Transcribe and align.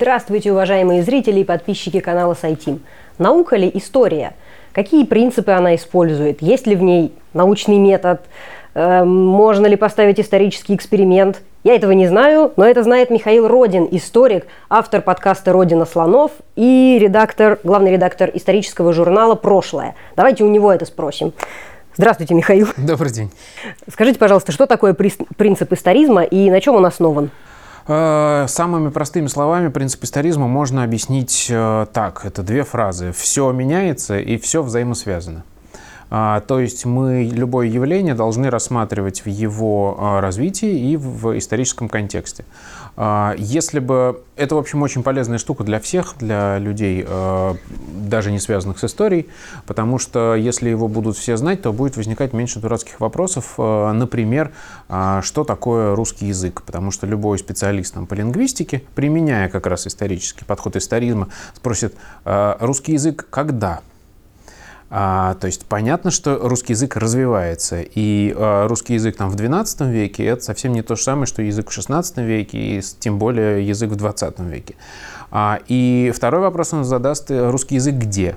Здравствуйте, 0.00 0.50
уважаемые 0.50 1.02
зрители 1.02 1.40
и 1.40 1.44
подписчики 1.44 2.00
канала 2.00 2.32
Сайтим. 2.32 2.80
Наука 3.18 3.56
ли 3.56 3.70
история? 3.74 4.32
Какие 4.72 5.04
принципы 5.04 5.50
она 5.50 5.74
использует? 5.74 6.40
Есть 6.40 6.66
ли 6.66 6.74
в 6.74 6.82
ней 6.82 7.12
научный 7.34 7.76
метод? 7.76 8.22
Э, 8.72 9.04
можно 9.04 9.66
ли 9.66 9.76
поставить 9.76 10.18
исторический 10.18 10.74
эксперимент? 10.74 11.42
Я 11.64 11.74
этого 11.74 11.90
не 11.90 12.06
знаю, 12.06 12.50
но 12.56 12.64
это 12.64 12.82
знает 12.82 13.10
Михаил 13.10 13.46
Родин, 13.46 13.86
историк, 13.90 14.46
автор 14.70 15.02
подкаста 15.02 15.52
«Родина 15.52 15.84
слонов» 15.84 16.30
и 16.56 16.96
редактор, 16.98 17.58
главный 17.62 17.92
редактор 17.92 18.30
исторического 18.32 18.94
журнала 18.94 19.34
«Прошлое». 19.34 19.96
Давайте 20.16 20.44
у 20.44 20.48
него 20.48 20.72
это 20.72 20.86
спросим. 20.86 21.34
Здравствуйте, 21.94 22.32
Михаил. 22.32 22.68
Добрый 22.78 23.12
день. 23.12 23.30
Скажите, 23.86 24.18
пожалуйста, 24.18 24.50
что 24.50 24.64
такое 24.64 24.94
принцип 24.94 25.70
историзма 25.74 26.22
и 26.22 26.48
на 26.48 26.62
чем 26.62 26.76
он 26.76 26.86
основан? 26.86 27.30
Э, 27.86 28.46
самыми 28.48 28.90
простыми 28.90 29.26
словами 29.26 29.68
принцип 29.68 30.04
историзма 30.04 30.48
можно 30.48 30.84
объяснить 30.84 31.46
э, 31.50 31.86
так. 31.92 32.24
Это 32.24 32.42
две 32.42 32.64
фразы. 32.64 33.12
Все 33.12 33.50
меняется 33.52 34.18
и 34.18 34.36
все 34.36 34.62
взаимосвязано. 34.62 35.44
А, 36.10 36.40
то 36.40 36.58
есть 36.58 36.84
мы 36.84 37.30
любое 37.32 37.68
явление 37.68 38.14
должны 38.14 38.50
рассматривать 38.50 39.24
в 39.24 39.28
его 39.28 39.96
а, 39.98 40.20
развитии 40.20 40.90
и 40.92 40.96
в 40.96 41.38
историческом 41.38 41.88
контексте. 41.88 42.44
А, 42.96 43.34
если 43.38 43.78
бы... 43.78 44.22
Это, 44.36 44.56
в 44.56 44.58
общем, 44.58 44.82
очень 44.82 45.02
полезная 45.02 45.38
штука 45.38 45.64
для 45.64 45.78
всех, 45.80 46.14
для 46.18 46.58
людей, 46.58 47.06
даже 48.06 48.32
не 48.32 48.38
связанных 48.38 48.78
с 48.78 48.84
историей, 48.84 49.28
потому 49.66 49.98
что 49.98 50.34
если 50.34 50.70
его 50.70 50.88
будут 50.88 51.18
все 51.18 51.36
знать, 51.36 51.60
то 51.60 51.74
будет 51.74 51.98
возникать 51.98 52.32
меньше 52.32 52.58
дурацких 52.58 53.00
вопросов. 53.00 53.58
Например, 53.58 54.52
что 55.20 55.44
такое 55.44 55.94
русский 55.94 56.28
язык? 56.28 56.62
Потому 56.62 56.90
что 56.90 57.06
любой 57.06 57.38
специалист 57.38 57.92
там, 57.92 58.06
по 58.06 58.14
лингвистике, 58.14 58.82
применяя 58.94 59.50
как 59.50 59.66
раз 59.66 59.86
исторический 59.86 60.46
подход 60.46 60.74
историзма, 60.76 61.28
спросит, 61.54 61.94
русский 62.24 62.94
язык 62.94 63.26
когда? 63.28 63.82
А, 64.92 65.34
то 65.34 65.46
есть 65.46 65.66
понятно, 65.66 66.10
что 66.10 66.36
русский 66.42 66.72
язык 66.72 66.96
развивается, 66.96 67.80
и 67.80 68.34
а, 68.36 68.66
русский 68.66 68.94
язык 68.94 69.16
там 69.16 69.30
в 69.30 69.36
XII 69.36 69.88
веке 69.88 70.24
это 70.24 70.42
совсем 70.42 70.72
не 70.72 70.82
то 70.82 70.96
же 70.96 71.02
самое, 71.02 71.26
что 71.26 71.42
язык 71.42 71.70
в 71.70 71.78
XVI 71.78 72.24
веке, 72.24 72.58
и 72.58 72.82
тем 72.98 73.18
более 73.18 73.66
язык 73.66 73.90
в 73.90 73.94
XX 73.94 74.48
веке. 74.50 74.74
А, 75.30 75.60
и 75.68 76.12
второй 76.14 76.40
вопрос 76.40 76.72
он 76.72 76.84
задаст, 76.84 77.30
э, 77.30 77.50
русский 77.50 77.76
язык 77.76 77.94
где? 77.94 78.36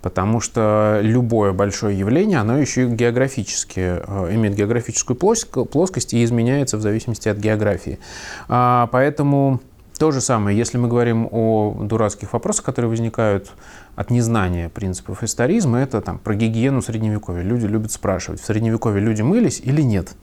Потому 0.00 0.40
что 0.40 0.98
любое 1.00 1.52
большое 1.52 1.96
явление, 1.96 2.38
оно 2.38 2.58
еще 2.58 2.82
и 2.82 2.86
географически, 2.88 4.02
э, 4.04 4.34
имеет 4.34 4.56
географическую 4.56 5.16
плоскость 5.16 6.14
и 6.14 6.24
изменяется 6.24 6.76
в 6.76 6.80
зависимости 6.80 7.28
от 7.28 7.36
географии. 7.36 8.00
А, 8.48 8.88
поэтому 8.90 9.60
то 10.02 10.10
же 10.10 10.20
самое, 10.20 10.58
если 10.58 10.78
мы 10.78 10.88
говорим 10.88 11.28
о 11.30 11.76
дурацких 11.80 12.32
вопросах, 12.32 12.64
которые 12.64 12.88
возникают 12.88 13.52
от 13.94 14.10
незнания 14.10 14.68
принципов 14.68 15.22
историзма, 15.22 15.78
это 15.78 16.00
там, 16.00 16.18
про 16.18 16.34
гигиену 16.34 16.82
средневековья. 16.82 17.44
Люди 17.44 17.66
любят 17.66 17.92
спрашивать, 17.92 18.40
в 18.40 18.44
средневековье 18.44 19.00
люди 19.00 19.22
мылись 19.22 19.60
или 19.60 19.80
нет. 19.80 20.16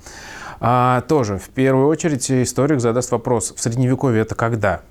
А, 0.60 1.00
тоже, 1.08 1.38
в 1.38 1.48
первую 1.48 1.88
очередь, 1.88 2.30
историк 2.30 2.82
задаст 2.82 3.12
вопрос, 3.12 3.54
в 3.56 3.62
средневековье 3.62 4.24
это 4.24 4.36
когда? 4.36 4.82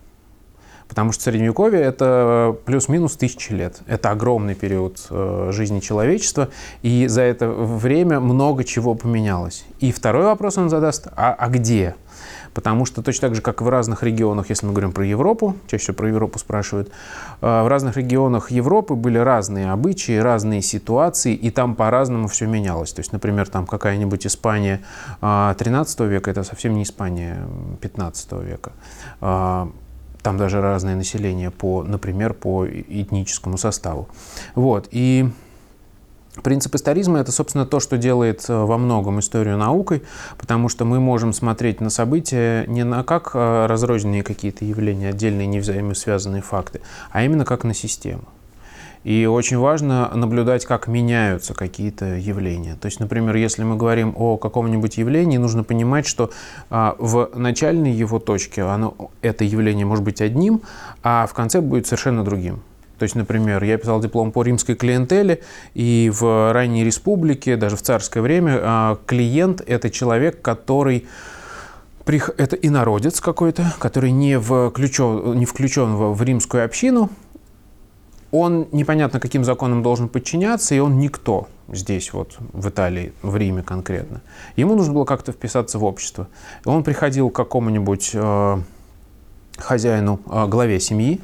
Потому 0.88 1.12
что 1.12 1.24
Средневековье– 1.24 1.80
это 1.82 2.56
плюс-минус 2.64 3.14
тысячи 3.18 3.52
лет. 3.52 3.82
Это 3.86 4.10
огромный 4.10 4.54
период 4.54 5.06
э, 5.10 5.50
жизни 5.52 5.80
человечества, 5.80 6.48
и 6.80 7.08
за 7.08 7.20
это 7.20 7.46
время 7.46 8.20
много 8.20 8.64
чего 8.64 8.94
поменялось. 8.94 9.66
И 9.80 9.92
второй 9.92 10.24
вопрос 10.24 10.56
он 10.56 10.70
задаст, 10.70 11.08
а, 11.14 11.34
а 11.38 11.48
где? 11.50 11.94
Потому 12.54 12.84
что 12.84 13.02
точно 13.02 13.28
так 13.28 13.36
же, 13.36 13.42
как 13.42 13.62
в 13.62 13.68
разных 13.68 14.02
регионах, 14.02 14.50
если 14.50 14.66
мы 14.66 14.72
говорим 14.72 14.92
про 14.92 15.04
Европу, 15.04 15.56
чаще 15.66 15.82
всего 15.82 15.96
про 15.96 16.08
Европу 16.08 16.38
спрашивают, 16.38 16.88
э, 16.88 17.62
в 17.62 17.68
разных 17.68 17.96
регионах 17.96 18.50
Европы 18.50 18.94
были 18.94 19.18
разные 19.18 19.70
обычаи, 19.70 20.18
разные 20.18 20.62
ситуации, 20.62 21.34
и 21.34 21.50
там 21.50 21.74
по-разному 21.74 22.28
все 22.28 22.46
менялось. 22.46 22.92
То 22.92 23.00
есть, 23.00 23.12
например, 23.12 23.48
там 23.48 23.66
какая-нибудь 23.66 24.26
Испания 24.26 24.80
13 25.20 26.00
э, 26.00 26.06
века, 26.06 26.30
это 26.30 26.44
совсем 26.44 26.74
не 26.74 26.82
Испания 26.82 27.46
15 27.80 28.32
века 28.32 28.72
там 30.22 30.36
даже 30.36 30.60
разное 30.60 30.96
население, 30.96 31.50
по, 31.50 31.84
например, 31.84 32.34
по 32.34 32.66
этническому 32.66 33.56
составу. 33.56 34.08
Вот. 34.54 34.88
И 34.90 35.30
Принцип 36.42 36.74
историзма– 36.74 37.18
это, 37.20 37.32
собственно, 37.32 37.66
то, 37.66 37.80
что 37.80 37.96
делает 37.96 38.44
э, 38.48 38.54
во 38.54 38.78
многом 38.78 39.20
историю 39.20 39.56
наукой, 39.56 40.02
потому 40.38 40.68
что 40.68 40.84
мы 40.84 41.00
можем 41.00 41.32
смотреть 41.32 41.80
на 41.80 41.90
события 41.90 42.64
не 42.66 42.84
на 42.84 43.02
как 43.04 43.32
э, 43.34 43.66
разрозненные 43.66 44.22
какие-то 44.22 44.64
явления, 44.64 45.08
отдельные 45.08 45.46
невзаимосвязанные 45.46 46.42
факты, 46.42 46.80
а 47.10 47.24
именно 47.24 47.44
как 47.44 47.64
на 47.64 47.74
систему. 47.74 48.24
И 49.04 49.26
очень 49.26 49.58
важно 49.58 50.10
наблюдать, 50.14 50.66
как 50.66 50.88
меняются 50.88 51.54
какие-то 51.54 52.16
явления. 52.16 52.76
То 52.80 52.86
есть, 52.86 53.00
например, 53.00 53.36
если 53.36 53.62
мы 53.62 53.76
говорим 53.76 54.12
о 54.16 54.36
каком-нибудь 54.36 54.98
явлении, 54.98 55.38
нужно 55.38 55.64
понимать, 55.64 56.06
что 56.06 56.30
а, 56.68 56.96
в 56.98 57.30
начальной 57.34 57.92
его 57.92 58.18
точке 58.18 58.62
оно, 58.62 59.10
это 59.22 59.44
явление 59.44 59.86
может 59.86 60.04
быть 60.04 60.20
одним, 60.20 60.62
а 61.02 61.26
в 61.26 61.32
конце 61.32 61.60
будет 61.60 61.86
совершенно 61.86 62.24
другим. 62.24 62.60
То 62.98 63.04
есть, 63.04 63.14
например, 63.14 63.62
я 63.64 63.78
писал 63.78 64.00
диплом 64.00 64.32
по 64.32 64.42
римской 64.42 64.74
клиентеле, 64.74 65.40
и 65.74 66.10
в 66.12 66.52
ранней 66.52 66.84
республике, 66.84 67.56
даже 67.56 67.76
в 67.76 67.82
царское 67.82 68.20
время, 68.20 68.58
а, 68.60 68.98
клиент– 69.06 69.62
это 69.66 69.90
человек, 69.90 70.42
который 70.42 71.06
это 72.06 72.56
инородец 72.56 73.20
какой-то, 73.20 73.74
который 73.78 74.12
не 74.12 74.38
включен, 74.38 75.38
не 75.38 75.44
включен 75.44 75.94
в 75.94 76.22
римскую 76.22 76.64
общину, 76.64 77.10
он 78.30 78.68
непонятно 78.72 79.20
каким 79.20 79.44
законам 79.44 79.82
должен 79.82 80.08
подчиняться, 80.08 80.74
и 80.74 80.78
он 80.78 80.98
никто 80.98 81.48
здесь, 81.68 82.12
вот 82.12 82.36
в 82.52 82.68
Италии, 82.68 83.12
в 83.22 83.36
Риме 83.36 83.62
конкретно. 83.62 84.22
Ему 84.56 84.74
нужно 84.74 84.92
было 84.92 85.04
как-то 85.04 85.32
вписаться 85.32 85.78
в 85.78 85.84
общество. 85.84 86.28
И 86.64 86.68
он 86.68 86.82
приходил 86.82 87.30
к 87.30 87.36
какому-нибудь 87.36 88.10
э, 88.14 88.58
хозяину, 89.58 90.20
э, 90.26 90.46
главе 90.46 90.80
семьи, 90.80 91.20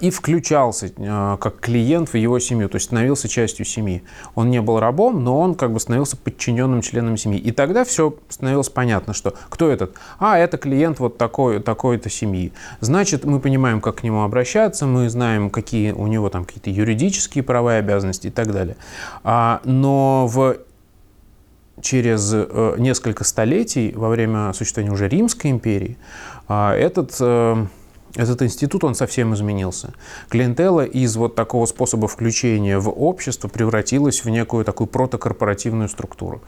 и 0.00 0.10
включался 0.10 0.90
а, 0.98 1.36
как 1.36 1.60
клиент 1.60 2.08
в 2.12 2.16
его 2.16 2.38
семью, 2.40 2.68
то 2.68 2.76
есть 2.76 2.86
становился 2.86 3.28
частью 3.28 3.64
семьи. 3.64 4.02
Он 4.34 4.50
не 4.50 4.60
был 4.60 4.80
рабом, 4.80 5.22
но 5.22 5.38
он 5.38 5.54
как 5.54 5.72
бы 5.72 5.78
становился 5.78 6.16
подчиненным 6.16 6.82
членом 6.82 7.16
семьи. 7.16 7.38
И 7.38 7.52
тогда 7.52 7.84
все 7.84 8.16
становилось 8.28 8.68
понятно, 8.68 9.14
что 9.14 9.34
кто 9.48 9.70
этот? 9.70 9.94
А, 10.18 10.36
это 10.36 10.58
клиент 10.58 10.98
вот 10.98 11.16
такой, 11.16 11.60
такой-то 11.60 12.10
семьи. 12.10 12.52
Значит, 12.80 13.24
мы 13.24 13.38
понимаем, 13.38 13.80
как 13.80 13.96
к 13.96 14.02
нему 14.02 14.22
обращаться, 14.22 14.86
мы 14.86 15.08
знаем, 15.08 15.48
какие 15.48 15.92
у 15.92 16.08
него 16.08 16.28
там 16.28 16.44
какие-то 16.44 16.70
юридические 16.70 17.44
права 17.44 17.76
и 17.76 17.78
обязанности 17.78 18.26
и 18.26 18.30
так 18.30 18.52
далее. 18.52 18.76
А, 19.22 19.60
но 19.64 20.26
в 20.26 20.56
через 21.80 22.30
э, 22.32 22.76
несколько 22.78 23.24
столетий, 23.24 23.92
во 23.94 24.08
время 24.08 24.52
существования 24.52 24.92
уже 24.92 25.08
Римской 25.08 25.50
империи, 25.50 25.96
этот 26.48 27.16
э, 27.18 27.66
этот 28.14 28.42
институт, 28.42 28.84
он 28.84 28.94
совсем 28.94 29.34
изменился. 29.34 29.94
Клиентела 30.28 30.84
из 30.84 31.16
вот 31.16 31.34
такого 31.34 31.66
способа 31.66 32.08
включения 32.08 32.78
в 32.78 32.90
общество 32.90 33.48
превратилась 33.48 34.24
в 34.24 34.28
некую 34.28 34.64
такую 34.64 34.86
протокорпоративную 34.86 35.88
структуру 35.88 36.42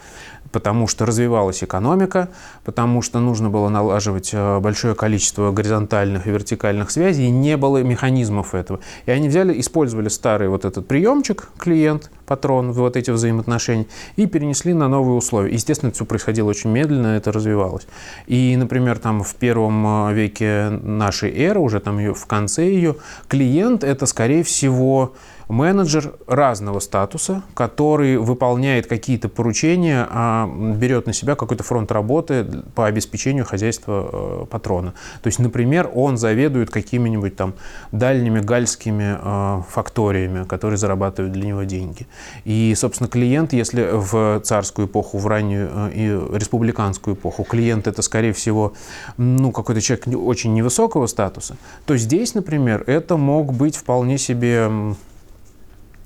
потому 0.53 0.87
что 0.87 1.07
развивалась 1.07 1.65
экономика, 1.65 2.29
потому 2.65 3.03
что 3.03 3.19
нужно 3.21 3.51
было 3.51 3.69
налаживать 3.69 4.31
э, 4.33 4.61
большое 4.61 4.95
количество 4.95 5.53
горизонтальных 5.53 6.27
и 6.27 6.31
вертикальных 6.31 6.91
связей, 6.91 7.27
и 7.27 7.31
не 7.31 7.57
было 7.57 7.83
механизмов 7.83 8.55
этого. 8.55 8.81
И 9.07 9.11
они 9.11 9.29
взяли, 9.29 9.59
использовали 9.61 10.09
старый 10.09 10.49
вот 10.49 10.65
этот 10.65 10.87
приемчик, 10.87 11.49
клиент, 11.59 12.11
патрон, 12.27 12.73
вот 12.73 12.97
эти 12.97 13.11
взаимоотношения, 13.11 13.87
и 14.17 14.27
перенесли 14.27 14.75
на 14.75 14.89
новые 14.89 15.17
условия. 15.17 15.53
Естественно, 15.53 15.89
это 15.89 15.97
все 15.97 16.05
происходило 16.05 16.49
очень 16.49 16.71
медленно, 16.71 17.09
это 17.09 17.33
развивалось. 17.33 17.87
И, 18.27 18.57
например, 18.57 18.99
там 18.99 19.23
в 19.23 19.35
первом 19.35 20.09
э, 20.11 20.15
веке 20.15 20.71
нашей 20.71 21.31
эры, 21.37 21.61
уже 21.61 21.81
там 21.81 21.99
в 22.15 22.27
конце 22.27 22.65
ее, 22.65 22.97
клиент 23.29 23.85
это, 23.85 24.07
скорее 24.07 24.43
всего, 24.43 25.15
менеджер 25.49 26.15
разного 26.27 26.81
статуса, 26.81 27.43
который 27.55 28.17
выполняет 28.17 28.87
какие-то 28.87 29.29
поручения, 29.29 30.07
а 30.11 30.47
берет 30.47 31.07
на 31.07 31.13
себя 31.13 31.35
какой-то 31.35 31.63
фронт 31.63 31.93
работы 31.93 32.47
по 32.75 32.87
обеспечению 32.87 33.45
хозяйства 33.45 34.09
э, 34.13 34.47
патрона. 34.51 34.95
То 35.23 35.29
есть, 35.29 35.39
например, 35.39 35.91
он 35.95 36.17
заведует 36.17 36.71
какими-нибудь 36.71 37.37
там 37.37 37.55
дальними 37.93 38.41
гальскими 38.41 39.19
э, 39.21 39.63
факториями, 39.69 40.45
которые 40.45 40.79
зарабатывают 40.79 41.33
для 41.33 41.47
него 41.47 41.65
деньги. 41.65 42.07
И, 42.45 42.75
собственно, 42.77 43.09
клиент, 43.09 43.53
если 43.53 43.89
в 43.93 44.41
царскую 44.41 44.89
эпоху, 44.89 45.19
в 45.19 45.27
раннюю 45.27 45.71
э, 45.73 45.91
и 45.95 46.37
республиканскую 46.37 47.17
эпоху, 47.17 47.45
клиент 47.45 47.87
это, 47.87 48.03
скорее 48.03 48.33
всего, 48.33 48.73
ну, 49.17 49.53
какой-то 49.53 49.81
человек 49.81 50.07
очень 50.09 50.55
невысокого 50.55 51.07
статуса, 51.07 51.57
то 51.87 51.97
здесь, 51.97 52.35
например, 52.35 52.85
это 52.87 53.17
мог 53.17 53.53
быть 53.53 53.77
вполне 53.77 54.19
себе 54.19 54.71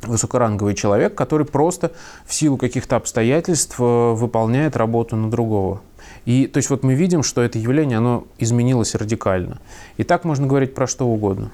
высокоранговый 0.02 0.74
человек, 0.74 1.14
который 1.14 1.46
просто 1.46 1.92
в 2.24 2.32
силу 2.32 2.56
каких-то 2.56 2.96
обстоятельств 2.96 3.76
э, 3.78 4.12
выполняет 4.12 4.76
работу 4.76 5.16
на 5.16 5.30
другого. 5.30 5.80
И 6.24 6.46
то 6.46 6.58
есть 6.58 6.70
вот 6.70 6.82
мы 6.82 6.94
видим, 6.94 7.22
что 7.22 7.42
это 7.42 7.58
явление, 7.58 7.98
оно 7.98 8.24
изменилось 8.38 8.94
радикально. 8.94 9.58
И 9.96 10.04
так 10.04 10.24
можно 10.24 10.46
говорить 10.46 10.74
про 10.74 10.86
что 10.86 11.06
угодно. 11.06 11.50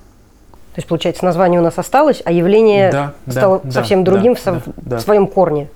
То 0.75 0.79
есть, 0.79 0.89
получается, 0.89 1.25
название 1.25 1.61
у 1.61 1.63
нас 1.63 1.79
осталось, 1.79 2.21
а 2.25 2.33
явление 2.33 2.91
Да, 2.91 3.15
стало 3.29 3.61
да, 3.63 3.71
совсем 3.71 4.03
да, 4.03 4.11
другим 4.11 4.35
в, 4.35 4.45
да, 4.45 4.55
со- 4.61 4.63
да. 4.77 4.99
в 4.99 5.01
своем 5.03 5.29
корне. 5.29 5.69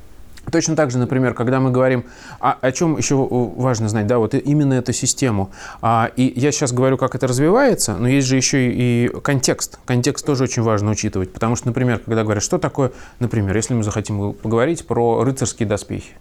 Точно 0.50 0.76
так 0.76 0.90
же, 0.90 0.98
например, 0.98 1.34
когда 1.34 1.60
мы 1.60 1.70
говорим, 1.70 2.04
а, 2.40 2.56
о 2.60 2.72
чем 2.72 2.96
еще 2.96 3.16
важно 3.16 3.88
знать, 3.88 4.06
да, 4.06 4.18
вот 4.18 4.34
именно 4.34 4.74
эту 4.74 4.92
систему. 4.92 5.50
А, 5.82 6.10
и 6.16 6.32
я 6.36 6.52
сейчас 6.52 6.72
говорю, 6.72 6.96
как 6.96 7.14
это 7.14 7.26
развивается, 7.26 7.96
но 7.96 8.08
есть 8.08 8.26
же 8.26 8.36
еще 8.36 8.70
и, 8.70 9.06
и 9.06 9.20
контекст. 9.20 9.78
Контекст 9.84 10.24
тоже 10.24 10.44
очень 10.44 10.62
важно 10.62 10.90
учитывать, 10.90 11.32
потому 11.32 11.56
что, 11.56 11.68
например, 11.68 11.98
когда 11.98 12.22
говорят, 12.24 12.42
что 12.42 12.58
такое, 12.58 12.92
например, 13.20 13.54
если 13.56 13.74
мы 13.74 13.82
захотим 13.82 14.32
поговорить 14.32 14.86
про 14.86 15.24
рыцарские 15.24 15.68
доспехи. 15.68 16.12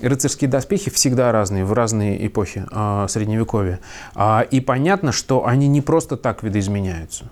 Рыцарские 0.00 0.50
доспехи 0.50 0.90
всегда 0.90 1.30
разные, 1.30 1.64
в 1.64 1.72
разные 1.72 2.26
эпохи 2.26 2.64
а, 2.72 3.06
Средневековья. 3.08 3.78
А, 4.14 4.40
и 4.50 4.60
понятно, 4.60 5.12
что 5.12 5.46
они 5.46 5.68
не 5.68 5.80
просто 5.80 6.16
так 6.16 6.42
видоизменяются. 6.42 7.26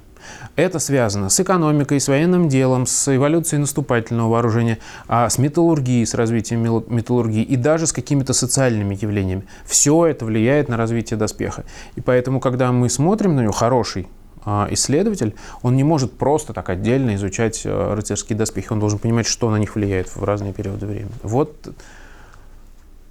Это 0.57 0.79
связано 0.79 1.29
с 1.29 1.41
экономикой, 1.41 2.01
с 2.01 2.09
военным 2.09 2.49
делом, 2.49 2.87
с 2.87 3.15
эволюцией 3.15 3.61
наступательного 3.61 4.31
вооружения, 4.31 4.79
а, 5.09 5.29
с 5.29 5.39
металлургией, 5.39 6.07
с 6.07 6.15
развитием 6.15 6.63
металлургии 6.63 7.43
и 7.43 7.57
даже 7.57 7.87
с 7.87 7.93
какими-то 7.93 8.33
социальными 8.33 8.99
явлениями. 9.01 9.45
Все 9.65 10.07
это 10.07 10.25
влияет 10.25 10.69
на 10.69 10.77
развитие 10.77 11.19
доспеха. 11.19 11.65
И 11.97 12.01
поэтому, 12.01 12.41
когда 12.41 12.73
мы 12.73 12.89
смотрим 12.89 13.37
на 13.37 13.41
него, 13.41 13.53
хороший 13.53 14.09
а, 14.45 14.69
исследователь, 14.71 15.35
он 15.63 15.77
не 15.77 15.85
может 15.85 16.17
просто 16.17 16.53
так 16.53 16.69
отдельно 16.69 17.15
изучать 17.15 17.63
а, 17.65 17.95
рыцарские 17.95 18.37
доспехи. 18.37 18.69
Он 18.71 18.81
должен 18.81 18.99
понимать, 18.99 19.27
что 19.27 19.51
на 19.51 19.57
них 19.57 19.75
влияет 19.75 20.15
в 20.15 20.25
разные 20.25 20.53
периоды 20.53 20.87
времени. 20.87 21.13
Вот, 21.23 21.55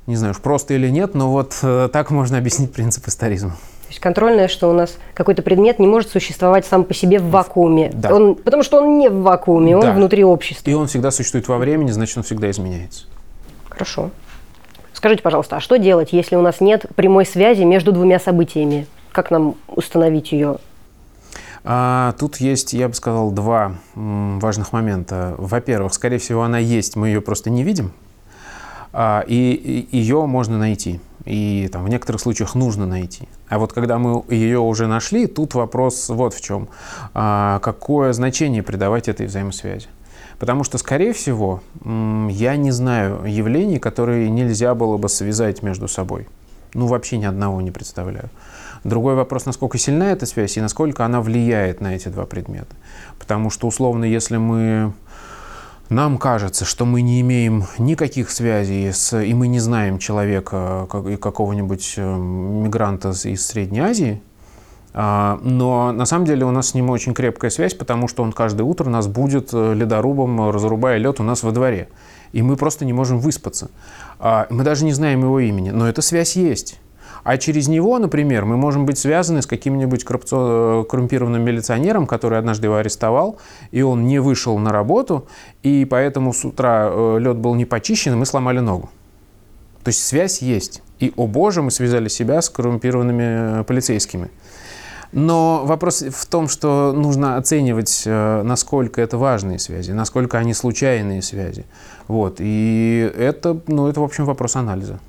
не 0.07 0.15
знаю, 0.15 0.31
уж 0.31 0.41
просто 0.41 0.73
или 0.73 0.89
нет, 0.89 1.13
но 1.13 1.31
вот 1.31 1.57
э, 1.61 1.89
так 1.93 2.09
можно 2.09 2.37
объяснить 2.37 2.73
принцип 2.73 3.07
историзма. 3.07 3.55
То 3.89 3.93
есть 3.93 4.01
контрольное, 4.01 4.47
что 4.47 4.69
у 4.69 4.73
нас 4.73 4.99
какой-то 5.15 5.41
предмет 5.41 5.79
не 5.79 5.87
может 5.87 6.11
существовать 6.11 6.63
сам 6.63 6.83
по 6.83 6.93
себе 6.93 7.17
в 7.17 7.31
вакууме. 7.31 7.89
Да. 7.91 8.13
Он, 8.13 8.35
потому 8.35 8.61
что 8.61 8.77
он 8.83 8.99
не 8.99 9.09
в 9.09 9.23
вакууме, 9.23 9.75
он 9.75 9.81
Да. 9.81 9.93
внутри 9.93 10.23
общества. 10.23 10.69
И 10.69 10.75
он 10.75 10.85
всегда 10.85 11.09
существует 11.09 11.47
во 11.47 11.57
времени, 11.57 11.89
значит, 11.89 12.15
он 12.17 12.21
всегда 12.23 12.51
изменяется. 12.51 13.05
Хорошо. 13.67 14.11
Скажите, 14.93 15.23
пожалуйста, 15.23 15.55
а 15.55 15.59
что 15.59 15.77
делать, 15.77 16.13
если 16.13 16.35
у 16.35 16.41
нас 16.43 16.61
нет 16.61 16.85
прямой 16.93 17.25
связи 17.25 17.63
между 17.63 17.91
двумя 17.91 18.19
событиями? 18.19 18.85
Как 19.11 19.31
нам 19.31 19.55
установить 19.67 20.33
ее? 20.33 20.57
А, 21.63 22.13
тут 22.19 22.37
есть, 22.37 22.73
я 22.73 22.89
бы 22.89 22.93
сказал, 22.93 23.31
два 23.31 23.73
важных 23.95 24.71
момента. 24.71 25.33
Во-первых, 25.39 25.95
скорее 25.95 26.19
всего, 26.19 26.43
она 26.43 26.59
есть, 26.59 26.95
мы 26.95 27.07
ее 27.07 27.21
просто 27.21 27.49
не 27.49 27.63
видим, 27.63 27.91
А, 28.93 29.23
и, 29.25 29.87
и 29.91 29.97
ее 29.97 30.27
можно 30.27 30.59
найти. 30.59 30.99
И 31.29 31.69
там, 31.71 31.83
в 31.85 31.89
некоторых 31.89 32.19
случаях 32.19 32.55
нужно 32.55 32.87
найти. 32.87 33.29
А 33.49 33.59
вот 33.59 33.71
когда 33.71 33.99
мы 33.99 34.23
ее 34.29 34.57
уже 34.57 34.87
нашли, 34.87 35.27
тут 35.27 35.53
вопрос 35.53 36.09
вот 36.09 36.33
в 36.33 36.41
чем. 36.41 36.69
А, 37.13 37.59
какое 37.59 38.13
значение 38.13 38.63
придавать 38.63 39.07
этой 39.07 39.27
взаимосвязи? 39.27 39.89
Потому 40.39 40.63
что, 40.63 40.79
скорее 40.79 41.13
всего, 41.13 41.61
я 41.85 42.55
не 42.55 42.71
знаю 42.71 43.25
явлений, 43.25 43.77
которые 43.77 44.27
нельзя 44.31 44.73
было 44.73 44.97
бы 44.97 45.07
связать 45.07 45.61
между 45.61 45.87
собой. 45.87 46.27
Ну, 46.73 46.87
вообще 46.87 47.19
ни 47.19 47.25
одного 47.25 47.61
не 47.61 47.69
представляю. 47.69 48.31
Другой 48.83 49.13
вопрос, 49.13 49.45
насколько 49.45 49.77
сильна 49.77 50.11
эта 50.11 50.25
связь 50.25 50.57
и 50.57 50.61
насколько 50.61 51.05
она 51.05 51.21
влияет 51.21 51.79
на 51.79 51.95
эти 51.95 52.07
два 52.07 52.25
предмета. 52.25 52.75
Потому 53.19 53.51
что, 53.51 53.67
условно, 53.67 54.03
если 54.03 54.37
мы 54.37 54.93
нам 55.89 56.17
кажется, 56.17 56.65
что 56.65 56.85
мы 56.85 57.01
не 57.01 57.21
имеем 57.21 57.65
никаких 57.77 58.29
связей 58.31 58.91
с, 58.91 59.19
и 59.21 59.33
мы 59.33 59.47
не 59.47 59.59
знаем 59.59 59.97
человека, 59.97 60.87
какого-нибудь 60.89 61.95
э, 61.97 62.17
мигранта 62.17 63.09
из 63.09 63.45
Средней 63.45 63.79
Азии, 63.79 64.21
а, 64.93 65.39
но 65.43 65.91
на 65.91 66.05
самом 66.05 66.25
деле 66.25 66.45
у 66.45 66.51
нас 66.51 66.69
с 66.69 66.73
ним 66.73 66.89
очень 66.89 67.13
крепкая 67.13 67.51
связь, 67.51 67.73
потому 67.73 68.07
что 68.07 68.23
он 68.23 68.31
каждое 68.33 68.63
утро 68.63 68.89
нас 68.89 69.07
будет 69.07 69.49
э, 69.53 69.73
ледорубом, 69.73 70.41
э, 70.41 70.51
разрубая 70.51 70.97
лед 70.97 71.19
у 71.19 71.23
нас 71.23 71.43
во 71.43 71.51
дворе. 71.51 71.89
И 72.31 72.41
мы 72.41 72.55
просто 72.55 72.85
не 72.85 72.93
можем 72.93 73.19
выспаться. 73.19 73.69
А, 74.19 74.47
Мы 74.49 74.63
даже 74.63 74.85
не 74.85 74.93
знаем 74.93 75.21
его 75.21 75.39
имени, 75.39 75.69
но 75.71 75.87
эта 75.87 76.01
связь 76.01 76.35
есть. 76.35 76.79
А 77.23 77.37
через 77.37 77.67
него, 77.67 77.99
например, 77.99 78.45
мы 78.45 78.57
можем 78.57 78.85
быть 78.85 78.97
связаны 78.97 79.41
с 79.41 79.45
каким-нибудь 79.45 80.03
коррупцо- 80.03 80.83
коррумпированным 80.85 81.41
милиционером, 81.41 82.07
который 82.07 82.39
однажды 82.39 82.67
его 82.67 82.75
арестовал, 82.75 83.37
и 83.71 83.81
он 83.81 84.05
не 84.07 84.19
вышел 84.19 84.57
на 84.57 84.71
работу, 84.71 85.27
и 85.63 85.85
поэтому 85.85 86.33
с 86.33 86.45
утра 86.45 87.17
лед 87.17 87.37
был 87.37 87.55
не 87.55 87.65
почищен, 87.65 88.13
и 88.13 88.15
мы 88.15 88.25
сломали 88.25 88.59
ногу. 88.59 88.89
То 89.83 89.89
есть 89.89 90.05
связь 90.05 90.41
есть. 90.41 90.81
И, 90.99 91.13
о 91.15 91.27
боже, 91.27 91.61
мы 91.61 91.71
связали 91.71 92.09
себя 92.09 92.41
с 92.41 92.49
коррумпированными 92.49 93.61
э, 93.61 93.63
полицейскими. 93.63 94.29
Но 95.11 95.63
вопрос 95.65 96.01
в 96.01 96.25
том, 96.27 96.47
что 96.47 96.93
нужно 96.93 97.37
оценивать, 97.37 98.03
э, 98.05 98.43
насколько 98.43 99.01
это 99.01 99.17
важные 99.17 99.57
связи, 99.57 99.91
насколько 99.91 100.37
они 100.37 100.53
случайные 100.53 101.21
связи. 101.21 101.65
Вот. 102.07 102.35
И 102.39 103.11
это, 103.17 103.59
ну, 103.67 103.87
это, 103.87 104.01
в 104.01 104.03
общем, 104.03 104.25
вопрос 104.25 104.55
анализа. 104.55 104.99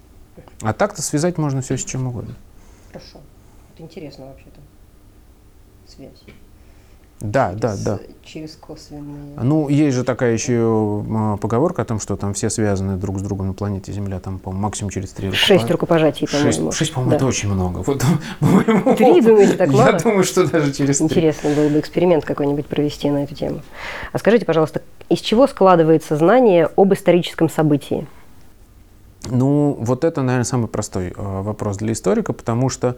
А 0.63 0.73
так-то 0.73 1.03
связать 1.03 1.39
можно 1.39 1.63
все 1.63 1.77
с 1.77 1.85
чем 1.85 2.07
угодно. 2.09 2.35
Хорошо. 2.89 3.19
Это 3.75 3.83
интересно 3.83 4.27
вообще-то. 4.27 4.61
Связь. 5.87 6.23
Да, 7.21 7.53
да, 7.53 7.77
да. 7.85 7.99
Через 8.25 8.57
косвенные. 8.57 9.37
Ну, 9.43 9.69
есть 9.69 9.95
же 9.95 10.05
такая 10.05 10.33
еще 10.33 11.05
поговорка 11.41 11.83
о 11.83 11.85
том, 11.85 12.01
что 12.01 12.17
там 12.17 12.33
все 12.33 12.49
связаны 12.49 12.97
друг 12.97 13.19
с 13.19 13.23
другом 13.23 13.49
на 13.49 13.53
планете 13.53 13.93
Земля, 13.93 14.21
там, 14.21 14.39
по 14.39 14.53
максимум 14.53 14.91
через 14.91 15.11
три 15.11 15.31
Шесть 15.33 15.65
рукопа- 15.65 15.73
рукопожатий, 15.73 16.27
Шесть, 16.27 16.57
по-моему. 16.57 16.73
шесть, 16.73 16.93
по-моему, 16.95 17.11
Да. 17.11 17.17
это 17.17 17.27
очень 17.27 17.51
много. 17.51 17.79
Вот, 17.83 18.03
по 18.41 18.95
Три, 18.95 19.21
думаете, 19.21 19.53
так 19.59 19.71
Я 19.71 19.77
мало? 19.77 19.99
думаю, 19.99 20.25
что 20.25 20.47
даже 20.49 20.73
через 20.73 20.97
три. 20.97 21.07
Интересно 21.07 21.51
было 21.55 21.69
бы 21.69 21.79
эксперимент 21.81 22.25
какой-нибудь 22.25 22.67
провести 22.67 23.11
на 23.11 23.25
эту 23.25 23.35
тему. 23.35 23.61
А 24.13 24.19
скажите, 24.19 24.47
пожалуйста, 24.47 24.81
из 25.11 25.19
чего 25.21 25.47
складывается 25.47 26.17
знание 26.17 26.71
об 26.75 26.95
историческом 26.95 27.51
событии? 27.51 28.07
Ну, 29.29 29.77
вот 29.79 30.05
это, 30.05 30.23
наверное, 30.23 30.45
самый 30.45 30.69
простой 30.69 31.09
э, 31.09 31.13
вопрос 31.17 31.77
для 31.77 31.93
историка, 31.93 32.33
потому 32.33 32.71
что, 32.71 32.97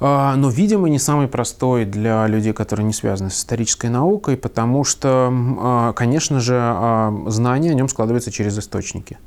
э, 0.00 0.34
ну, 0.36 0.48
видимо, 0.48 0.88
не 0.88 0.98
самый 0.98 1.26
простой 1.26 1.84
для 1.84 2.26
людей, 2.28 2.52
которые 2.52 2.86
не 2.86 2.92
связаны 2.92 3.30
с 3.30 3.38
исторической 3.38 3.86
наукой, 3.86 4.36
потому 4.36 4.84
что, 4.84 5.32
э, 5.32 5.92
конечно 5.96 6.40
же, 6.40 7.12
знание 7.26 7.72
о 7.72 7.74
нем 7.74 7.88
складывается 7.88 8.30
через 8.30 8.58
источники. 8.58 9.18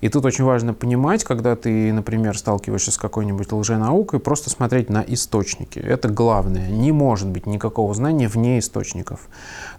И 0.00 0.08
тут 0.08 0.24
очень 0.24 0.44
важно 0.44 0.74
понимать, 0.74 1.24
когда 1.24 1.56
ты, 1.56 1.92
например, 1.92 2.38
сталкиваешься 2.38 2.92
с 2.92 2.98
какой-нибудь 2.98 3.50
лженаукой, 3.50 4.20
просто 4.20 4.48
смотреть 4.48 4.90
на 4.90 5.04
источники. 5.06 5.80
Это 5.80 6.08
главное. 6.08 6.68
Не 6.68 6.92
может 6.92 7.28
быть 7.28 7.46
никакого 7.46 7.92
знания 7.94 8.28
вне 8.28 8.60
источников. 8.60 9.28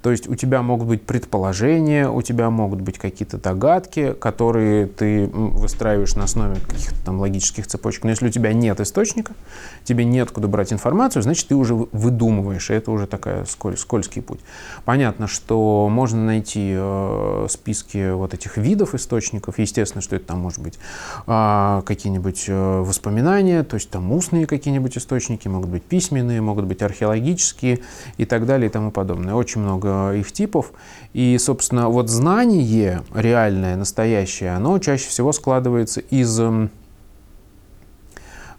То 0.02 0.12
есть 0.12 0.30
у 0.30 0.36
тебя 0.36 0.62
могут 0.62 0.88
быть 0.88 1.02
предположения, 1.02 2.10
у 2.10 2.22
тебя 2.22 2.50
могут 2.50 2.82
быть 2.82 2.98
какие-то 2.98 3.38
догадки, 3.38 4.14
которые 4.14 4.88
ты 4.88 5.28
выстраиваешь 5.28 6.16
на 6.16 6.24
основе 6.24 6.56
каких-то 6.56 7.04
там 7.04 7.20
логических 7.20 7.68
цепочек. 7.68 8.06
Но 8.06 8.12
если 8.12 8.28
у 8.28 8.32
тебя 8.32 8.54
нет 8.54 8.80
источника, 8.80 9.34
тебе 9.84 10.06
нет 10.06 10.32
куда 10.32 10.48
брать 10.48 10.72
информацию, 10.72 11.22
значит, 11.22 11.48
ты 11.48 11.56
уже 11.56 11.76
вы- 11.76 11.90
выдумываешь, 11.92 12.70
и 12.70 12.74
это 12.74 12.92
уже 12.92 13.08
такая 13.08 13.44
сколь- 13.46 13.78
скользкий 13.78 14.22
путь. 14.22 14.40
Понятно, 14.86 15.28
что 15.28 15.90
можно 15.92 16.24
найти 16.24 16.74
э, 16.78 17.48
списки 17.50 18.12
вот 18.14 18.34
этих 18.34 18.58
видов 18.58 18.96
источников, 18.96 19.60
естественно, 19.60 20.02
что 20.02 20.16
это 20.16 20.28
там 20.28 20.40
может 20.40 20.60
быть 20.60 20.80
а, 21.28 21.82
какие-нибудь 21.86 22.46
э, 22.48 22.80
воспоминания, 22.82 23.64
то 23.64 23.76
есть 23.76 23.90
там 23.90 24.12
устные 24.14 24.46
какие-нибудь 24.46 24.98
источники, 24.98 25.48
могут 25.48 25.70
быть 25.70 25.84
письменные, 25.84 26.40
могут 26.42 26.66
быть 26.66 26.82
археологические 26.82 27.80
и 28.18 28.26
так 28.26 28.46
далее 28.46 28.70
и 28.70 28.72
тому 28.72 28.92
подобное. 28.92 29.34
Очень 29.34 29.62
много 29.62 29.89
их 30.16 30.32
типов. 30.32 30.72
И, 31.14 31.38
собственно, 31.38 31.90
вот 31.90 32.10
знание 32.10 33.04
реальное, 33.14 33.76
настоящее, 33.76 34.52
оно 34.52 34.80
чаще 34.80 35.08
всего 35.10 35.32
складывается 35.32 36.00
из 36.00 36.40
м, 36.40 36.70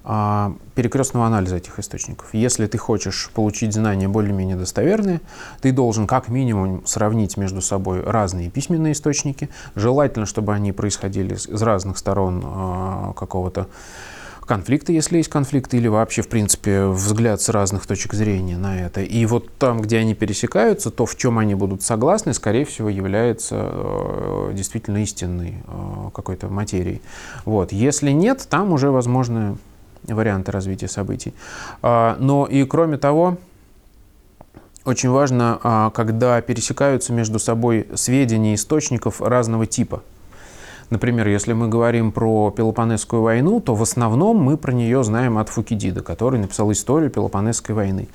а, 0.02 0.54
перекрестного 0.74 1.26
анализа 1.26 1.56
этих 1.56 1.78
источников. 1.78 2.32
Если 2.32 2.66
ты 2.66 2.78
хочешь 2.78 3.30
получить 3.34 3.74
знания 3.74 4.08
более-менее 4.08 4.56
достоверные, 4.56 5.20
ты 5.60 5.72
должен 5.72 6.06
как 6.06 6.28
минимум 6.28 6.84
сравнить 6.86 7.36
между 7.36 7.60
собой 7.60 8.02
разные 8.02 8.50
письменные 8.50 8.94
источники. 8.94 9.50
Желательно, 9.74 10.26
чтобы 10.26 10.54
они 10.54 10.72
происходили 10.72 11.34
из 11.34 11.62
разных 11.62 11.98
сторон 11.98 12.42
а, 12.44 13.12
какого-то 13.12 13.68
конфликта, 14.50 14.90
если 14.90 15.18
есть 15.18 15.28
конфликт, 15.28 15.72
или 15.74 15.86
вообще, 15.86 16.22
в 16.22 16.28
принципе, 16.28 16.86
взгляд 16.86 17.40
с 17.40 17.48
разных 17.50 17.86
точек 17.86 18.14
зрения 18.14 18.56
на 18.56 18.80
это. 18.80 19.00
И 19.00 19.24
вот 19.24 19.48
там, 19.58 19.80
где 19.80 19.98
они 19.98 20.12
пересекаются, 20.14 20.90
то, 20.90 21.06
в 21.06 21.16
чем 21.16 21.38
они 21.38 21.54
будут 21.54 21.84
согласны, 21.84 22.34
скорее 22.34 22.64
всего, 22.64 22.88
является 22.88 23.54
э, 23.60 24.50
действительно 24.52 25.04
истинной 25.04 25.54
э, 25.64 26.10
какой-то 26.12 26.48
материей. 26.48 27.00
Вот. 27.44 27.70
Если 27.70 28.10
нет, 28.10 28.44
там 28.50 28.72
уже 28.72 28.90
возможны 28.90 29.56
варианты 30.02 30.50
развития 30.50 30.88
событий. 30.88 31.32
А, 31.80 32.16
Но 32.18 32.44
и 32.44 32.64
кроме 32.64 32.98
того, 32.98 33.36
очень 34.84 35.10
важно, 35.10 35.60
а, 35.62 35.90
когда 35.90 36.40
пересекаются 36.40 37.12
между 37.12 37.38
собой 37.38 37.86
сведения 37.94 38.56
источников 38.56 39.20
разного 39.20 39.66
типа. 39.66 40.02
Например, 40.90 41.28
если 41.28 41.52
мы 41.52 41.68
говорим 41.68 42.10
про 42.10 42.50
Пелопонесскую 42.50 43.22
войну, 43.22 43.60
то 43.60 43.74
в 43.74 43.82
основном 43.82 44.38
мы 44.38 44.56
про 44.56 44.72
нее 44.72 45.02
знаем 45.04 45.38
от 45.38 45.48
Фукидида, 45.48 46.02
который 46.02 46.40
написал 46.40 46.70
историю 46.72 47.10
Пелопонесской 47.10 47.74
войны. 47.74 48.08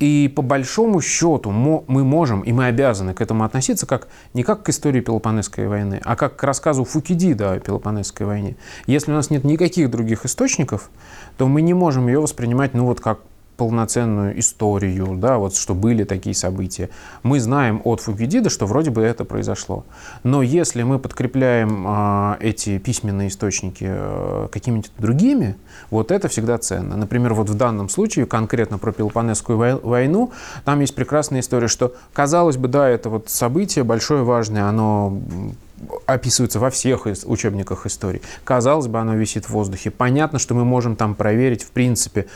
И 0.00 0.32
по 0.34 0.42
большому 0.42 1.00
счету 1.00 1.50
мы 1.50 2.04
можем 2.04 2.42
и 2.42 2.52
мы 2.52 2.66
обязаны 2.66 3.14
к 3.14 3.20
этому 3.20 3.42
относиться 3.42 3.84
как 3.84 4.06
не 4.32 4.44
как 4.44 4.62
к 4.62 4.68
истории 4.68 5.00
Пелопонесской 5.00 5.66
войны, 5.66 6.00
а 6.04 6.14
как 6.14 6.36
к 6.36 6.42
рассказу 6.44 6.84
Фукидида 6.84 7.52
о 7.52 7.58
Пелопонесской 7.58 8.24
войне. 8.24 8.56
Если 8.86 9.10
у 9.10 9.14
нас 9.14 9.30
нет 9.30 9.42
никаких 9.42 9.90
других 9.90 10.24
источников, 10.24 10.90
то 11.36 11.48
мы 11.48 11.62
не 11.62 11.74
можем 11.74 12.06
ее 12.06 12.20
воспринимать 12.20 12.74
ну 12.74 12.86
вот 12.86 13.00
как 13.00 13.18
полноценную 13.58 14.38
историю, 14.38 15.16
да, 15.16 15.36
вот 15.36 15.56
что 15.56 15.74
были 15.74 16.04
такие 16.04 16.34
события. 16.34 16.90
Мы 17.24 17.40
знаем 17.40 17.82
от 17.84 18.00
Фукидида, 18.00 18.50
что 18.50 18.66
вроде 18.66 18.90
бы 18.90 19.02
это 19.02 19.24
произошло. 19.24 19.84
Но 20.22 20.42
если 20.42 20.84
мы 20.84 21.00
подкрепляем 21.00 21.84
э, 21.86 22.36
эти 22.38 22.78
письменные 22.78 23.28
источники 23.28 23.84
э, 23.86 24.48
какими-то 24.52 24.88
другими, 24.98 25.56
вот 25.90 26.12
это 26.12 26.28
всегда 26.28 26.56
ценно. 26.58 26.96
Например, 26.96 27.34
вот 27.34 27.50
в 27.50 27.54
данном 27.54 27.88
случае, 27.88 28.26
конкретно 28.26 28.78
про 28.78 28.92
Пелопонесскую 28.92 29.80
войну, 29.82 30.30
там 30.64 30.78
есть 30.78 30.94
прекрасная 30.94 31.40
история, 31.40 31.66
что, 31.66 31.94
казалось 32.12 32.56
бы, 32.56 32.68
да, 32.68 32.88
это 32.88 33.10
вот 33.10 33.28
событие 33.28 33.82
большое, 33.82 34.22
важное, 34.22 34.68
оно 34.68 35.18
описывается 36.06 36.58
во 36.58 36.70
всех 36.70 37.06
учебниках 37.24 37.86
истории. 37.86 38.22
Казалось 38.44 38.86
бы, 38.86 38.98
оно 38.98 39.14
висит 39.14 39.46
в 39.46 39.50
воздухе. 39.50 39.90
Понятно, 39.90 40.38
что 40.38 40.54
мы 40.54 40.64
можем 40.64 40.96
там 40.96 41.14
проверить, 41.14 41.62
в 41.62 41.70
принципе, 41.70 42.26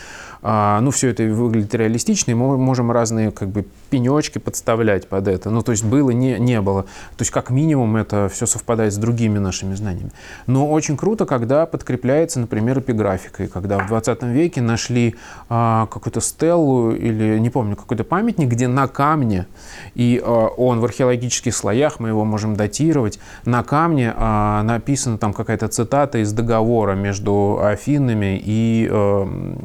а, 0.45 0.81
ну, 0.81 0.91
все 0.91 1.09
это 1.09 1.23
выглядит 1.23 1.73
реалистично, 1.75 2.33
и 2.33 2.35
мы 2.35 2.59
можем 2.59 2.91
разные 2.91 3.31
как 3.31 3.49
бы 3.49 3.65
пенечки 3.91 4.39
подставлять 4.39 5.09
под 5.09 5.29
это. 5.29 5.51
Ну, 5.51 5.63
то 5.63 5.71
есть 5.71 5.85
было, 5.85 6.11
не, 6.11 6.39
не 6.41 6.61
было. 6.61 6.83
То 6.83 7.21
есть 7.21 7.31
как 7.31 7.51
минимум 7.51 7.97
это 7.97 8.29
все 8.29 8.47
совпадает 8.47 8.93
с 8.93 8.97
другими 8.97 9.39
нашими 9.39 9.75
знаниями. 9.75 10.11
Но 10.49 10.69
очень 10.69 10.97
круто, 10.97 11.27
когда 11.27 11.65
подкрепляется, 11.67 12.41
например, 12.41 12.81
эпиграфикой, 12.81 13.47
когда 13.47 13.79
в 13.79 13.87
20 13.87 14.23
веке 14.25 14.61
нашли 14.61 15.15
а, 15.49 15.87
какую-то 15.87 16.21
стеллу 16.21 16.91
или, 16.91 17.39
не 17.39 17.51
помню, 17.51 17.77
какой-то 17.77 18.03
памятник, 18.03 18.49
где 18.49 18.67
на 18.67 18.89
камне, 18.89 19.47
и 19.95 20.21
а, 20.25 20.49
он 20.49 20.81
в 20.81 20.85
археологических 20.85 21.55
слоях, 21.55 22.01
мы 22.01 22.09
его 22.09 22.25
можем 22.25 22.57
датировать, 22.57 23.21
на 23.45 23.63
камне 23.63 24.15
а, 24.17 24.63
написана 24.63 25.19
там 25.19 25.33
какая-то 25.33 25.69
цитата 25.69 26.19
из 26.19 26.33
договора 26.33 26.95
между 26.95 27.61
Афинами 27.63 28.41
и 28.43 28.89
а, 28.91 29.57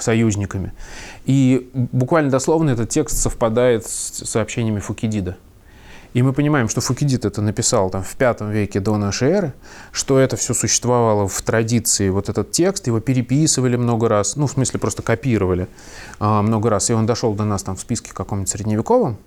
союзниками. 0.00 0.72
И 1.24 1.70
буквально 1.74 2.30
дословно 2.30 2.70
этот 2.70 2.88
текст 2.88 3.18
совпадает 3.18 3.86
с 3.86 4.24
сообщениями 4.24 4.80
Фукидида. 4.80 5.36
И 6.16 6.22
мы 6.22 6.32
понимаем, 6.32 6.70
что 6.70 6.80
Фукидид 6.80 7.26
это 7.26 7.42
написал 7.42 7.90
там, 7.90 8.02
в 8.02 8.16
пятом 8.16 8.50
веке 8.50 8.80
до 8.80 8.96
нашей 8.96 9.28
эры, 9.28 9.52
что 9.92 10.18
это 10.18 10.36
все 10.36 10.54
существовало 10.54 11.28
в 11.28 11.42
традиции, 11.42 12.08
вот 12.08 12.30
этот 12.30 12.52
текст, 12.52 12.86
его 12.86 13.00
переписывали 13.00 13.76
много 13.76 14.08
раз, 14.08 14.34
ну, 14.34 14.46
в 14.46 14.52
смысле, 14.52 14.80
просто 14.80 15.02
копировали 15.02 15.68
а, 16.18 16.40
много 16.40 16.70
раз, 16.70 16.88
и 16.88 16.94
он 16.94 17.04
дошел 17.04 17.34
до 17.34 17.44
нас 17.44 17.64
там 17.64 17.76
в 17.76 17.80
списке 17.80 18.12
каком-нибудь 18.14 18.48
средневековом, 18.48 19.18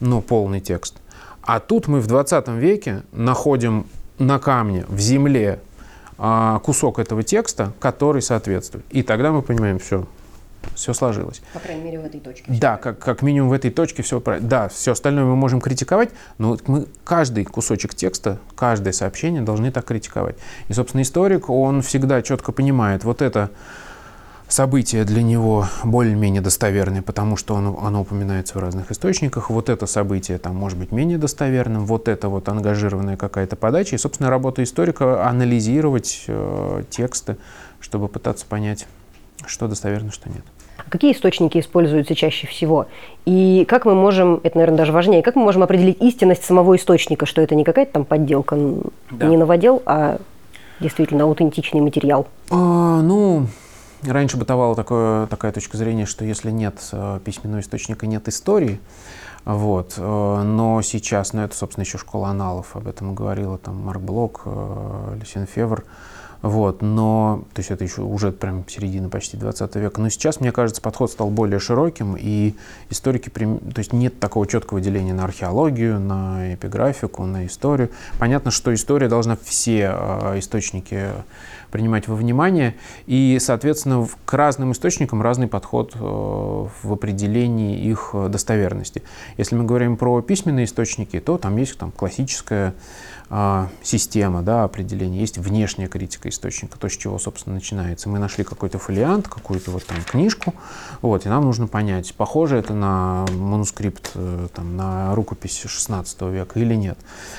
ну, 0.00 0.20
полный 0.20 0.60
текст. 0.60 0.96
А 1.42 1.60
тут 1.60 1.88
мы 1.88 2.00
в 2.00 2.06
20 2.06 2.48
веке 2.48 3.02
находим 3.12 3.86
на 4.18 4.38
камне, 4.38 4.84
в 4.88 4.98
земле, 5.00 5.60
а, 6.18 6.60
кусок 6.60 6.98
этого 6.98 7.22
текста, 7.22 7.72
который 7.80 8.22
соответствует. 8.22 8.84
И 8.90 9.02
тогда 9.02 9.32
мы 9.32 9.42
понимаем, 9.42 9.80
все, 9.80 10.06
все 10.74 10.92
сложилось. 10.94 11.42
По 11.52 11.58
крайней 11.58 11.82
мере, 11.82 11.98
в 11.98 12.04
этой 12.04 12.20
точке. 12.20 12.44
Да, 12.46 12.76
как, 12.76 12.98
как 13.00 13.22
минимум 13.22 13.50
в 13.50 13.52
этой 13.52 13.70
точке 13.70 14.02
все 14.02 14.20
правильно. 14.20 14.48
Да, 14.48 14.68
все 14.68 14.92
остальное 14.92 15.24
мы 15.24 15.34
можем 15.34 15.60
критиковать, 15.60 16.10
но 16.38 16.56
мы 16.66 16.86
каждый 17.04 17.44
кусочек 17.44 17.94
текста, 17.94 18.38
каждое 18.54 18.92
сообщение 18.92 19.42
должны 19.42 19.72
так 19.72 19.84
критиковать. 19.84 20.36
И, 20.68 20.72
собственно, 20.72 21.02
историк, 21.02 21.50
он 21.50 21.82
всегда 21.82 22.22
четко 22.22 22.52
понимает, 22.52 23.02
вот 23.02 23.20
это 23.20 23.50
событие 24.52 25.04
для 25.04 25.22
него 25.22 25.66
более-менее 25.82 26.42
достоверное, 26.42 27.02
потому 27.02 27.36
что 27.36 27.56
оно, 27.56 27.78
оно 27.82 28.02
упоминается 28.02 28.58
в 28.58 28.60
разных 28.60 28.90
источниках. 28.92 29.50
Вот 29.50 29.68
это 29.68 29.86
событие 29.86 30.38
там 30.38 30.54
может 30.54 30.78
быть 30.78 30.92
менее 30.92 31.18
достоверным, 31.18 31.86
вот 31.86 32.06
это 32.06 32.28
вот 32.28 32.48
ангажированная 32.48 33.16
какая-то 33.16 33.56
подача. 33.56 33.96
И, 33.96 33.98
собственно, 33.98 34.30
работа 34.30 34.62
историка 34.62 35.26
анализировать 35.26 36.24
э, 36.28 36.82
тексты, 36.90 37.36
чтобы 37.80 38.08
пытаться 38.08 38.44
понять, 38.46 38.86
что 39.46 39.68
достоверно, 39.68 40.12
что 40.12 40.28
нет. 40.28 40.44
Какие 40.88 41.12
источники 41.12 41.58
используются 41.58 42.14
чаще 42.14 42.46
всего? 42.46 42.86
И 43.24 43.64
как 43.68 43.86
мы 43.86 43.94
можем, 43.94 44.40
это, 44.42 44.56
наверное, 44.58 44.78
даже 44.78 44.92
важнее, 44.92 45.22
как 45.22 45.36
мы 45.36 45.44
можем 45.44 45.62
определить 45.62 46.00
истинность 46.02 46.44
самого 46.44 46.76
источника, 46.76 47.24
что 47.24 47.40
это 47.40 47.54
не 47.54 47.64
какая-то 47.64 47.92
там 47.92 48.04
подделка, 48.04 48.58
да. 49.10 49.26
не 49.26 49.36
новодел, 49.36 49.82
а 49.86 50.18
действительно 50.80 51.24
аутентичный 51.24 51.80
материал? 51.80 52.26
А, 52.50 53.00
ну, 53.00 53.46
Раньше 54.04 54.36
бытовала 54.36 54.74
такое, 54.74 55.26
такая 55.28 55.52
точка 55.52 55.76
зрения, 55.76 56.06
что 56.06 56.24
если 56.24 56.50
нет 56.50 56.76
э, 56.90 57.20
письменного 57.24 57.60
источника, 57.60 58.06
нет 58.06 58.26
истории. 58.26 58.80
Вот. 59.44 59.94
Э, 59.96 60.42
но 60.42 60.82
сейчас, 60.82 61.32
ну 61.32 61.42
это, 61.42 61.54
собственно, 61.54 61.84
еще 61.84 61.98
школа 61.98 62.28
аналов, 62.28 62.74
об 62.74 62.88
этом 62.88 63.14
говорила 63.14 63.58
там 63.58 63.76
Марк 63.76 64.00
Блок, 64.00 64.42
э, 64.44 65.16
Люсин 65.20 65.46
Февр. 65.46 65.84
Вот, 66.40 66.82
но, 66.82 67.44
то 67.54 67.60
есть 67.60 67.70
это 67.70 67.84
еще 67.84 68.02
уже 68.02 68.32
прям 68.32 68.68
середина 68.68 69.08
почти 69.08 69.36
20 69.36 69.76
века. 69.76 70.00
Но 70.00 70.08
сейчас, 70.08 70.40
мне 70.40 70.50
кажется, 70.50 70.82
подход 70.82 71.08
стал 71.08 71.30
более 71.30 71.60
широким, 71.60 72.16
и 72.18 72.56
историки, 72.90 73.28
то 73.28 73.78
есть 73.78 73.92
нет 73.92 74.18
такого 74.18 74.48
четкого 74.48 74.80
деления 74.80 75.14
на 75.14 75.22
археологию, 75.22 76.00
на 76.00 76.52
эпиграфику, 76.54 77.26
на 77.26 77.46
историю. 77.46 77.90
Понятно, 78.18 78.50
что 78.50 78.74
история 78.74 79.06
должна 79.06 79.38
все 79.40 79.84
источники 80.34 81.10
принимать 81.72 82.06
во 82.06 82.14
внимание. 82.14 82.76
И, 83.06 83.38
соответственно, 83.40 84.06
к 84.24 84.32
разным 84.34 84.70
источникам 84.70 85.22
разный 85.22 85.48
подход 85.48 85.94
э, 85.94 85.98
в 85.98 86.92
определении 86.92 87.80
их 87.80 88.14
достоверности. 88.28 89.02
Если 89.38 89.56
мы 89.56 89.64
говорим 89.64 89.96
про 89.96 90.22
письменные 90.22 90.66
источники, 90.66 91.18
то 91.18 91.38
там 91.38 91.56
есть 91.56 91.76
там, 91.78 91.90
классическая 91.90 92.74
система 93.82 94.42
да, 94.42 94.64
определения, 94.64 95.18
есть 95.18 95.38
внешняя 95.38 95.88
критика 95.88 96.28
источника, 96.28 96.78
то, 96.78 96.88
с 96.88 96.92
чего, 96.92 97.18
собственно, 97.18 97.54
начинается. 97.54 98.10
Мы 98.10 98.18
нашли 98.18 98.44
какой-то 98.44 98.78
фолиант, 98.78 99.26
какую-то 99.26 99.70
вот 99.70 99.86
там 99.86 99.96
книжку, 100.04 100.54
вот, 101.00 101.24
и 101.24 101.30
нам 101.30 101.44
нужно 101.44 101.66
понять, 101.66 102.14
похоже 102.14 102.56
это 102.56 102.74
на 102.74 103.24
манускрипт, 103.32 104.10
э, 104.14 104.48
там, 104.54 104.76
на 104.76 105.14
рукопись 105.14 105.62
16 105.66 106.20
века 106.22 106.60
или 106.60 106.74
нет. 106.74 106.98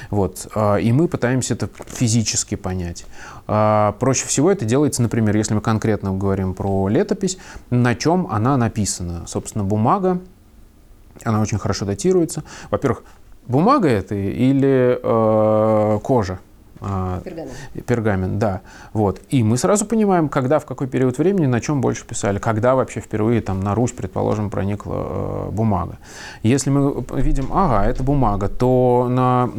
Вот, 0.09 0.47
а, 0.55 0.77
и 0.77 0.91
мы 0.91 1.07
пытаемся 1.07 1.53
это 1.53 1.69
физически 1.87 2.55
понять. 2.55 3.05
А, 3.45 3.91
проще 3.99 4.25
всего 4.25 4.51
это 4.51 4.65
делается, 4.65 5.03
например, 5.03 5.37
если 5.37 5.53
мы 5.53 5.61
конкретно 5.61 6.13
говорим 6.13 6.55
про 6.55 6.87
летопись, 6.87 7.37
на 7.69 7.93
чем 7.93 8.27
она 8.31 8.57
написана. 8.57 9.27
Собственно, 9.27 9.63
бумага, 9.63 10.19
она 11.23 11.41
очень 11.41 11.59
хорошо 11.59 11.85
датируется. 11.85 12.43
Во-первых, 12.71 13.03
Бумага 13.47 13.89
это 13.89 14.15
или 14.15 14.99
э, 15.01 15.99
кожа? 16.01 16.39
Э, 16.81 17.21
пергамент. 17.23 17.53
Пергамент, 17.85 18.37
да. 18.37 18.61
Вот. 18.93 19.21
И 19.29 19.43
мы 19.43 19.57
сразу 19.57 19.85
понимаем, 19.85 20.29
когда, 20.29 20.59
в 20.59 20.65
какой 20.65 20.87
период 20.87 21.17
времени, 21.17 21.45
на 21.45 21.61
чем 21.61 21.81
больше 21.81 22.05
писали, 22.05 22.39
когда 22.39 22.75
вообще 22.75 22.99
впервые 22.99 23.41
там 23.41 23.61
на 23.61 23.75
Русь, 23.75 23.91
предположим, 23.91 24.49
проникла 24.49 24.95
э, 24.95 25.49
бумага. 25.51 25.97
Если 26.43 26.69
мы 26.69 27.03
видим, 27.13 27.49
ага, 27.51 27.85
это 27.85 28.03
бумага, 28.03 28.49
то 28.49 29.07
на 29.09 29.49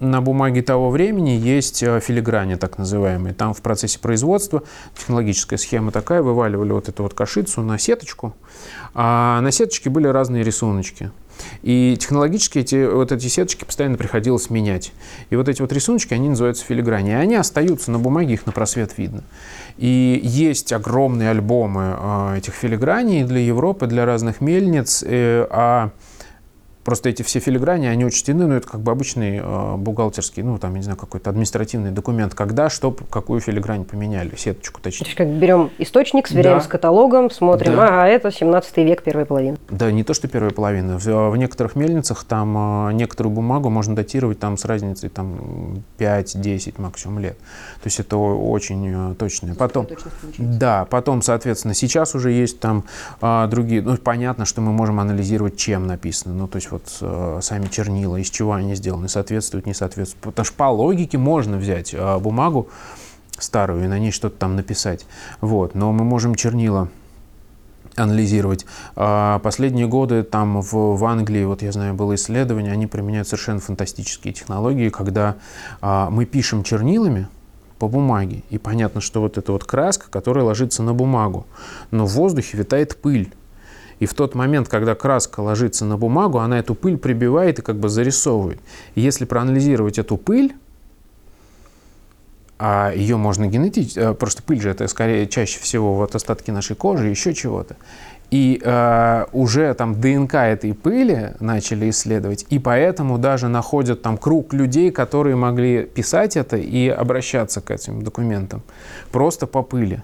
на 0.00 0.20
бумаге 0.20 0.62
того 0.62 0.90
времени 0.90 1.30
есть 1.30 1.82
э, 1.82 2.00
филиграни, 2.00 2.56
так 2.56 2.78
называемые. 2.78 3.34
Там 3.34 3.54
в 3.54 3.62
процессе 3.62 3.98
производства 3.98 4.62
технологическая 4.96 5.56
схема 5.56 5.92
такая, 5.92 6.22
вываливали 6.22 6.72
вот 6.72 6.88
эту 6.88 7.04
вот 7.04 7.14
кашицу 7.14 7.62
на 7.62 7.78
сеточку, 7.78 8.34
а 8.94 9.40
на 9.40 9.50
сеточке 9.50 9.90
были 9.90 10.06
разные 10.08 10.42
рисуночки. 10.42 11.10
И 11.62 11.96
технологически 11.98 12.58
эти, 12.58 12.86
вот 12.86 13.12
эти 13.12 13.26
сеточки 13.28 13.64
постоянно 13.64 13.96
приходилось 13.96 14.50
менять. 14.50 14.92
И 15.30 15.36
вот 15.36 15.48
эти 15.48 15.60
вот 15.60 15.72
рисуночки, 15.72 16.14
они 16.14 16.28
называются 16.28 16.64
филиграни. 16.64 17.10
И 17.10 17.14
они 17.14 17.34
остаются 17.34 17.90
на 17.90 17.98
бумаге, 17.98 18.34
их 18.34 18.46
на 18.46 18.52
просвет 18.52 18.98
видно. 18.98 19.24
И 19.76 20.20
есть 20.22 20.72
огромные 20.72 21.30
альбомы 21.30 21.96
э, 21.98 22.38
этих 22.38 22.54
филиграней 22.54 23.24
для 23.24 23.40
Европы, 23.40 23.86
для 23.86 24.04
разных 24.04 24.40
мельниц. 24.40 25.02
Э, 25.06 25.46
а 25.50 25.90
Просто 26.84 27.08
эти 27.08 27.22
все 27.22 27.40
филиграни, 27.40 27.86
они 27.86 28.04
учтены, 28.04 28.46
но 28.46 28.56
это 28.56 28.68
как 28.68 28.80
бы 28.80 28.92
обычный 28.92 29.40
э, 29.42 29.76
бухгалтерский, 29.76 30.42
ну, 30.42 30.58
там, 30.58 30.72
я 30.72 30.78
не 30.78 30.84
знаю, 30.84 30.98
какой-то 30.98 31.30
административный 31.30 31.90
документ, 31.90 32.34
когда, 32.34 32.68
что, 32.68 32.92
какую 32.92 33.40
филигрань 33.40 33.84
поменяли, 33.84 34.36
сеточку 34.36 34.82
точнее. 34.82 35.04
То 35.04 35.06
есть 35.06 35.16
как 35.16 35.28
берем 35.28 35.70
источник, 35.78 36.28
сверяем 36.28 36.58
да. 36.58 36.64
с 36.64 36.66
каталогом, 36.66 37.30
смотрим, 37.30 37.76
да. 37.76 37.88
ага, 37.88 38.06
это 38.08 38.30
17 38.30 38.76
век, 38.78 39.02
первая 39.02 39.24
половина. 39.24 39.56
Да, 39.70 39.90
не 39.90 40.04
то, 40.04 40.12
что 40.12 40.28
первая 40.28 40.52
половина. 40.52 40.98
В, 40.98 41.30
в 41.30 41.36
некоторых 41.38 41.74
мельницах 41.74 42.24
там 42.24 42.88
э, 42.88 42.92
некоторую 42.92 43.34
бумагу 43.34 43.70
можно 43.70 43.96
датировать 43.96 44.38
там 44.38 44.58
с 44.58 44.66
разницей 44.66 45.08
там 45.08 45.82
5-10 45.98 46.74
максимум 46.82 47.20
лет. 47.20 47.38
То 47.82 47.86
есть 47.86 47.98
это 47.98 48.18
очень 48.18 49.12
э, 49.12 49.14
точное. 49.14 49.54
Потом, 49.54 49.88
да, 50.36 50.84
потом, 50.84 51.22
соответственно, 51.22 51.72
сейчас 51.72 52.14
уже 52.14 52.30
есть 52.30 52.60
там 52.60 52.84
э, 53.22 53.46
другие, 53.48 53.80
ну, 53.80 53.96
понятно, 53.96 54.44
что 54.44 54.60
мы 54.60 54.72
можем 54.72 55.00
анализировать, 55.00 55.56
чем 55.56 55.86
написано. 55.86 56.34
Ну, 56.34 56.46
то 56.46 56.56
есть 56.56 56.73
вот 56.74 56.98
э, 57.00 57.38
сами 57.42 57.66
чернила, 57.66 58.16
из 58.16 58.30
чего 58.30 58.52
они 58.52 58.74
сделаны, 58.74 59.08
соответствуют, 59.08 59.66
не 59.66 59.74
соответствуют. 59.74 60.22
Потому 60.22 60.44
что 60.44 60.54
по 60.56 60.70
логике 60.70 61.18
можно 61.18 61.56
взять 61.56 61.94
э, 61.94 62.18
бумагу 62.18 62.68
старую 63.38 63.84
и 63.84 63.88
на 63.88 63.98
ней 63.98 64.10
что-то 64.10 64.36
там 64.36 64.56
написать. 64.56 65.06
Вот. 65.40 65.74
Но 65.74 65.92
мы 65.92 66.04
можем 66.04 66.34
чернила 66.34 66.88
анализировать. 67.96 68.66
А 68.96 69.38
последние 69.38 69.86
годы 69.86 70.22
там 70.22 70.60
в, 70.60 70.96
в 70.96 71.04
Англии, 71.04 71.44
вот 71.44 71.62
я 71.62 71.72
знаю, 71.72 71.94
было 71.94 72.14
исследование, 72.16 72.72
они 72.72 72.86
применяют 72.86 73.28
совершенно 73.28 73.60
фантастические 73.60 74.34
технологии, 74.34 74.88
когда 74.88 75.36
а, 75.80 76.10
мы 76.10 76.24
пишем 76.24 76.64
чернилами, 76.64 77.28
по 77.78 77.88
бумаге. 77.88 78.42
И 78.50 78.58
понятно, 78.58 79.00
что 79.00 79.20
вот 79.20 79.36
эта 79.36 79.52
вот 79.52 79.64
краска, 79.64 80.06
которая 80.10 80.44
ложится 80.44 80.82
на 80.82 80.94
бумагу. 80.94 81.46
Но 81.90 82.06
в 82.06 82.12
воздухе 82.12 82.56
витает 82.56 82.96
пыль. 82.96 83.32
И 84.04 84.06
в 84.06 84.12
тот 84.12 84.34
момент, 84.34 84.68
когда 84.68 84.94
краска 84.94 85.40
ложится 85.40 85.86
на 85.86 85.96
бумагу, 85.96 86.38
она 86.38 86.58
эту 86.58 86.74
пыль 86.74 86.98
прибивает 86.98 87.60
и 87.60 87.62
как 87.62 87.76
бы 87.76 87.88
зарисовывает. 87.88 88.60
И 88.94 89.00
если 89.00 89.24
проанализировать 89.24 89.98
эту 89.98 90.18
пыль, 90.18 90.54
а 92.58 92.92
ее 92.94 93.16
можно 93.16 93.46
генетически, 93.46 93.98
э, 93.98 94.12
просто 94.12 94.42
пыль 94.42 94.60
же 94.60 94.68
это 94.68 94.86
скорее 94.88 95.26
чаще 95.26 95.58
всего 95.58 95.94
вот 95.94 96.14
остатки 96.14 96.50
нашей 96.50 96.76
кожи, 96.76 97.08
еще 97.08 97.32
чего-то. 97.32 97.76
И 98.30 98.60
э, 98.62 99.24
уже 99.32 99.72
там 99.72 99.98
ДНК 99.98 100.34
этой 100.34 100.74
пыли 100.74 101.32
начали 101.40 101.88
исследовать, 101.88 102.44
и 102.50 102.58
поэтому 102.58 103.16
даже 103.16 103.48
находят 103.48 104.02
там 104.02 104.18
круг 104.18 104.52
людей, 104.52 104.90
которые 104.90 105.36
могли 105.36 105.84
писать 105.84 106.36
это 106.36 106.58
и 106.58 106.88
обращаться 106.88 107.62
к 107.62 107.70
этим 107.70 108.02
документам 108.02 108.60
просто 109.10 109.46
по 109.46 109.62
пыли. 109.62 110.02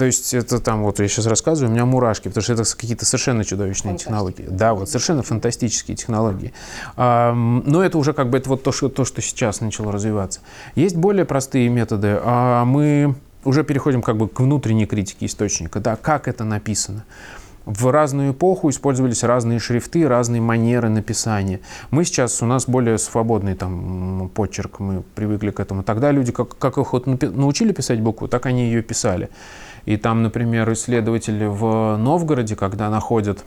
То 0.00 0.06
есть 0.06 0.32
это 0.32 0.60
там, 0.60 0.82
вот 0.82 0.98
я 0.98 1.08
сейчас 1.08 1.26
рассказываю, 1.26 1.70
у 1.70 1.74
меня 1.74 1.84
мурашки, 1.84 2.28
потому 2.28 2.42
что 2.42 2.54
это 2.54 2.64
какие-то 2.64 3.04
совершенно 3.04 3.44
чудовищные 3.44 3.98
технологии. 3.98 4.46
Да, 4.48 4.72
вот 4.72 4.88
совершенно 4.88 5.22
фантастические 5.22 5.94
технологии. 5.94 6.54
Но 6.96 7.84
это 7.84 7.98
уже 7.98 8.14
как 8.14 8.30
бы 8.30 8.38
это 8.38 8.48
вот 8.48 8.62
то 8.62 8.72
что, 8.72 8.88
то, 8.88 9.04
что 9.04 9.20
сейчас 9.20 9.60
начало 9.60 9.92
развиваться. 9.92 10.40
Есть 10.74 10.96
более 10.96 11.26
простые 11.26 11.68
методы. 11.68 12.18
А 12.22 12.64
мы 12.64 13.14
уже 13.44 13.62
переходим 13.62 14.00
как 14.00 14.16
бы 14.16 14.26
к 14.26 14.40
внутренней 14.40 14.86
критике 14.86 15.26
источника. 15.26 15.80
Да, 15.80 15.96
как 15.96 16.28
это 16.28 16.44
написано 16.44 17.04
в 17.64 17.90
разную 17.90 18.32
эпоху 18.32 18.70
использовались 18.70 19.22
разные 19.22 19.58
шрифты, 19.58 20.08
разные 20.08 20.40
манеры 20.40 20.88
написания. 20.88 21.60
Мы 21.90 22.04
сейчас, 22.04 22.42
у 22.42 22.46
нас 22.46 22.66
более 22.66 22.98
свободный 22.98 23.54
там 23.54 24.30
почерк, 24.34 24.80
мы 24.80 25.02
привыкли 25.14 25.50
к 25.50 25.60
этому. 25.60 25.82
Тогда 25.82 26.10
люди, 26.10 26.32
как, 26.32 26.56
как 26.58 26.78
их 26.78 26.92
вот 26.92 27.06
научили 27.22 27.72
писать 27.72 28.00
букву, 28.00 28.28
так 28.28 28.46
они 28.46 28.64
ее 28.64 28.82
писали. 28.82 29.30
И 29.84 29.96
там, 29.96 30.22
например, 30.22 30.72
исследователи 30.72 31.46
в 31.46 31.96
Новгороде, 31.96 32.56
когда 32.56 32.90
находят 32.90 33.44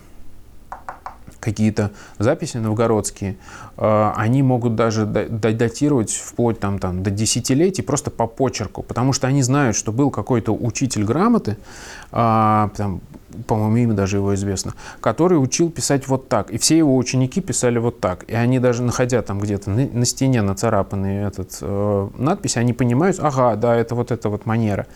какие-то 1.44 1.92
записи 2.20 2.58
новгородские, 2.58 3.36
э, 3.78 4.12
они 4.16 4.42
могут 4.42 4.76
даже 4.76 5.06
датировать 5.06 6.12
вплоть 6.12 6.60
там, 6.60 6.80
там, 6.80 7.04
до 7.04 7.12
десятилетий 7.12 7.82
просто 7.82 8.12
по 8.12 8.28
почерку, 8.28 8.82
потому 8.82 9.12
что 9.12 9.28
они 9.28 9.44
знают, 9.44 9.76
что 9.76 9.92
был 9.92 10.10
какой-то 10.10 10.54
учитель 10.54 11.04
грамоты, 11.04 11.58
э, 12.12 12.70
там, 12.78 13.02
по-моему, 13.48 13.78
имя 13.78 13.94
даже 13.94 14.18
его 14.18 14.34
известно, 14.36 14.74
который 15.02 15.36
учил 15.36 15.70
писать 15.70 16.08
вот 16.08 16.30
так. 16.30 16.52
И 16.52 16.58
все 16.58 16.78
его 16.78 16.96
ученики 16.96 17.42
писали 17.42 17.80
вот 17.80 18.00
так. 18.00 18.24
И 18.30 18.34
они 18.34 18.60
даже, 18.60 18.84
находя 18.84 19.22
там 19.22 19.40
где-то 19.40 19.70
на, 19.70 20.06
стене 20.06 20.42
нацарапанный 20.42 21.24
этот 21.28 21.58
э, 21.62 22.10
надпись, 22.18 22.58
они 22.58 22.74
понимают, 22.74 23.20
ага, 23.20 23.56
да, 23.56 23.76
это 23.76 23.96
вот 23.96 24.12
эта 24.12 24.30
вот 24.30 24.46
манера. 24.46 24.88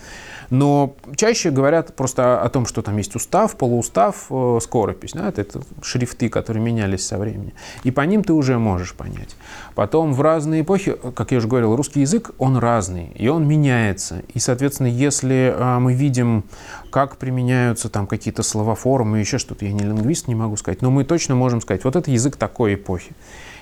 Но 0.50 0.96
чаще 1.16 1.50
говорят 1.50 1.94
просто 1.94 2.40
о 2.40 2.48
том, 2.48 2.64
что 2.66 2.80
там 2.82 2.96
есть 2.96 3.14
устав, 3.14 3.56
полуустав, 3.56 4.26
э, 4.30 4.58
скоропись. 4.62 5.12
Да? 5.12 5.28
Это, 5.28 5.60
шрифты, 5.82 6.28
которые 6.28 6.62
менялись 6.62 7.06
со 7.06 7.18
временем. 7.18 7.52
И 7.84 7.90
по 7.90 8.00
ним 8.02 8.24
ты 8.24 8.32
уже 8.32 8.58
можешь 8.58 8.94
понять. 8.94 9.36
Потом 9.74 10.14
в 10.14 10.20
разные 10.22 10.62
эпохи, 10.62 10.96
как 11.14 11.32
я 11.32 11.38
уже 11.38 11.48
говорил, 11.48 11.76
русский 11.76 12.00
язык, 12.00 12.30
он 12.38 12.56
разный, 12.56 13.12
и 13.14 13.28
он 13.28 13.46
меняется. 13.46 14.22
И, 14.32 14.38
соответственно, 14.38 14.88
если 14.88 15.54
э, 15.54 15.78
мы 15.78 15.92
видим, 15.92 16.44
как 16.90 17.18
применяются 17.18 17.90
там 17.90 18.06
какие-то 18.06 18.42
слова, 18.42 18.74
формы, 18.74 19.18
еще 19.18 19.38
что-то, 19.38 19.66
я 19.66 19.72
не 19.72 19.80
лингвист, 19.80 20.28
не 20.28 20.34
могу 20.34 20.56
сказать, 20.56 20.80
но 20.80 20.90
мы 20.90 21.04
точно 21.04 21.34
можем 21.34 21.60
сказать, 21.60 21.84
вот 21.84 21.96
это 21.96 22.10
язык 22.10 22.36
такой 22.36 22.74
эпохи. 22.74 23.12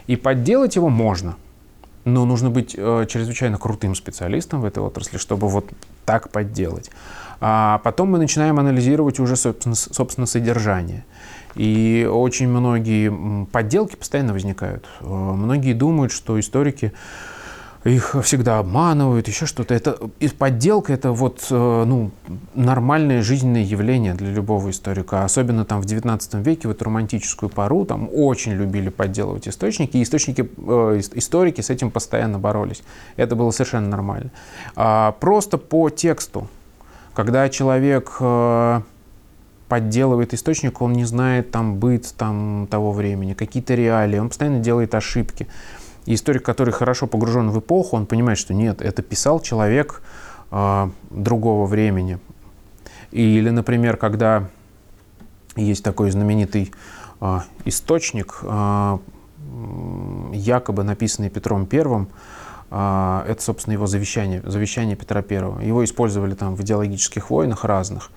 И 0.06 0.14
подделать 0.14 0.76
его 0.76 0.88
можно– 0.88 1.36
но 2.06 2.24
нужно 2.24 2.50
быть 2.50 2.74
э, 2.78 3.06
чрезвычайно 3.08 3.58
крутым 3.58 3.96
специалистом 3.96 4.60
в 4.60 4.64
этой 4.64 4.78
отрасли, 4.78 5.18
чтобы 5.18 5.48
вот 5.48 5.66
так 6.04 6.30
подделать. 6.30 6.90
А 7.40 7.80
потом 7.82 8.12
мы 8.12 8.18
начинаем 8.18 8.60
анализировать 8.60 9.18
уже, 9.18 9.34
собственно, 9.36 9.74
собственно 9.74 10.26
содержание. 10.26 11.04
И 11.56 12.08
очень 12.10 12.48
многие 12.48 13.46
подделки 13.46 13.96
постоянно 13.96 14.32
возникают. 14.32 14.86
Э, 15.00 15.04
многие 15.04 15.72
думают, 15.72 16.12
что 16.12 16.38
историки 16.38 16.92
их 17.86 18.16
всегда 18.22 18.58
обманывают, 18.58 19.28
еще 19.28 19.46
что-то. 19.46 19.74
Это 19.74 19.96
подделка 20.38 20.92
это 20.92 21.12
вот 21.12 21.46
э, 21.50 21.84
ну, 21.86 22.10
нормальное 22.54 23.22
жизненное 23.22 23.62
явление 23.62 24.14
для 24.14 24.30
любого 24.30 24.70
историка. 24.70 25.24
Особенно 25.24 25.64
там 25.64 25.80
в 25.80 25.84
19 25.84 26.34
веке, 26.34 26.66
в 26.68 26.72
эту 26.72 26.84
романтическую 26.86 27.48
пару, 27.48 27.84
там 27.84 28.08
очень 28.12 28.52
любили 28.52 28.88
подделывать 28.88 29.46
источники, 29.46 29.98
и 29.98 30.02
источники, 30.02 30.50
э, 30.56 31.00
историки 31.14 31.60
с 31.60 31.70
этим 31.70 31.90
постоянно 31.90 32.38
боролись. 32.40 32.82
Это 33.16 33.36
было 33.36 33.52
совершенно 33.52 33.88
нормально. 33.88 34.30
А 34.74 35.12
просто 35.12 35.56
по 35.56 35.88
тексту, 35.88 36.48
когда 37.14 37.48
человек 37.48 38.16
э, 38.18 38.80
подделывает 39.68 40.34
источник, 40.34 40.82
он 40.82 40.92
не 40.92 41.04
знает 41.04 41.52
там 41.52 41.76
быт 41.76 42.12
там, 42.16 42.66
того 42.68 42.92
времени, 42.92 43.34
какие-то 43.34 43.74
реалии, 43.74 44.18
он 44.18 44.28
постоянно 44.28 44.58
делает 44.58 44.94
ошибки. 44.94 45.46
И 46.06 46.14
историк, 46.14 46.44
который 46.44 46.72
хорошо 46.72 47.06
погружен 47.06 47.50
в 47.50 47.58
эпоху, 47.58 47.96
он 47.96 48.06
понимает, 48.06 48.38
что 48.38 48.54
нет, 48.54 48.80
это 48.80 49.02
писал 49.02 49.40
человек 49.40 50.02
э, 50.50 50.90
другого 51.10 51.66
времени. 51.66 52.18
Или, 53.10 53.50
например, 53.50 53.96
когда 53.96 54.48
есть 55.56 55.82
такой 55.82 56.10
знаменитый 56.10 56.72
э, 57.20 57.40
источник, 57.64 58.38
э, 58.42 58.98
якобы 60.32 60.84
написанный 60.84 61.30
Петром 61.30 61.66
Первым, 61.66 62.08
это, 62.70 63.36
собственно, 63.38 63.74
его 63.74 63.86
завещание, 63.86 64.42
завещание 64.44 64.96
Петра 64.96 65.22
Первого. 65.22 65.60
Его 65.60 65.84
использовали 65.84 66.34
там 66.34 66.56
в 66.56 66.62
идеологических 66.62 67.30
войнах 67.30 67.64
разных. 67.64 68.10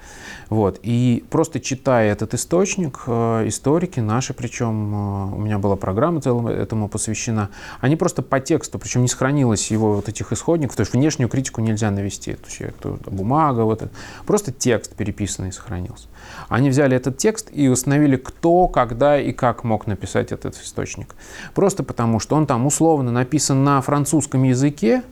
Вот. 0.50 0.80
И 0.82 1.24
просто 1.30 1.60
читая 1.60 2.12
этот 2.12 2.34
источник, 2.34 3.04
э, 3.06 3.48
историки 3.48 4.00
наши, 4.00 4.34
причем 4.34 4.94
э, 4.94 5.36
у 5.36 5.40
меня 5.40 5.60
была 5.60 5.76
программа 5.76 6.22
целым 6.22 6.48
этому 6.48 6.90
посвящена, 6.90 7.50
они 7.82 7.96
просто 7.96 8.24
по 8.24 8.40
тексту, 8.40 8.80
причем 8.80 9.04
не 9.04 9.08
сохранилось 9.08 9.70
его 9.70 9.94
вот 9.94 10.10
этих 10.10 10.32
исходников, 10.34 10.76
то 10.76 10.82
есть 10.82 10.94
внешнюю 10.94 11.30
критику 11.30 11.62
нельзя 11.62 11.92
навести, 11.92 12.34
то 12.34 12.48
есть 12.48 13.06
бумага, 13.06 13.62
вот 13.62 13.84
это, 13.84 13.92
просто 14.26 14.52
текст 14.52 14.96
переписанный 14.96 15.52
сохранился. 15.52 16.08
Они 16.48 16.70
взяли 16.70 16.98
этот 16.98 17.18
текст 17.18 17.50
и 17.52 17.68
установили, 17.68 18.16
кто, 18.16 18.68
когда 18.68 19.20
и 19.20 19.32
как 19.32 19.64
мог 19.64 19.86
написать 19.86 20.32
этот 20.32 20.56
источник. 20.56 21.16
Просто 21.54 21.84
потому, 21.84 22.20
что 22.20 22.36
он 22.36 22.48
там 22.48 22.66
условно 22.66 23.12
написан 23.12 23.64
на 23.64 23.82
французском 23.82 24.39
языке, 24.44 25.04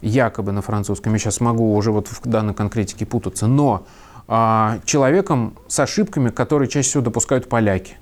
якобы 0.00 0.52
на 0.52 0.62
французском, 0.62 1.12
я 1.12 1.18
сейчас 1.18 1.40
могу 1.40 1.74
уже 1.74 1.92
вот 1.92 2.08
в 2.08 2.20
данной 2.26 2.54
конкретике 2.54 3.06
путаться, 3.06 3.46
но 3.46 3.86
а, 4.28 4.78
человеком 4.84 5.56
с 5.68 5.78
ошибками, 5.80 6.30
которые 6.30 6.68
чаще 6.68 6.88
всего 6.88 7.02
допускают 7.02 7.48
поляки. 7.48 7.96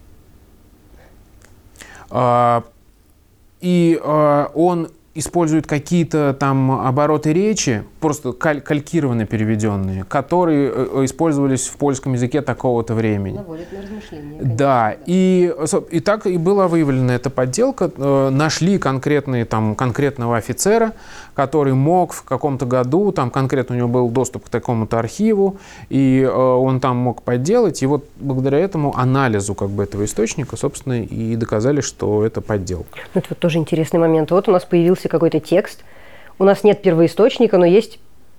А, 2.11 2.65
и 3.61 4.01
а, 4.03 4.51
он 4.55 4.91
используют 5.15 5.67
какие-то 5.67 6.37
там 6.39 6.71
обороты 6.71 7.33
речи, 7.33 7.83
просто 7.99 8.33
каль 8.33 8.61
калькированно 8.61 9.27
переведенные, 9.27 10.05
которые 10.05 10.71
э, 10.71 10.89
э, 10.93 11.05
использовались 11.05 11.67
в 11.67 11.77
польском 11.77 12.13
языке 12.13 12.43
такого-то 12.43 12.95
времени. 12.95 13.37
Наводит 13.37 13.73
на 13.73 13.83
размышления. 13.83 14.39
Конечно, 14.39 14.57
да, 14.57 14.97
И, 15.07 15.53
и 15.91 16.01
так 16.01 16.27
и 16.27 16.39
была 16.39 16.69
выявлена 16.69 17.15
эта 17.15 17.29
подделка. 17.29 17.91
Э, 17.97 18.31
нашли 18.31 18.79
конкретные, 18.79 19.45
там, 19.45 19.75
конкретного 19.75 20.37
офицера, 20.37 20.93
который 21.35 21.75
мог 21.75 22.13
в 22.13 22.23
каком-то 22.23 22.65
году, 22.65 23.11
там 23.11 23.31
конкретно 23.31 23.75
у 23.75 23.79
него 23.79 23.89
был 23.89 24.09
доступ 24.11 24.45
к 24.45 24.49
такому-то 24.49 24.99
архиву, 24.99 25.59
и 25.89 26.25
он 26.25 26.81
там 26.81 26.97
мог 26.97 27.23
подделать. 27.23 27.83
И 27.83 27.87
вот 27.87 28.05
благодаря 28.17 28.59
этому 28.59 28.97
анализу 28.97 29.55
как 29.55 29.71
бы 29.71 29.83
этого 29.83 30.05
источника, 30.05 30.57
собственно, 30.57 31.03
и 31.03 31.37
доказали, 31.37 31.81
что 31.81 32.25
это 32.25 32.41
подделка. 32.41 32.99
Это 33.15 33.27
вот 33.31 33.39
тоже 33.39 33.59
интересный 33.59 33.99
момент. 33.99 34.31
Вот 34.31 34.49
у 34.49 34.53
нас 34.53 34.65
появился 34.65 35.00
появился 35.01 35.09
какой-то 35.09 35.41
текст, 35.41 35.85
у 36.39 36.45
нас 36.45 36.65
нет 36.65 36.83
первоисточника, 36.83 37.59
но 37.59 37.67
есть 37.67 37.99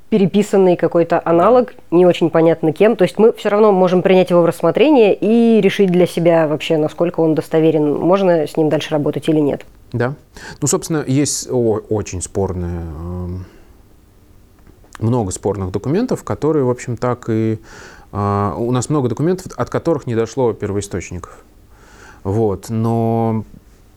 переписанный 0.09 0.75
какой-то 0.75 1.21
аналог, 1.23 1.73
не 1.89 2.05
очень 2.05 2.29
понятно 2.29 2.73
кем. 2.73 2.95
То 2.97 3.03
есть 3.03 3.17
мы 3.17 3.31
все 3.31 3.49
равно 3.49 3.71
можем 3.71 4.01
принять 4.01 4.29
его 4.29 4.41
в 4.41 4.45
рассмотрение 4.45 5.15
и 5.15 5.61
решить 5.61 5.89
для 5.89 6.05
себя 6.05 6.47
вообще, 6.47 6.77
насколько 6.77 7.21
он 7.21 7.33
достоверен, 7.33 7.93
можно 7.93 8.45
с 8.45 8.57
ним 8.57 8.69
дальше 8.69 8.91
работать 8.91 9.29
или 9.29 9.39
нет. 9.39 9.65
Да. 9.93 10.15
Ну, 10.61 10.67
собственно, 10.67 11.03
есть 11.07 11.47
очень 11.49 12.21
спорные, 12.21 12.81
эм, 12.81 13.45
много 14.99 15.31
спорных 15.31 15.71
документов, 15.71 16.23
которые, 16.23 16.65
в 16.65 16.69
общем, 16.69 16.97
так 16.97 17.29
и... 17.29 17.59
Э, 18.11 18.53
у 18.57 18.71
нас 18.71 18.89
много 18.89 19.07
документов, 19.07 19.53
от 19.55 19.69
которых 19.69 20.07
не 20.07 20.15
дошло 20.15 20.51
первоисточников. 20.51 21.43
Вот. 22.23 22.69
Но 22.69 23.45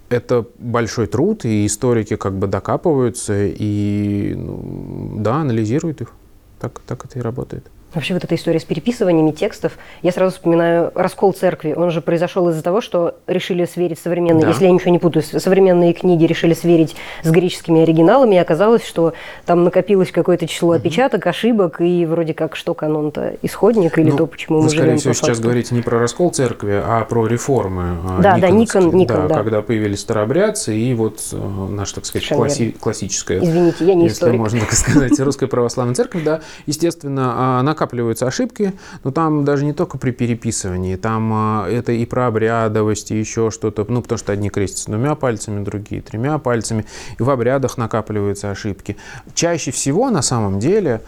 это 0.09 0.47
большой 0.59 1.07
труд, 1.07 1.45
и 1.45 1.67
историки 1.67 2.17
как 2.17 2.35
бы 2.35 2.47
докапываются 2.47 3.35
и 3.47 4.35
ну, 4.37 5.17
да, 5.19 5.37
анализируют 5.37 6.01
их. 6.01 6.13
Так, 6.61 6.81
так 6.87 7.05
это 7.05 7.19
и 7.19 7.23
работает. 7.23 7.71
Вообще 7.95 8.15
вот 8.15 8.25
эта 8.25 8.35
история 8.35 8.59
с 8.59 8.65
переписываниями 8.65 9.31
текстов, 9.31 9.79
я 10.03 10.11
сразу 10.11 10.35
вспоминаю 10.35 10.91
раскол 10.95 11.33
церкви. 11.33 11.75
Он 11.77 11.91
же 11.91 12.01
произошел 12.01 12.49
из-за 12.49 12.63
того, 12.63 12.81
что 12.81 13.17
решили 13.27 13.65
сверить 13.67 13.99
современные, 13.99 14.43
да. 14.43 14.49
если 14.49 14.65
я 14.65 14.71
ничего 14.71 14.91
не 14.91 14.99
путаю, 14.99 15.23
современные 15.23 15.93
книги 15.93 16.25
решили 16.25 16.55
сверить 16.55 16.97
с 17.23 17.31
греческими 17.31 17.83
оригиналами, 17.83 18.35
и 18.35 18.39
оказалось, 18.39 18.85
что 18.85 19.15
там 19.47 19.65
накопилось 19.65 20.11
какое-то 20.11 20.49
число 20.49 20.73
опечаток, 20.73 21.27
ошибок, 21.27 21.81
и 21.81 22.05
вроде 22.05 22.35
как 22.35 22.57
что 22.57 22.75
канон-то 22.75 23.37
исходник, 23.43 23.99
или 23.99 24.11
ну, 24.11 24.17
то, 24.17 24.27
почему 24.27 24.63
мы 24.63 24.71
скорее 24.71 24.97
всего, 24.97 25.15
сейчас 25.15 25.39
говорите 25.39 25.75
не 25.75 25.83
про 25.83 25.99
раскол 25.99 26.31
церкви, 26.31 26.83
а 26.85 27.05
про 27.05 27.27
реформы 27.27 27.97
а, 28.05 28.21
Да, 28.21 28.39
да, 28.39 28.51
Никон, 28.51 28.95
Никон, 28.95 29.23
да, 29.23 29.29
да. 29.29 29.35
Когда 29.37 29.63
появились 29.63 30.01
старообрядцы, 30.01 30.77
и 30.77 30.95
вот 30.95 31.21
э, 31.33 31.37
наша, 31.37 31.97
так 31.97 32.07
сказать, 32.07 32.29
класси- 32.31 32.77
классическая, 32.79 33.39
Извините, 33.39 33.85
я 33.85 33.95
не 33.95 34.05
если 34.05 34.17
историк. 34.17 34.39
можно 34.39 34.61
так 34.61 34.73
сказать, 34.73 35.19
русская 35.21 35.47
православная 35.47 35.95
церковь, 35.95 36.25
да, 36.25 36.41
естественно, 36.67 37.59
она 37.61 37.75
накапливаются 37.85 38.27
ошибки, 38.27 38.73
но 39.05 39.11
там 39.11 39.45
даже 39.45 39.65
не 39.65 39.73
только 39.73 39.99
при 39.99 40.11
переписывании, 40.11 40.97
там 40.97 41.31
а, 41.33 41.69
это 41.69 41.93
и 41.93 42.05
про 42.07 42.27
обрядовость, 42.27 43.11
и 43.11 43.19
еще 43.19 43.51
что-то, 43.51 43.85
ну, 43.89 44.03
потому 44.03 44.19
что 44.19 44.33
одни 44.33 44.49
крестятся 44.49 44.91
двумя 44.91 45.15
пальцами, 45.15 45.63
другие 45.63 46.01
тремя 46.01 46.39
пальцами, 46.39 46.85
и 47.19 47.23
в 47.23 47.31
обрядах 47.31 47.77
накапливаются 47.77 48.51
ошибки. 48.51 48.97
Чаще 49.35 49.71
всего, 49.71 50.11
на 50.11 50.23
самом 50.23 50.59
деле, 50.59 51.01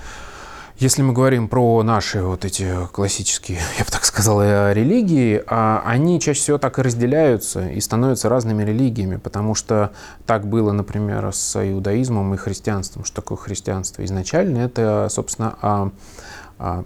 если 0.79 1.01
мы 1.01 1.15
говорим 1.15 1.49
про 1.49 1.83
наши 1.83 2.23
вот 2.23 2.45
эти 2.45 2.71
классические, 2.93 3.59
я 3.79 3.85
бы 3.85 3.91
так 3.91 4.05
сказал, 4.05 4.43
э, 4.43 4.75
религии, 4.75 5.43
а 5.47 5.83
они 5.87 6.21
чаще 6.21 6.41
всего 6.41 6.59
так 6.59 6.79
и 6.79 6.83
разделяются 6.83 7.67
и 7.67 7.81
становятся 7.81 8.29
разными 8.29 8.63
религиями, 8.63 9.17
потому 9.17 9.55
что 9.55 9.93
так 10.27 10.47
было, 10.47 10.73
например, 10.73 11.33
с 11.33 11.57
иудаизмом 11.57 12.35
и 12.35 12.37
христианством. 12.37 13.07
Что 13.07 13.23
такое 13.23 13.39
христианство? 13.39 14.05
Изначально 14.05 14.59
это, 14.59 15.09
собственно, 15.11 15.57
а, 15.63 15.91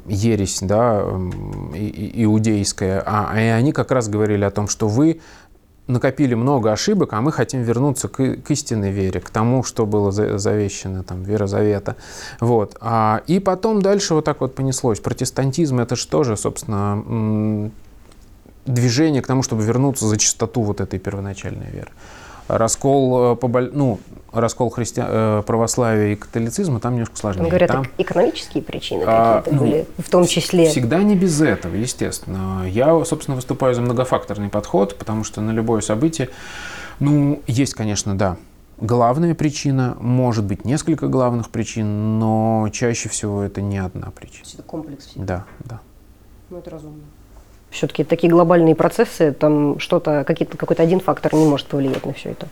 ересь 0.06 0.59
да, 0.62 1.00
иудейская, 1.72 3.02
а, 3.06 3.38
и 3.38 3.44
они 3.44 3.72
как 3.72 3.90
раз 3.90 4.09
говорили 4.09 4.44
о 4.44 4.50
том, 4.50 4.68
что 4.68 4.88
вы 4.88 5.20
накопили 5.87 6.35
много 6.35 6.72
ошибок, 6.72 7.12
а 7.12 7.20
мы 7.20 7.33
хотим 7.33 7.62
вернуться 7.62 8.09
к, 8.09 8.37
к 8.37 8.50
истинной 8.50 8.90
вере, 8.90 9.20
к 9.20 9.30
тому, 9.30 9.62
что 9.62 9.87
было 9.87 10.12
завещено, 10.12 11.02
там, 11.02 11.22
вера 11.22 11.46
завета. 11.46 11.96
Вот. 12.40 12.76
А, 12.80 13.22
и 13.26 13.38
потом 13.38 13.83
дальше 13.83 14.14
вот 14.14 14.24
так 14.24 14.40
вот 14.40 14.54
понеслось. 14.54 15.00
Протестантизм– 15.00 15.78
это 15.80 15.96
что 15.96 16.24
же, 16.24 16.37
собственно, 16.37 17.70
движение 18.66 19.22
к 19.22 19.26
тому, 19.26 19.42
чтобы 19.42 19.62
вернуться 19.62 20.06
за 20.06 20.16
чистоту 20.16 20.62
вот 20.62 20.80
этой 20.80 20.98
первоначальной 20.98 21.70
веры 21.70 21.90
раскол, 22.57 23.33
э, 23.33 23.37
по, 23.37 23.49
ну, 23.49 24.01
раскол 24.33 24.71
христи... 24.71 25.01
Э, 25.05 25.43
православия 25.47 26.13
и 26.13 26.17
католицизма 26.17 26.81
там 26.81 26.95
немножко 26.95 27.17
сложнее. 27.17 27.49
Говорят, 27.49 27.71
там, 27.71 27.87
экономические 27.99 28.63
причины 28.63 29.05
а, 29.07 29.39
какие-то 29.39 29.57
ну, 29.57 29.71
были, 29.71 29.87
в 29.99 30.11
том 30.11 30.27
числе. 30.27 30.69
Всегда 30.69 31.03
не 31.03 31.17
без 31.17 31.41
этого, 31.41 31.75
естественно. 31.75 32.65
Я, 32.69 33.05
собственно, 33.05 33.37
выступаю 33.37 33.75
за 33.75 33.83
многофакторный 33.83 34.49
подход, 34.49 34.97
потому 34.97 35.25
что 35.25 35.41
на 35.41 35.51
любое 35.51 35.81
событие, 35.81 36.31
ну, 36.99 37.43
есть, 37.47 37.75
конечно, 37.75 38.17
да, 38.17 38.37
главная 38.79 39.35
причина, 39.35 39.97
может 40.01 40.45
быть, 40.45 40.65
несколько 40.65 41.09
главных 41.09 41.51
причин, 41.51 42.19
но 42.19 42.69
чаще 42.73 43.09
всего 43.09 43.43
это 43.43 43.61
не 43.61 43.79
одна 43.79 44.11
причина. 44.11 44.47
Это 44.55 44.63
комплекс 44.63 45.07
всего. 45.07 45.25
Да, 45.25 45.45
да. 45.61 45.81
Ну, 46.51 46.59
это 46.59 46.71
разумно 46.71 47.03
все-таки 47.70 48.04
такие 48.04 48.30
глобальные 48.30 48.74
процессы, 48.74 49.33
там 49.33 49.78
что-то, 49.78 50.24
какой-то 50.24 50.83
один 50.83 51.00
фактор 51.00 51.35
не 51.35 51.46
может 51.46 51.66
повлиять 51.66 52.04
на 52.04 52.12
все 52.12 52.30
это. 52.30 52.48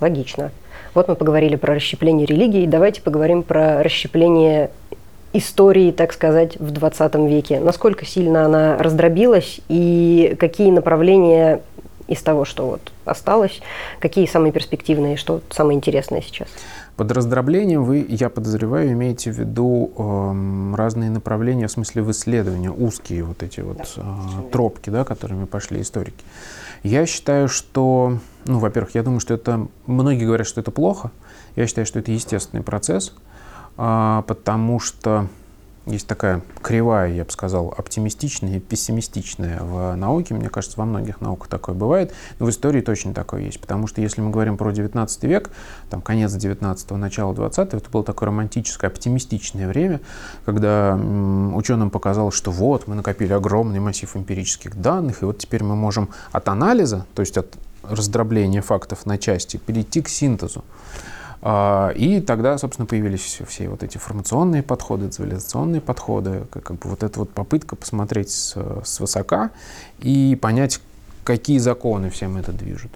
Логично. 0.00 0.50
Вот 0.94 1.08
мы 1.08 1.16
поговорили 1.16 1.56
про 1.56 1.74
расщепление 1.74 2.26
религии, 2.26 2.66
давайте 2.66 3.02
поговорим 3.02 3.42
про 3.42 3.82
расщепление 3.82 4.70
истории, 5.32 5.92
так 5.92 6.12
сказать, 6.12 6.56
в 6.56 6.70
20 6.70 7.14
веке. 7.16 7.60
Насколько 7.60 8.06
сильно 8.06 8.44
она 8.46 8.78
раздробилась 8.78 9.60
и 9.68 10.36
какие 10.38 10.70
направления 10.70 11.60
из 12.06 12.22
того, 12.22 12.46
что 12.46 12.66
вот 12.66 12.92
осталось, 13.04 13.60
какие 14.00 14.26
самые 14.26 14.52
перспективные, 14.52 15.16
что 15.16 15.42
самое 15.50 15.76
интересное 15.76 16.22
сейчас? 16.22 16.48
Под 16.98 17.12
раздроблением 17.12 17.84
вы, 17.84 18.04
я 18.08 18.28
подозреваю, 18.28 18.90
имеете 18.90 19.30
в 19.30 19.38
виду 19.38 19.92
э, 19.96 20.74
разные 20.76 21.10
направления, 21.10 21.68
в 21.68 21.70
смысле 21.70 22.02
в 22.02 22.10
исследования, 22.10 22.72
узкие 22.72 23.22
вот 23.22 23.44
эти 23.44 23.60
вот 23.60 23.94
да, 23.94 24.02
э, 24.02 24.50
тропки, 24.50 24.90
да, 24.90 25.04
которыми 25.04 25.44
пошли 25.44 25.80
историки. 25.80 26.24
Я 26.82 27.06
считаю, 27.06 27.46
что, 27.46 28.18
ну, 28.46 28.58
во-первых, 28.58 28.96
я 28.96 29.04
думаю, 29.04 29.20
что 29.20 29.32
это, 29.32 29.68
многие 29.86 30.26
говорят, 30.26 30.48
что 30.48 30.60
это 30.60 30.72
плохо. 30.72 31.12
Я 31.54 31.68
считаю, 31.68 31.86
что 31.86 32.00
это 32.00 32.10
естественный 32.10 32.64
процесс, 32.64 33.14
э, 33.76 34.22
потому 34.26 34.80
что 34.80 35.28
есть 35.88 36.06
такая 36.06 36.42
кривая, 36.62 37.12
я 37.12 37.24
бы 37.24 37.30
сказал, 37.30 37.74
оптимистичная 37.76 38.56
и 38.56 38.60
пессимистичная 38.60 39.60
в 39.60 39.94
науке. 39.96 40.34
Мне 40.34 40.48
кажется, 40.48 40.78
во 40.78 40.84
многих 40.84 41.20
науках 41.20 41.48
такое 41.48 41.74
бывает. 41.74 42.12
Но 42.38 42.46
в 42.46 42.50
истории 42.50 42.80
точно 42.80 43.14
такое 43.14 43.42
есть. 43.42 43.60
Потому 43.60 43.86
что 43.86 44.00
если 44.00 44.20
мы 44.20 44.30
говорим 44.30 44.56
про 44.56 44.70
19 44.70 45.24
век, 45.24 45.50
там 45.90 46.02
конец 46.02 46.32
19-го, 46.32 46.96
начало 46.96 47.32
20-го, 47.32 47.76
это 47.76 47.90
было 47.90 48.04
такое 48.04 48.28
романтическое, 48.28 48.90
оптимистичное 48.90 49.68
время, 49.68 50.00
когда 50.44 50.94
ученым 50.94 51.90
показалось, 51.90 52.34
что 52.34 52.50
вот, 52.50 52.86
мы 52.86 52.94
накопили 52.94 53.32
огромный 53.32 53.80
массив 53.80 54.14
эмпирических 54.14 54.80
данных, 54.80 55.22
и 55.22 55.24
вот 55.24 55.38
теперь 55.38 55.64
мы 55.64 55.76
можем 55.76 56.10
от 56.32 56.48
анализа, 56.48 57.06
то 57.14 57.20
есть 57.20 57.36
от 57.36 57.56
раздробления 57.82 58.62
фактов 58.62 59.06
на 59.06 59.18
части, 59.18 59.56
перейти 59.56 60.02
к 60.02 60.08
синтезу. 60.08 60.64
А, 61.40 61.90
и 61.90 62.20
тогда, 62.20 62.58
собственно, 62.58 62.86
появились 62.86 63.40
все, 63.46 63.68
вот 63.68 63.82
эти 63.82 63.98
формационные 63.98 64.62
подходы, 64.62 65.08
цивилизационные 65.08 65.80
подходы, 65.80 66.46
как, 66.50 66.72
бы 66.72 66.90
вот 66.90 67.02
эта 67.02 67.18
вот 67.20 67.30
попытка 67.30 67.76
посмотреть 67.76 68.30
с, 68.30 68.56
с 68.84 69.00
высока 69.00 69.50
и 70.00 70.36
понять, 70.40 70.80
какие 71.24 71.58
законы 71.58 72.10
всем 72.10 72.36
это 72.36 72.52
движут. 72.52 72.90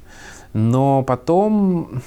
Но 0.55 1.03
потом, 1.03 2.03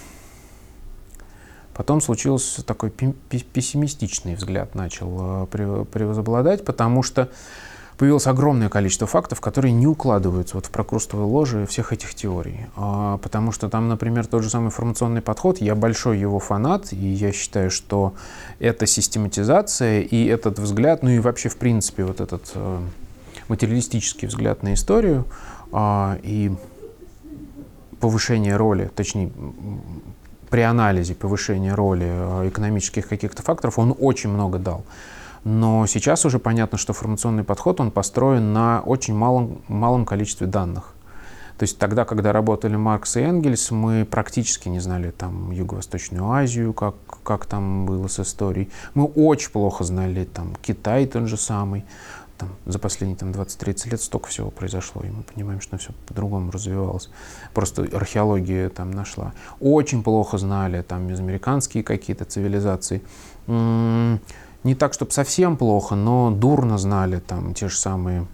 потом 1.73 2.01
случился 2.01 2.63
такой 2.63 2.89
пессимистичный 2.89 4.35
взгляд, 4.35 4.75
начал 4.75 5.43
э, 5.43 5.85
превозобладать, 5.85 6.65
потому 6.65 7.01
что 7.01 7.29
появилось 7.97 8.27
огромное 8.27 8.69
количество 8.69 9.07
фактов, 9.07 9.39
которые 9.41 9.71
не 9.71 9.87
укладываются 9.87 10.55
вот 10.55 10.65
в 10.65 10.69
прокрустовые 10.69 11.27
ложи 11.27 11.65
всех 11.65 11.93
этих 11.93 12.13
теорий. 12.13 12.67
А, 12.75 13.17
потому 13.19 13.51
что 13.51 13.69
там, 13.69 13.87
например, 13.87 14.25
тот 14.27 14.43
же 14.43 14.49
самый 14.49 14.67
информационный 14.67 15.21
подход, 15.21 15.59
я 15.59 15.75
большой 15.75 16.19
его 16.19 16.39
фанат, 16.39 16.91
и 16.91 16.95
я 16.95 17.31
считаю, 17.31 17.71
что 17.71 18.13
эта 18.59 18.85
систематизация 18.85 20.01
и 20.01 20.25
этот 20.25 20.59
взгляд, 20.59 21.03
ну 21.03 21.09
и 21.09 21.19
вообще, 21.19 21.49
в 21.49 21.57
принципе, 21.57 22.03
вот 22.03 22.19
этот 22.19 22.51
э, 22.55 22.79
материалистический 23.47 24.27
взгляд 24.27 24.63
на 24.63 24.73
историю 24.73 25.25
э, 25.71 26.19
и 26.23 26.51
повышение 27.99 28.57
роли, 28.57 28.91
точнее, 28.93 29.31
при 30.49 30.61
анализе 30.61 31.15
повышения 31.15 31.73
роли 31.73 32.07
э, 32.07 32.49
экономических 32.49 33.07
каких-то 33.07 33.41
факторов, 33.41 33.79
он 33.79 33.95
очень 33.97 34.29
много 34.29 34.59
дал. 34.59 34.83
Но 35.45 35.85
сейчас 35.85 36.25
уже 36.25 36.39
понятно, 36.39 36.77
что 36.79 36.91
формационный 36.91 37.43
подход, 37.43 37.79
он 37.79 37.91
построен 37.91 38.51
на 38.51 38.81
очень 38.81 39.13
малом, 39.13 39.61
малом 39.67 40.03
количестве 40.03 40.47
данных. 40.47 40.95
То 41.59 41.63
есть 41.63 41.77
тогда, 41.77 42.03
когда 42.03 42.33
работали 42.33 42.75
Маркс 42.75 43.15
и 43.15 43.21
Энгельс, 43.21 43.69
мы 43.69 44.05
практически 44.09 44.67
не 44.69 44.79
знали 44.79 45.11
там 45.11 45.51
Юго-Восточную 45.51 46.29
Азию, 46.31 46.73
как, 46.73 46.95
как 47.23 47.45
там 47.45 47.85
было 47.85 48.07
с 48.07 48.19
историей. 48.19 48.69
Мы 48.95 49.05
очень 49.05 49.51
плохо 49.51 49.83
знали 49.83 50.25
там 50.25 50.55
Китай 50.63 51.05
тот 51.05 51.27
же 51.27 51.37
самый. 51.37 51.85
Там, 52.39 52.49
за 52.65 52.79
последние 52.79 53.15
там, 53.15 53.31
20-30 53.31 53.91
лет 53.91 54.01
столько 54.01 54.27
всего 54.27 54.49
произошло, 54.49 55.03
и 55.03 55.09
мы 55.09 55.23
понимаем, 55.23 55.61
что 55.61 55.77
все 55.77 55.91
по-другому 56.07 56.51
развивалось. 56.51 57.09
Просто 57.53 57.83
археология 57.93 58.67
там 58.69 58.91
нашла. 58.91 59.31
Очень 59.61 60.03
плохо 60.03 60.37
знали 60.37 60.81
там 60.81 61.07
мезоамериканские 61.07 61.83
какие-то 61.83 62.25
цивилизации. 62.25 63.01
Не 64.65 64.73
так, 64.73 64.93
чтобы 64.93 65.11
совсем 65.11 65.57
плохо, 65.57 65.93
но 65.93 66.31
дурно 66.31 66.79
знали 66.79 67.19
там 67.19 67.53
те 67.53 67.69
же 67.69 67.77
самые, 67.77 68.25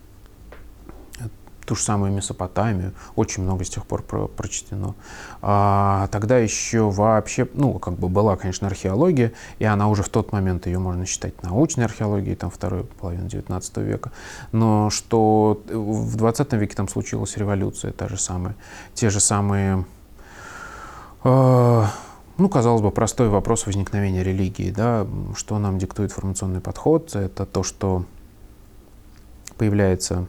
ту 1.65 1.75
же 1.75 1.83
самую 1.83 2.13
Месопотамию, 2.13 2.93
очень 3.17 3.43
много 3.43 3.65
с 3.65 3.69
тех 3.69 3.85
пор 3.85 4.01
про, 4.01 4.27
прочтено. 4.29 4.95
А 5.41 6.07
тогда 6.07 6.37
еще 6.37 6.89
вообще, 6.89 7.49
ну, 7.53 7.79
как 7.79 7.95
бы 7.95 8.07
была, 8.07 8.37
конечно, 8.37 8.67
археология, 8.67 9.33
и 9.59 9.65
она 9.65 9.89
уже 9.89 10.03
в 10.03 10.09
тот 10.09 10.31
момент, 10.31 10.67
ее 10.67 10.79
можно 10.79 11.05
считать 11.05 11.43
научной 11.43 11.83
археологией, 11.83 12.37
там, 12.37 12.49
второй 12.49 12.85
половины 12.85 13.27
19 13.27 13.77
века, 13.79 14.13
но 14.53 14.89
что 14.89 15.61
в 15.67 16.15
20 16.15 16.53
веке 16.53 16.77
там 16.77 16.87
случилась 16.87 17.35
революция, 17.35 17.91
та 17.91 18.07
же 18.07 18.17
самая, 18.17 18.55
те 18.93 19.09
же 19.09 19.19
самые... 19.19 19.83
Э, 21.25 21.87
ну, 22.41 22.49
казалось 22.49 22.81
бы, 22.81 22.91
простой 22.91 23.29
вопрос 23.29 23.65
возникновения 23.65 24.23
религии. 24.23 24.71
Да? 24.71 25.07
Что 25.35 25.59
нам 25.59 25.77
диктует 25.77 26.11
формационный 26.11 26.61
подход? 26.61 27.15
Это 27.15 27.45
то, 27.45 27.63
что 27.63 28.05
появляется 29.57 30.27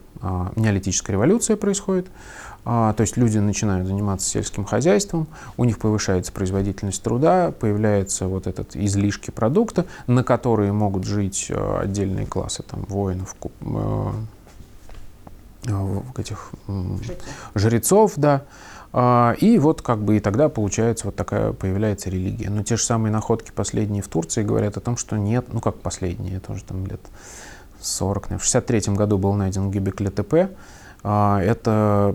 неолитическая 0.57 1.15
революция 1.15 1.57
происходит, 1.57 2.07
то 2.65 2.95
есть 2.99 3.17
люди 3.17 3.39
начинают 3.39 3.89
заниматься 3.89 4.29
сельским 4.29 4.65
хозяйством, 4.65 5.27
у 5.57 5.65
них 5.65 5.79
повышается 5.79 6.31
производительность 6.33 7.03
труда, 7.03 7.51
появляются 7.59 8.29
вот 8.29 8.47
этот 8.47 8.77
излишки 8.77 9.31
продукта, 9.31 9.87
на 10.07 10.23
которые 10.23 10.73
могут 10.73 11.05
жить 11.05 11.51
отдельные 11.51 12.27
классы 12.27 12.63
там, 12.63 12.85
воинов, 12.85 13.35
этих 16.17 16.53
жрецов, 16.69 17.17
жрецов 17.55 18.13
да. 18.17 18.43
А, 18.93 19.35
и 19.39 19.59
вот 19.59 19.81
как 19.83 20.01
бы 20.01 20.19
и 20.19 20.21
тогда 20.21 20.49
получается 20.49 21.07
вот 21.07 21.17
такая 21.17 21.53
появляется 21.53 22.11
религия. 22.11 22.51
Но 22.51 22.63
те 22.63 22.77
же 22.77 22.83
самые 22.83 23.13
находки 23.13 23.51
последние 23.51 24.03
в 24.03 24.09
Турции 24.09 24.43
говорят 24.43 24.77
о 24.77 24.81
том, 24.81 24.97
что 24.97 25.17
нет, 25.17 25.47
ну 25.53 25.61
как 25.61 25.77
последние, 25.77 26.37
это 26.37 26.53
уже 26.53 26.65
там 26.65 26.87
лет 26.87 27.01
40, 27.81 28.39
в 28.39 28.43
63 28.43 28.95
году 28.95 29.19
был 29.19 29.33
найден 29.35 29.71
Гюбекли 29.71 30.09
ТП. 30.09 30.51
А, 31.05 31.41
это 31.43 32.15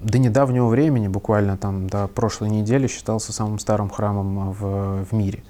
до 0.00 0.18
недавнего 0.18 0.66
времени, 0.66 1.08
буквально 1.08 1.56
там 1.56 1.88
до 1.88 2.08
прошлой 2.08 2.50
недели, 2.50 2.86
считался 2.88 3.32
самым 3.32 3.58
старым 3.58 3.88
храмом 3.88 4.52
в, 4.52 5.04
в 5.04 5.12
мире. 5.12 5.42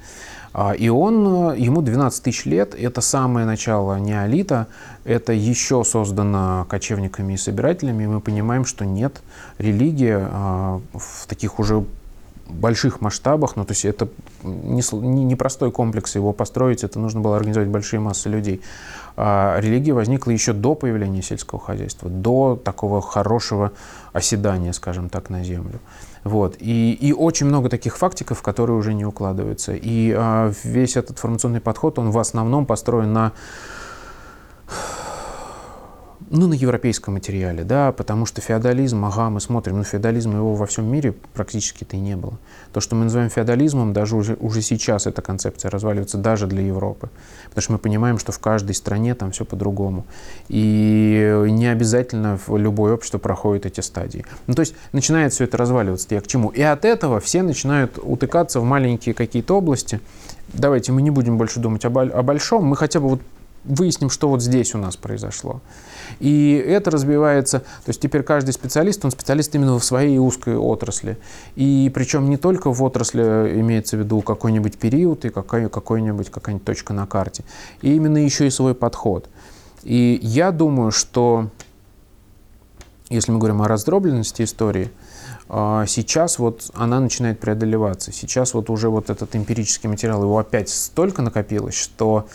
А, 0.59 0.73
и 0.73 0.89
он, 0.89 1.51
э, 1.53 1.59
ему 1.59 1.83
12 1.83 2.23
тысяч 2.23 2.47
лет, 2.47 2.75
это 2.75 3.03
самое 3.03 3.45
начало 3.45 3.99
неолита, 3.99 4.69
это 5.05 5.35
еще 5.35 5.85
создано 5.85 6.65
кочевниками 6.71 7.35
и 7.35 7.37
собирателями, 7.37 8.05
и 8.05 8.07
мы 8.07 8.23
понимаем, 8.23 8.65
что 8.65 8.87
нет, 8.87 9.21
религия 9.59 10.27
а, 10.33 10.81
в 10.95 11.27
таких 11.27 11.59
уже 11.59 11.85
больших 12.49 13.03
масштабах, 13.03 13.57
ну 13.57 13.67
то 13.67 13.73
есть 13.73 13.85
это 13.85 14.09
непростой 14.45 15.01
не, 15.03 15.25
не 15.25 15.37
простой 15.37 15.71
комплекс 15.71 16.15
его 16.15 16.33
построить, 16.33 16.85
это 16.85 16.99
нужно 16.99 17.21
было 17.21 17.37
организовать 17.37 17.69
большие 17.69 18.01
массы 18.01 18.31
людей. 18.31 18.63
А 19.19 19.59
религия 19.61 19.93
возникла 19.93 20.31
еще 20.31 20.55
до 20.55 20.75
появления 20.75 21.21
сельского 21.21 21.61
хозяйства, 21.61 22.09
до 22.09 22.59
такого 22.65 23.03
хорошего 23.03 23.73
оседания, 24.15 24.73
скажем 24.73 25.11
так, 25.11 25.29
на 25.29 25.45
землю. 25.45 25.81
Вот. 26.27 26.57
И, 26.59 26.93
и 26.93 27.13
очень 27.13 27.47
много 27.47 27.69
таких 27.69 27.97
фактиков, 27.97 28.43
которые 28.43 28.77
уже 28.77 28.95
не 28.95 29.05
укладываются. 29.05 29.75
И 29.77 30.13
а, 30.13 30.53
весь 30.65 30.97
этот 30.97 31.21
формационный 31.21 31.61
подход, 31.61 32.01
он 32.01 32.11
в 32.11 32.19
основном 32.19 32.67
построен 32.67 33.13
на 33.13 33.33
ну, 36.29 36.47
на 36.49 36.55
европейском 36.55 37.15
материале, 37.15 37.63
да, 37.63 37.93
потому 37.93 38.27
что 38.27 38.41
феодализм, 38.41 39.05
ага, 39.05 39.31
мы 39.31 39.41
смотрим, 39.41 39.79
ну, 39.79 39.85
феодализм 39.85 40.35
его 40.35 40.55
во 40.55 40.67
всем 40.67 40.87
мире 40.87 41.13
практически-то 41.35 41.97
и 41.97 42.01
не 42.01 42.17
было. 42.17 42.39
То, 42.73 42.81
что 42.81 42.97
мы 42.97 43.05
называем 43.05 43.31
феодализмом, 43.31 43.93
даже 43.93 44.17
уже, 44.17 44.37
уже 44.41 44.63
сейчас 44.63 45.07
эта 45.07 45.23
концепция 45.23 45.71
разваливается 45.71 46.19
даже 46.19 46.47
для 46.47 46.63
Европы, 46.63 47.11
потому 47.49 47.63
что 47.63 47.73
мы 47.73 47.79
понимаем, 47.79 48.19
что 48.19 48.33
в 48.33 48.39
каждой 48.39 48.75
стране 48.75 49.15
там 49.15 49.31
все 49.31 49.45
по-другому. 49.45 50.05
И 50.49 51.47
не 51.49 51.67
обязательно 51.67 52.39
любое 52.49 52.95
общество 52.95 53.19
проходит 53.19 53.67
эти 53.67 53.81
стадии. 53.81 54.25
Ну, 54.47 54.55
то 54.55 54.61
есть 54.61 54.75
начинает 54.93 55.33
все 55.33 55.45
это 55.45 55.57
разваливаться, 55.57 56.09
я 56.11 56.21
к 56.21 56.27
чему. 56.27 56.49
И 56.49 56.63
от 56.63 56.85
этого 56.85 57.21
все 57.21 57.43
начинают 57.43 57.99
утыкаться 58.03 58.61
в 58.61 58.65
маленькие 58.65 59.15
какие-то 59.15 59.57
области. 59.57 60.01
Давайте 60.53 60.93
мы 60.93 61.03
не 61.03 61.11
будем 61.11 61.39
больше 61.39 61.61
думать 61.61 61.85
о, 61.85 61.89
о 61.89 62.23
большом, 62.23 62.65
мы 62.65 62.77
хотя 62.77 63.01
бы 63.01 63.09
вот 63.09 63.21
выясним, 63.65 64.11
что 64.11 64.29
вот 64.29 64.43
здесь 64.43 64.75
у 64.75 64.79
нас 64.79 64.97
произошло. 64.97 65.61
И 66.21 66.53
это 66.67 66.91
разбивается, 66.91 67.61
то 67.61 67.89
есть 67.89 68.01
теперь 68.01 68.23
каждый 68.23 68.53
специалист, 68.53 69.05
он 69.05 69.11
специалист 69.11 69.55
именно 69.55 69.79
в 69.79 69.85
своей 69.85 70.19
узкой 70.19 70.57
отрасли. 70.57 71.19
И 71.55 71.91
причем 71.95 72.29
не 72.31 72.37
только 72.37 72.73
в 72.73 72.83
отрасли 72.83 73.23
имеется 73.61 73.97
в 73.97 74.01
виду 74.01 74.21
какой-нибудь 74.21 74.79
период 74.79 75.25
и 75.25 75.31
какой, 75.31 75.69
какой-нибудь, 75.69 76.31
какая-нибудь 76.31 76.65
точка 76.65 76.93
на 76.93 77.07
карте. 77.07 77.45
И 77.83 77.95
именно 77.95 78.19
еще 78.19 78.47
и 78.47 78.51
свой 78.51 78.75
подход. 78.75 79.29
И 79.83 80.19
я 80.23 80.51
думаю, 80.51 80.91
что 80.91 81.51
если 83.09 83.31
мы 83.31 83.39
говорим 83.39 83.63
о 83.63 83.69
раздробленности 83.69 84.43
истории, 84.43 84.91
а, 85.49 85.87
сейчас 85.87 86.39
вот 86.41 86.71
она 86.75 86.99
начинает 86.99 87.39
преодолеваться. 87.39 88.11
Сейчас 88.11 88.53
вот 88.53 88.69
уже 88.69 88.89
вот 88.89 89.11
этот 89.11 89.37
эмпирический 89.37 89.89
материал, 89.89 90.23
его 90.23 90.39
опять 90.39 90.69
столько 90.69 91.23
накопилось, 91.23 91.77
что 91.77 92.27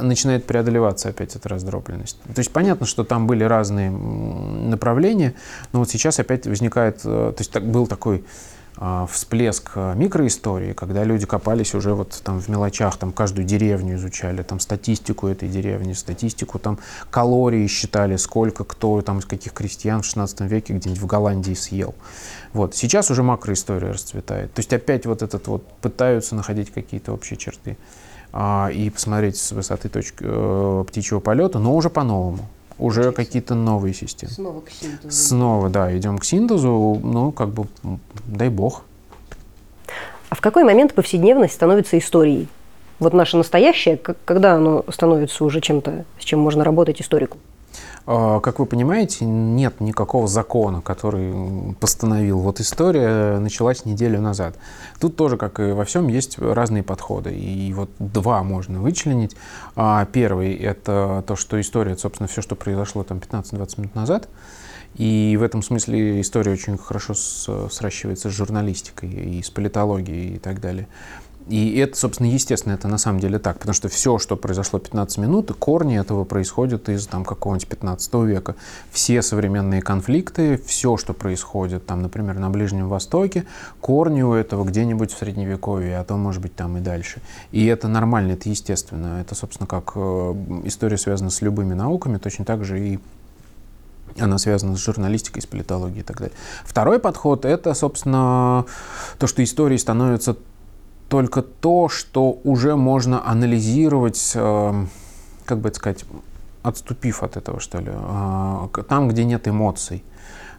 начинает 0.00 0.46
преодолеваться 0.46 1.08
опять 1.08 1.36
эта 1.36 1.48
раздробленность. 1.48 2.20
То 2.22 2.38
есть 2.38 2.52
понятно, 2.52 2.86
что 2.86 3.04
там 3.04 3.26
были 3.26 3.44
разные 3.44 3.90
направления, 3.90 5.34
но 5.72 5.80
вот 5.80 5.90
сейчас 5.90 6.18
опять 6.18 6.46
возникает, 6.46 7.00
э, 7.04 7.32
то 7.34 7.36
есть 7.38 7.52
так, 7.52 7.64
был 7.64 7.86
такой 7.86 8.24
а, 8.78 9.06
всплеск 9.06 9.72
э, 9.74 9.94
микроистории, 9.94 10.72
когда 10.72 11.04
люди 11.04 11.26
копались 11.26 11.74
уже 11.74 11.94
вот 11.94 12.20
там 12.24 12.40
в 12.40 12.48
мелочах, 12.48 12.96
там 12.96 13.12
каждую 13.12 13.46
деревню 13.46 13.96
изучали, 13.96 14.42
там 14.42 14.60
статистику 14.60 15.28
этой 15.28 15.48
деревни, 15.48 15.92
статистику, 15.92 16.58
там 16.58 16.78
калории 17.10 17.66
считали, 17.66 18.16
сколько 18.16 18.64
кто 18.64 19.02
там 19.02 19.18
из 19.18 19.26
каких 19.26 19.52
крестьян 19.52 20.00
в 20.00 20.06
16 20.06 20.40
веке 20.42 20.72
где-нибудь 20.72 21.02
в 21.02 21.06
Голландии 21.06 21.52
съел. 21.52 21.94
Вот. 22.54 22.74
Сейчас 22.74 23.10
уже 23.10 23.22
макроистория 23.22 23.92
расцветает. 23.92 24.52
То 24.54 24.60
есть 24.60 24.72
опять 24.72 25.04
вот 25.04 25.22
этот 25.22 25.46
вот 25.48 25.70
пытаются 25.82 26.34
находить 26.34 26.72
какие-то 26.72 27.12
общие 27.12 27.36
черты. 27.36 27.76
А, 28.32 28.70
и 28.72 28.88
посмотреть 28.88 29.36
с 29.36 29.52
высоты 29.52 29.88
точки, 29.88 30.24
э, 30.24 30.84
птичьего 30.88 31.20
полета, 31.20 31.58
но 31.58 31.76
уже 31.76 31.90
по-новому. 31.90 32.38
Уже 32.78 33.12
какие-то 33.12 33.54
новые 33.54 33.92
системы. 33.92 34.32
Снова 34.32 34.60
к 34.62 34.70
синтезу. 34.70 35.10
Снова, 35.10 35.68
да, 35.68 35.96
идем 35.96 36.18
к 36.18 36.24
синтезу, 36.24 36.98
ну, 37.02 37.30
как 37.30 37.50
бы, 37.50 37.66
дай 38.26 38.48
бог. 38.48 38.84
А 40.30 40.34
в 40.34 40.40
какой 40.40 40.64
момент 40.64 40.94
повседневность 40.94 41.52
становится 41.52 41.98
историей? 41.98 42.48
Вот 42.98 43.12
наше 43.12 43.36
настоящее, 43.36 43.98
когда 43.98 44.54
оно 44.54 44.84
становится 44.88 45.44
уже 45.44 45.60
чем-то, 45.60 46.06
с 46.18 46.24
чем 46.24 46.40
можно 46.40 46.64
работать 46.64 47.02
историку? 47.02 47.36
А, 48.06 48.40
как 48.40 48.58
вы 48.58 48.66
понимаете, 48.66 49.24
нет 49.24 49.80
никакого 49.80 50.26
закона, 50.26 50.80
который 50.80 51.74
постановил. 51.80 52.38
Вот 52.38 52.60
история 52.60 53.38
началась 53.38 53.84
неделю 53.84 54.20
назад. 54.20 54.56
Тут 55.00 55.16
тоже, 55.16 55.36
как 55.36 55.60
и 55.60 55.72
во 55.72 55.84
всем, 55.84 56.08
есть 56.08 56.38
разные 56.38 56.82
подходы. 56.82 57.32
И 57.32 57.72
вот 57.72 57.90
два 57.98 58.42
можно 58.42 58.80
вычленить. 58.80 59.36
А, 59.76 60.04
первый— 60.06 60.54
это 60.56 61.24
то, 61.26 61.36
что 61.36 61.60
история, 61.60 61.96
собственно, 61.96 62.28
все, 62.28 62.42
что 62.42 62.56
произошло 62.56 63.04
там 63.04 63.18
15-20 63.18 63.80
минут 63.80 63.94
назад. 63.94 64.28
И 64.96 65.38
в 65.40 65.42
этом 65.42 65.62
смысле 65.62 66.20
история 66.20 66.52
очень 66.52 66.76
хорошо 66.76 67.14
сращивается 67.14 68.28
с 68.28 68.32
журналистикой 68.32 69.08
и 69.10 69.42
с 69.42 69.48
политологией 69.48 70.36
и 70.36 70.38
так 70.38 70.60
далее. 70.60 70.86
И 71.48 71.76
это, 71.76 71.96
собственно, 71.96 72.28
естественно, 72.28 72.74
это 72.74 72.88
на 72.88 72.98
самом 72.98 73.20
деле 73.20 73.38
так, 73.38 73.58
потому 73.58 73.74
что 73.74 73.88
все, 73.88 74.18
что 74.18 74.36
произошло 74.36 74.78
15 74.78 75.18
минут, 75.18 75.52
корни 75.58 75.98
этого 75.98 76.24
происходят 76.24 76.88
из 76.88 77.06
там, 77.06 77.24
какого-нибудь 77.24 77.68
15 77.68 78.14
века. 78.14 78.54
Все 78.90 79.22
современные 79.22 79.82
конфликты, 79.82 80.60
все, 80.64 80.96
что 80.96 81.12
происходит, 81.12 81.84
там, 81.86 82.02
например, 82.02 82.38
на 82.38 82.50
Ближнем 82.50 82.88
Востоке, 82.88 83.44
корни 83.80 84.22
у 84.22 84.34
этого 84.34 84.64
где-нибудь 84.64 85.12
в 85.12 85.18
Средневековье, 85.18 85.98
а 85.98 86.04
то, 86.04 86.16
может 86.16 86.42
быть, 86.42 86.54
там 86.54 86.76
и 86.76 86.80
дальше. 86.80 87.20
И 87.50 87.66
это 87.66 87.88
нормально, 87.88 88.32
это 88.32 88.48
естественно. 88.48 89.20
Это, 89.20 89.34
собственно, 89.34 89.66
как 89.66 89.92
э, 89.96 90.34
история 90.64 90.96
связана 90.96 91.30
с 91.30 91.42
любыми 91.42 91.74
науками, 91.74 92.18
точно 92.18 92.44
так 92.44 92.64
же 92.64 92.80
и 92.80 93.00
она 94.18 94.38
связана 94.38 94.76
с 94.76 94.78
журналистикой, 94.78 95.42
с 95.42 95.46
политологией 95.46 96.00
и 96.00 96.04
так 96.04 96.18
далее. 96.18 96.36
Второй 96.64 96.98
подход— 96.98 97.44
это, 97.46 97.74
собственно, 97.74 98.66
то, 99.18 99.26
что 99.26 99.42
истории 99.42 99.76
становятся 99.76 100.36
только 101.12 101.42
то, 101.42 101.90
что 101.90 102.40
уже 102.42 102.74
можно 102.74 103.22
анализировать, 103.28 104.32
э, 104.34 104.86
как 105.44 105.58
бы 105.58 105.68
это 105.68 105.76
сказать, 105.76 106.06
отступив 106.62 107.22
от 107.22 107.36
этого, 107.36 107.60
что 107.60 107.80
ли, 107.80 107.90
э, 107.92 108.82
там, 108.88 109.08
где 109.10 109.26
нет 109.26 109.46
эмоций. 109.46 110.04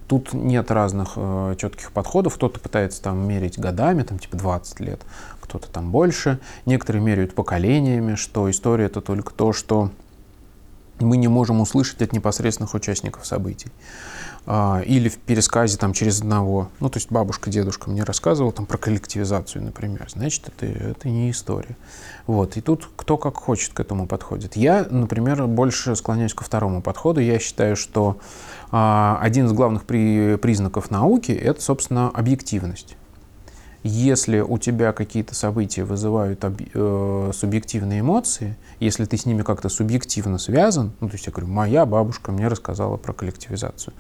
Тут 0.08 0.32
нет 0.32 0.70
разных 0.70 1.14
э, 1.16 1.56
четких 1.58 1.92
подходов. 1.92 2.36
Кто-то 2.36 2.60
пытается 2.60 3.02
там 3.02 3.28
мерить 3.28 3.58
годами, 3.58 4.04
там 4.04 4.20
типа 4.20 4.38
20 4.38 4.80
лет, 4.82 5.02
кто-то 5.42 5.72
там 5.72 5.90
больше. 5.90 6.38
Некоторые 6.68 7.02
меряют 7.02 7.34
поколениями, 7.34 8.14
что 8.14 8.48
история 8.48 8.86
это 8.86 9.02
только 9.02 9.34
то, 9.34 9.54
что 9.54 9.90
мы 11.04 11.18
не 11.18 11.28
можем 11.28 11.62
услышать 11.62 12.02
от 12.02 12.14
непосредственных 12.14 12.74
участников 12.74 13.26
событий. 13.26 13.72
А, 14.46 14.82
или 14.86 15.08
в 15.08 15.18
пересказе 15.20 15.78
там 15.78 15.94
через 15.94 16.20
одного. 16.20 16.70
Ну, 16.82 16.90
то 16.90 16.98
есть 16.98 17.10
бабушка, 17.10 17.50
дедушка 17.50 17.90
мне 17.90 18.04
рассказывал 18.04 18.52
там 18.52 18.66
про 18.66 18.78
коллективизацию, 18.78 19.64
например. 19.64 20.08
Значит, 20.10 20.50
это, 20.50 20.66
это 20.66 21.08
не 21.08 21.32
история. 21.32 21.78
Вот. 22.28 22.58
И 22.58 22.62
тут 22.62 22.90
кто 22.98 23.18
как 23.18 23.38
хочет 23.38 23.74
к 23.74 23.80
этому 23.80 24.06
подходит. 24.06 24.58
Я, 24.58 24.86
например, 24.90 25.48
больше 25.48 25.96
склоняюсь 25.96 26.34
ко 26.34 26.44
второму 26.44 26.82
подходу. 26.82 27.22
Я 27.22 27.40
считаю, 27.40 27.78
что 27.78 28.18
а, 28.72 29.18
один 29.22 29.46
из 29.46 29.54
главных 29.54 29.86
при, 29.86 30.36
признаков 30.36 30.92
науки– 30.92 31.32
это, 31.32 31.62
собственно, 31.62 32.10
объективность. 32.10 32.98
Если 33.84 34.40
у 34.40 34.58
тебя 34.58 34.94
какие-то 34.94 35.36
события 35.36 35.84
вызывают 35.84 36.40
э, 36.42 37.32
субъективные 37.34 38.00
эмоции, 38.00 38.56
если 38.80 39.04
ты 39.04 39.18
с 39.18 39.26
ними 39.26 39.42
как-то 39.42 39.68
субъективно 39.68 40.38
связан, 40.38 40.94
ну, 41.02 41.10
то 41.10 41.16
есть 41.16 41.26
я 41.26 41.34
говорю, 41.34 41.52
моя 41.52 41.86
бабушка 41.86 42.32
мне 42.32 42.48
рассказала 42.48 42.96
про 42.96 43.12
коллективизацию, 43.12 43.94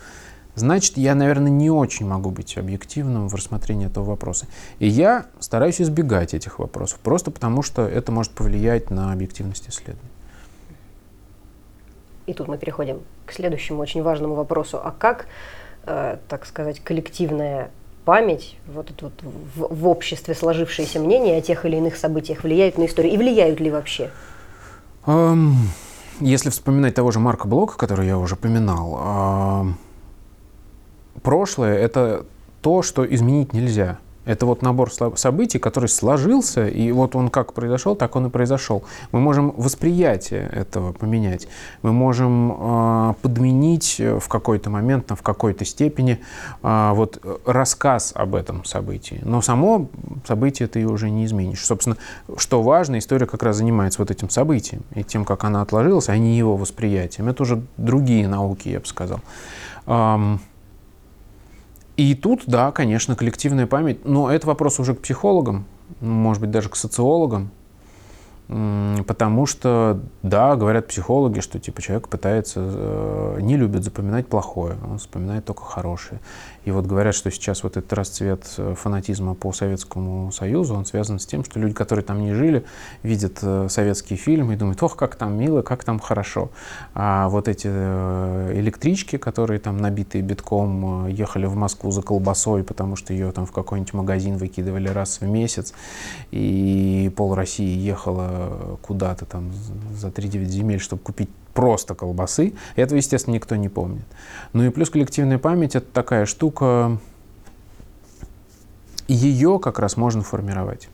значит, 0.55 0.95
я, 0.95 1.15
наверное, 1.15 1.51
не 1.51 1.69
очень 1.69 2.07
могу 2.07 2.31
быть 2.31 2.57
объективным 2.57 3.27
в 3.27 3.35
рассмотрении 3.35 3.87
этого 3.87 4.05
вопроса. 4.05 4.47
И 4.79 4.87
я 4.87 5.25
стараюсь 5.41 5.81
избегать 5.81 6.33
этих 6.33 6.59
вопросов, 6.59 6.99
просто 6.99 7.29
потому 7.29 7.61
что 7.61 7.85
это 7.85 8.13
может 8.13 8.31
повлиять 8.31 8.89
на 8.89 9.11
объективность 9.11 9.67
исследования. 9.67 10.11
И 12.25 12.33
тут 12.33 12.47
мы 12.47 12.57
переходим 12.57 13.01
к 13.25 13.33
следующему 13.33 13.81
очень 13.81 14.01
важному 14.01 14.35
вопросу. 14.35 14.79
А 14.81 14.91
как, 14.97 15.27
э, 15.85 16.19
так 16.29 16.45
сказать, 16.45 16.79
коллективная 16.79 17.69
память, 18.05 18.57
вот 18.67 18.91
это 18.91 19.05
вот 19.05 19.13
в, 19.55 19.75
в 19.75 19.87
обществе 19.87 20.35
сложившиеся 20.35 20.99
мнения 20.99 21.37
о 21.37 21.41
тех 21.41 21.65
или 21.65 21.77
иных 21.77 21.95
событиях 21.95 22.43
влияют 22.43 22.77
на 22.77 22.85
историю? 22.85 23.13
И 23.13 23.17
влияют 23.17 23.59
ли 23.59 23.71
вообще? 23.71 24.11
Um, 25.05 25.53
если 26.19 26.49
вспоминать 26.49 26.95
того 26.95 27.11
же 27.11 27.19
Марка 27.19 27.47
Блока, 27.47 27.77
который 27.77 28.07
я 28.07 28.17
уже 28.17 28.35
поминал, 28.35 28.93
uh, 28.93 29.71
прошлое— 31.21 31.77
это 31.79 32.25
то, 32.61 32.81
что 32.81 33.05
изменить 33.05 33.53
нельзя. 33.53 33.99
Это 34.25 34.45
вот 34.45 34.61
набор 34.61 34.91
событий, 35.15 35.59
который 35.59 35.89
сложился, 35.89 36.67
и 36.67 36.91
вот 36.91 37.15
он 37.15 37.29
как 37.29 37.53
произошел, 37.53 37.95
так 37.95 38.15
он 38.15 38.27
и 38.27 38.29
произошел. 38.29 38.83
Мы 39.11 39.19
можем 39.19 39.53
восприятие 39.57 40.49
этого 40.51 40.93
поменять, 40.93 41.47
мы 41.81 41.91
можем 41.91 42.51
э, 42.57 43.13
подменить 43.21 43.99
в 43.99 44.27
какой-то 44.27 44.69
момент, 44.69 45.11
в 45.11 45.21
какой-то 45.21 45.65
степени 45.65 46.19
э, 46.61 46.91
вот 46.93 47.21
рассказ 47.45 48.13
об 48.15 48.35
этом 48.35 48.63
событии. 48.65 49.19
Но 49.23 49.41
само 49.41 49.89
событие 50.25 50.67
ты 50.67 50.85
уже 50.85 51.09
не 51.09 51.25
изменишь. 51.25 51.65
Собственно, 51.65 51.97
что 52.37 52.61
важно, 52.61 52.97
история 52.97 53.25
как 53.25 53.43
раз 53.43 53.57
занимается 53.57 54.01
вот 54.01 54.11
этим 54.11 54.29
событием 54.29 54.83
и 54.95 55.03
тем, 55.03 55.25
как 55.25 55.43
она 55.43 55.61
отложилась, 55.61 56.09
а 56.09 56.17
не 56.17 56.37
его 56.37 56.55
восприятием. 56.55 57.27
Это 57.27 57.43
уже 57.43 57.61
другие 57.77 58.27
науки, 58.27 58.69
я 58.69 58.79
бы 58.79 58.85
сказал. 58.85 59.19
И 61.95 62.15
тут, 62.15 62.43
да, 62.47 62.71
конечно, 62.71 63.15
коллективная 63.15 63.67
память, 63.67 64.05
но 64.05 64.31
это 64.31 64.47
вопрос 64.47 64.79
уже 64.79 64.95
к 64.95 65.01
психологам, 65.01 65.65
может 65.99 66.41
быть, 66.41 66.51
даже 66.51 66.69
к 66.69 66.75
социологам, 66.75 67.51
Потому 69.07 69.47
что, 69.47 69.99
да, 70.21 70.55
говорят 70.55 70.87
психологи, 70.87 71.39
что 71.39 71.59
типа 71.59 71.81
человек 71.81 72.07
пытается, 72.07 72.59
э, 72.59 73.37
не 73.41 73.57
любит 73.57 73.83
запоминать 73.83 74.27
плохое, 74.27 74.75
он 74.87 74.99
вспоминает 74.99 75.45
только 75.45 75.63
хорошее. 75.63 76.19
И 76.65 76.71
вот 76.71 76.85
говорят, 76.85 77.15
что 77.15 77.31
сейчас 77.31 77.63
вот 77.63 77.77
этот 77.77 77.91
расцвет 77.93 78.45
э, 78.57 78.75
фанатизма 78.77 79.33
по 79.33 79.53
Советскому 79.53 80.31
Союзу, 80.31 80.75
он 80.75 80.85
связан 80.85 81.17
с 81.17 81.25
тем, 81.25 81.43
что 81.43 81.59
люди, 81.59 81.73
которые 81.73 82.05
там 82.05 82.21
не 82.21 82.33
жили, 82.35 82.63
видят 83.01 83.39
э, 83.41 83.67
советские 83.69 84.17
фильмы 84.17 84.53
и 84.53 84.55
думают, 84.55 84.83
ох, 84.83 84.95
как 84.97 85.15
там 85.15 85.35
мило, 85.35 85.63
как 85.63 85.83
там 85.83 85.99
хорошо. 85.99 86.51
А 86.93 87.29
вот 87.29 87.47
эти 87.47 87.67
электрички, 87.67 89.17
которые 89.17 89.59
там 89.59 89.77
набитые 89.77 90.21
битком, 90.21 91.07
ехали 91.07 91.47
в 91.47 91.55
Москву 91.55 91.89
за 91.89 92.03
колбасой, 92.03 92.63
потому 92.63 92.97
что 92.97 93.13
ее 93.13 93.31
там 93.31 93.47
в 93.47 93.51
какой-нибудь 93.51 93.93
магазин 93.93 94.37
выкидывали 94.37 94.89
раз 94.89 95.21
в 95.21 95.25
месяц, 95.25 95.73
и 96.29 97.11
пол 97.15 97.33
России 97.33 97.77
ехала 97.79 98.42
куда-то 98.81 99.25
там 99.25 99.51
за 99.95 100.07
3-9 100.07 100.45
земель, 100.45 100.79
чтобы 100.79 101.01
купить 101.01 101.29
просто 101.53 101.95
колбасы. 101.95 102.53
Этого, 102.75 102.97
естественно, 102.97 103.35
никто 103.35 103.55
не 103.55 103.69
помнит. 103.69 104.05
Ну 104.53 104.63
и 104.63 104.69
плюс 104.69 104.89
коллективная 104.89 105.37
память— 105.37 105.75
это 105.77 105.87
такая 105.91 106.25
штука, 106.25 106.97
ее 109.07 109.59
как 109.59 109.79
раз 109.79 109.97
можно 109.97 110.23
формировать. 110.23 110.89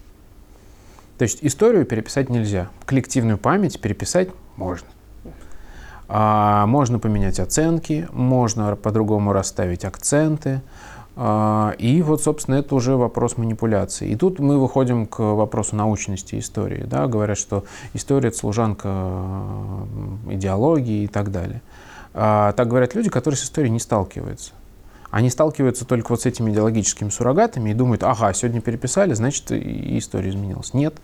То 1.18 1.24
есть 1.24 1.40
историю 1.42 1.86
переписать 1.86 2.30
нельзя, 2.30 2.70
коллективную 2.86 3.38
память 3.38 3.80
переписать 3.82 4.30
можно. 4.56 4.88
А 6.08 6.66
можно 6.66 6.98
поменять 6.98 7.40
оценки, 7.40 8.08
можно 8.12 8.76
по-другому 8.76 9.32
расставить 9.32 9.86
акценты, 9.86 10.62
и 11.80 12.02
вот, 12.02 12.24
собственно, 12.24 12.56
это 12.56 12.76
уже 12.76 12.96
вопрос 12.96 13.36
манипуляции. 13.36 14.10
И 14.10 14.16
тут 14.16 14.40
мы 14.40 14.58
выходим 14.58 15.06
к 15.06 15.20
вопросу 15.20 15.76
научности 15.76 16.40
истории. 16.40 16.86
Да? 16.86 17.08
Говорят, 17.08 17.38
что 17.38 17.66
история– 17.94 18.28
это 18.30 18.38
служанка 18.38 18.88
идеологии 20.30 21.04
и 21.04 21.08
так 21.08 21.32
далее. 21.32 21.62
А, 22.14 22.54
так 22.54 22.70
говорят 22.70 22.96
люди, 22.96 23.10
которые 23.10 23.38
с 23.38 23.44
историей 23.44 23.72
не 23.72 23.80
сталкиваются. 23.80 24.54
Они 25.12 25.30
сталкиваются 25.30 25.86
только 25.86 26.12
вот 26.12 26.22
с 26.22 26.26
этими 26.26 26.52
идеологическими 26.52 27.10
суррогатами 27.10 27.72
и 27.72 27.74
думают, 27.74 28.04
ага, 28.04 28.32
сегодня 28.34 28.62
переписали, 28.62 29.14
значит, 29.14 29.52
и 29.52 29.98
история 29.98 30.30
изменилась. 30.30 30.74
Нет. 30.74 30.96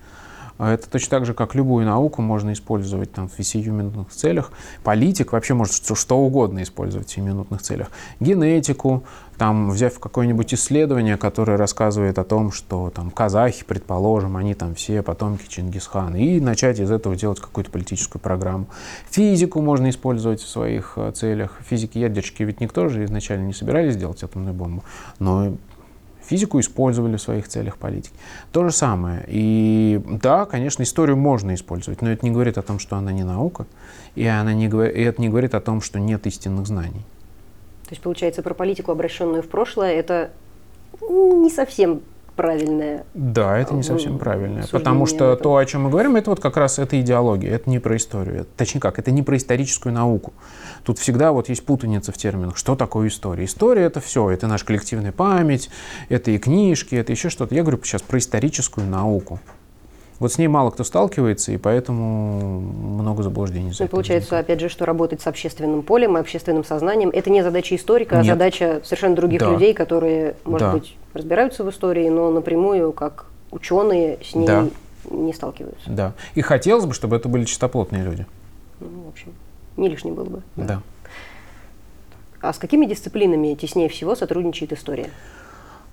А 0.58 0.74
это 0.74 0.90
точно 0.90 1.10
так 1.10 1.26
же, 1.26 1.34
как 1.34 1.54
любую 1.54 1.86
науку 1.86 2.22
можно 2.22 2.54
использовать 2.54 3.12
там, 3.12 3.28
в 3.28 3.44
сиюминутных 3.44 4.10
целях. 4.10 4.52
Политик 4.84 5.34
вообще 5.34 5.54
может 5.54 5.74
что, 5.74 5.96
что 5.96 6.18
угодно 6.18 6.64
использовать 6.64 7.10
в 7.10 7.12
сиюминутных 7.12 7.62
целях. 7.62 7.92
Генетику, 8.22 9.04
там, 9.38 9.70
взяв 9.70 10.00
какое-нибудь 10.00 10.54
исследование, 10.54 11.18
которое 11.18 11.58
рассказывает 11.58 12.18
о 12.20 12.24
том, 12.24 12.54
что 12.54 12.90
там, 12.90 13.12
казахи, 13.12 13.66
предположим, 13.66 14.38
они 14.38 14.54
там 14.54 14.76
все 14.76 15.02
потомки 15.02 15.48
Чингисхана, 15.50 16.16
и 16.16 16.40
начать 16.40 16.80
из 16.80 16.90
этого 16.90 17.18
делать 17.18 17.42
какую-то 17.42 17.70
политическую 17.72 18.22
программу. 18.22 18.68
Физику 19.10 19.62
можно 19.62 19.90
использовать 19.90 20.42
в 20.42 20.48
своих 20.48 20.94
э, 20.96 21.12
целях. 21.12 21.60
Физики-ядерщики 21.68 22.44
ведь 22.44 22.62
никто 22.62 22.88
же 22.88 23.04
изначально 23.04 23.48
не 23.48 23.54
собирались 23.54 23.98
делать 23.98 24.24
атомную 24.24 24.54
бомбу, 24.54 24.84
но 25.20 25.54
Физику 26.28 26.60
использовали 26.60 27.18
в 27.18 27.22
своих 27.22 27.48
целях 27.48 27.78
политики. 27.78 28.16
То 28.52 28.64
же 28.64 28.72
самое. 28.72 29.24
И 29.28 30.02
да, 30.06 30.46
конечно, 30.46 30.84
историю 30.84 31.18
можно 31.18 31.54
использовать, 31.54 32.02
но 32.02 32.12
это 32.12 32.26
не 32.26 32.32
говорит 32.32 32.58
о 32.58 32.62
том, 32.62 32.80
что 32.80 32.96
она 32.96 33.12
не 33.12 33.24
наука, 33.24 33.66
и, 34.16 34.26
она 34.26 34.54
не, 34.54 34.66
и 34.66 35.02
это 35.04 35.22
не 35.22 35.30
говорит 35.30 35.54
о 35.56 35.62
том, 35.62 35.82
что 35.82 36.00
нет 36.00 36.26
истинных 36.26 36.66
знаний. 36.68 37.04
То 37.84 37.92
есть, 37.92 38.02
получается, 38.02 38.42
про 38.42 38.54
политику, 38.54 38.92
обращенную 38.92 39.44
в 39.44 39.48
прошлое, 39.48 39.94
это 39.94 40.32
не 41.02 41.52
совсем 41.52 42.02
правильное. 42.36 43.06
Да, 43.14 43.58
это 43.58 43.74
не 43.74 43.84
совсем 43.84 44.18
правильное. 44.18 44.66
Потому 44.72 45.06
что 45.06 45.36
то, 45.36 45.56
о 45.56 45.66
чем 45.66 45.84
мы 45.84 45.90
говорим, 45.90 46.16
это 46.16 46.30
вот 46.30 46.40
как 46.40 46.58
раз 46.58 46.80
это 46.80 47.00
идеология, 47.00 47.52
это 47.52 47.70
не 47.70 47.80
про 47.80 47.96
историю. 47.98 48.46
Точнее 48.58 48.82
как, 48.82 49.00
это 49.00 49.12
не 49.12 49.24
про 49.24 49.38
историческую 49.38 49.94
науку. 49.94 50.34
Тут 50.84 51.00
всегда 51.00 51.32
вот 51.32 51.50
есть 51.50 51.66
путаница 51.66 52.12
в 52.12 52.18
терминах. 52.18 52.58
Что 52.58 52.76
такое 52.76 53.08
история? 53.08 53.46
История 53.46 53.84
это 53.84 54.00
все. 54.00 54.30
Это 54.30 54.48
наша 54.48 54.66
коллективная 54.66 55.12
память, 55.12 55.70
это 56.10 56.32
и 56.32 56.38
книжки, 56.38 56.96
это 56.96 57.12
еще 57.12 57.30
что-то. 57.30 57.56
Я 57.56 57.62
говорю 57.62 57.80
сейчас 57.84 58.02
про 58.02 58.20
историческую 58.20 58.88
науку. 58.88 59.40
Вот 60.20 60.32
с 60.32 60.38
ней 60.38 60.48
мало 60.48 60.72
кто 60.72 60.84
сталкивается, 60.84 61.52
и 61.52 61.58
поэтому 61.58 62.62
много 62.62 63.22
заблуждений. 63.22 63.74
Ну, 63.78 63.88
получается, 63.88 64.40
опять 64.40 64.62
же, 64.62 64.70
что 64.70 64.86
работать 64.86 65.22
с 65.22 65.28
общественным 65.28 65.84
полем 65.84 66.18
и 66.18 66.20
общественным 66.22 66.64
сознанием– 66.64 67.10
это 67.14 67.30
не 67.30 67.44
задача 67.44 67.76
историка, 67.76 68.20
а 68.20 68.22
Нет. 68.22 68.32
а 68.32 68.34
задача 68.36 68.82
совершенно 68.84 69.16
других 69.16 69.42
да. 69.42 69.52
людей, 69.52 69.74
которые, 69.74 70.36
может 70.46 70.68
да. 70.68 70.72
быть, 70.72 70.96
разбираются 71.14 71.64
в 71.64 71.70
истории, 71.70 72.08
но 72.10 72.32
напрямую, 72.32 72.94
как 72.94 73.26
ученые, 73.52 74.20
с 74.24 74.36
ней 74.36 74.48
да. 74.48 74.68
не 75.10 75.34
сталкиваются. 75.34 75.90
Да. 75.90 76.14
И 76.34 76.42
хотелось 76.42 76.86
бы, 76.86 76.94
чтобы 76.94 77.18
это 77.18 77.28
были 77.28 77.44
чистоплотные 77.44 78.04
люди. 78.04 78.26
Ну, 78.80 78.88
в 79.06 79.10
общем, 79.10 79.34
не 79.76 79.90
лишним 79.90 80.16
было 80.16 80.26
бы. 80.26 80.42
Да. 80.56 80.64
да. 80.66 80.82
А 82.42 82.54
с 82.54 82.58
какими 82.58 82.86
дисциплинами 82.86 83.56
теснее 83.56 83.90
всего 83.90 84.16
сотрудничает 84.16 84.72
история? 84.72 85.10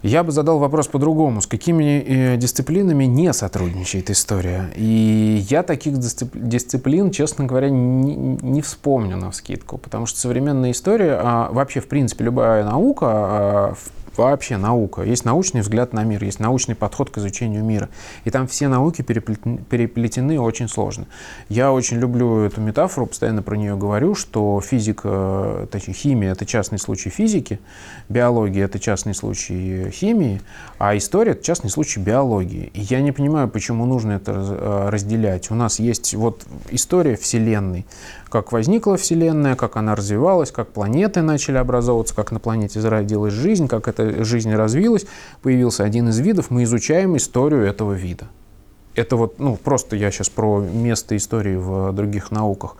Я 0.02 0.24
бы 0.24 0.32
задал 0.32 0.58
вопрос 0.58 0.88
по-другому. 0.88 1.40
С 1.40 1.46
какими 1.46 2.04
э, 2.04 2.36
дисциплинами 2.36 3.04
не 3.04 3.32
сотрудничает 3.32 4.10
история? 4.10 4.70
И 4.74 5.44
я 5.48 5.62
таких 5.62 5.98
дисциплин, 5.98 7.12
честно 7.12 7.44
говоря, 7.44 7.70
не, 7.70 8.16
не 8.16 8.62
вспомню 8.62 9.16
на 9.16 9.30
вскидку, 9.30 9.78
потому 9.78 10.06
что 10.06 10.18
современная 10.18 10.72
история, 10.72 11.20
а 11.22 11.50
вообще, 11.52 11.80
в 11.80 11.86
принципе, 11.86 12.24
любая 12.24 12.64
наука, 12.64 13.06
а, 13.08 13.74
в 13.74 14.01
вообще 14.16 14.56
наука. 14.56 15.02
Есть 15.02 15.24
научный 15.24 15.60
взгляд 15.60 15.92
на 15.92 16.04
мир, 16.04 16.22
есть 16.24 16.40
научный 16.40 16.74
подход 16.74 17.10
к 17.10 17.18
изучению 17.18 17.64
мира. 17.64 17.88
И 18.24 18.30
там 18.30 18.46
все 18.46 18.68
науки 18.68 19.02
переплетены, 19.02 19.58
переплетены 19.58 20.40
очень 20.40 20.68
сложно. 20.68 21.06
Я 21.48 21.72
очень 21.72 21.98
люблю 21.98 22.40
эту 22.40 22.60
метафору, 22.60 23.06
постоянно 23.06 23.42
про 23.42 23.56
нее 23.56 23.76
говорю, 23.76 24.14
что 24.14 24.60
физика, 24.60 25.68
точнее 25.70 25.94
химия— 25.94 26.32
это 26.32 26.46
частный 26.46 26.78
случай 26.78 27.10
физики, 27.10 27.60
биология— 28.08 28.64
это 28.66 28.78
частный 28.78 29.14
случай 29.14 29.90
химии, 29.90 30.40
а 30.78 30.96
история— 30.96 31.32
это 31.32 31.44
частный 31.44 31.70
случай 31.70 32.00
биологии. 32.00 32.70
И 32.74 32.80
я 32.80 33.00
не 33.00 33.12
понимаю, 33.12 33.48
почему 33.48 33.86
нужно 33.86 34.12
это 34.12 34.32
э, 34.32 34.88
разделять. 34.90 35.50
У 35.50 35.54
нас 35.54 35.78
есть 35.78 36.14
вот 36.14 36.44
история 36.70 37.16
Вселенной, 37.16 37.86
как 38.32 38.50
возникла 38.50 38.96
Вселенная, 38.96 39.56
как 39.56 39.76
она 39.76 39.94
развивалась, 39.94 40.50
как 40.50 40.68
планеты 40.68 41.20
начали 41.20 41.58
образовываться, 41.58 42.16
как 42.16 42.32
на 42.32 42.40
планете 42.40 42.80
зародилась 42.80 43.34
жизнь, 43.34 43.68
как 43.68 43.88
эта 43.88 44.24
жизнь 44.24 44.50
развилась, 44.54 45.04
появился 45.42 45.84
один 45.84 46.08
из 46.08 46.18
видов, 46.18 46.48
мы 46.48 46.62
изучаем 46.62 47.14
историю 47.18 47.66
этого 47.66 47.92
вида. 47.92 48.28
Это 48.94 49.16
вот, 49.16 49.38
ну, 49.38 49.56
просто 49.56 49.96
я 49.96 50.10
сейчас 50.10 50.30
про 50.30 50.60
место 50.60 51.14
истории 51.14 51.56
в 51.56 51.92
других 51.92 52.30
науках. 52.30 52.76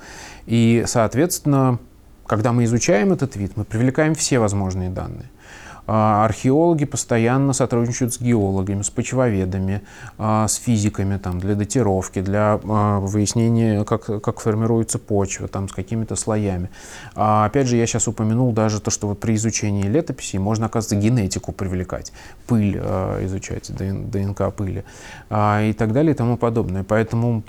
И, 0.47 0.85
соответственно, 0.87 1.79
когда 2.27 2.55
мы 2.55 2.65
изучаем 2.65 3.13
этот 3.13 3.37
вид, 3.37 3.53
мы 3.55 3.65
привлекаем 3.65 4.15
все 4.15 4.39
возможные 4.39 4.89
данные. 4.89 5.31
А, 5.87 6.25
археологи 6.25 6.85
постоянно 6.85 7.53
сотрудничают 7.53 8.15
с 8.15 8.21
геологами, 8.21 8.83
с 8.83 8.91
почвоведами, 8.91 9.83
а, 10.17 10.47
с 10.47 10.55
физиками 10.55 11.17
там, 11.17 11.41
для 11.41 11.55
датировки, 11.55 12.21
для 12.21 12.61
а, 12.65 13.01
выяснения, 13.01 13.85
как, 13.85 14.23
как 14.23 14.41
формируется 14.41 14.99
почва, 14.99 15.49
там, 15.49 15.69
с 15.69 15.73
какими-то 15.73 16.15
слоями. 16.17 16.71
Опять 17.15 17.67
же, 17.67 17.77
я 17.77 17.87
сейчас 17.87 18.07
упомянул 18.09 18.53
даже 18.53 18.81
то, 18.81 18.91
что 18.91 19.09
вот 19.09 19.21
при 19.21 19.35
изучении 19.35 19.83
летописей 19.83 20.39
можно, 20.39 20.67
оказывается, 20.67 20.97
генетику 20.97 21.53
привлекать, 21.53 22.13
пыль 22.47 22.77
изучать, 22.77 23.71
ДНК 23.75 24.55
пыли 24.55 24.85
и 25.31 25.75
так 25.77 25.93
далее 25.93 26.13
и 26.13 26.17
тому 26.17 26.37
подобное. 26.37 26.85
Поэтому 26.85 27.43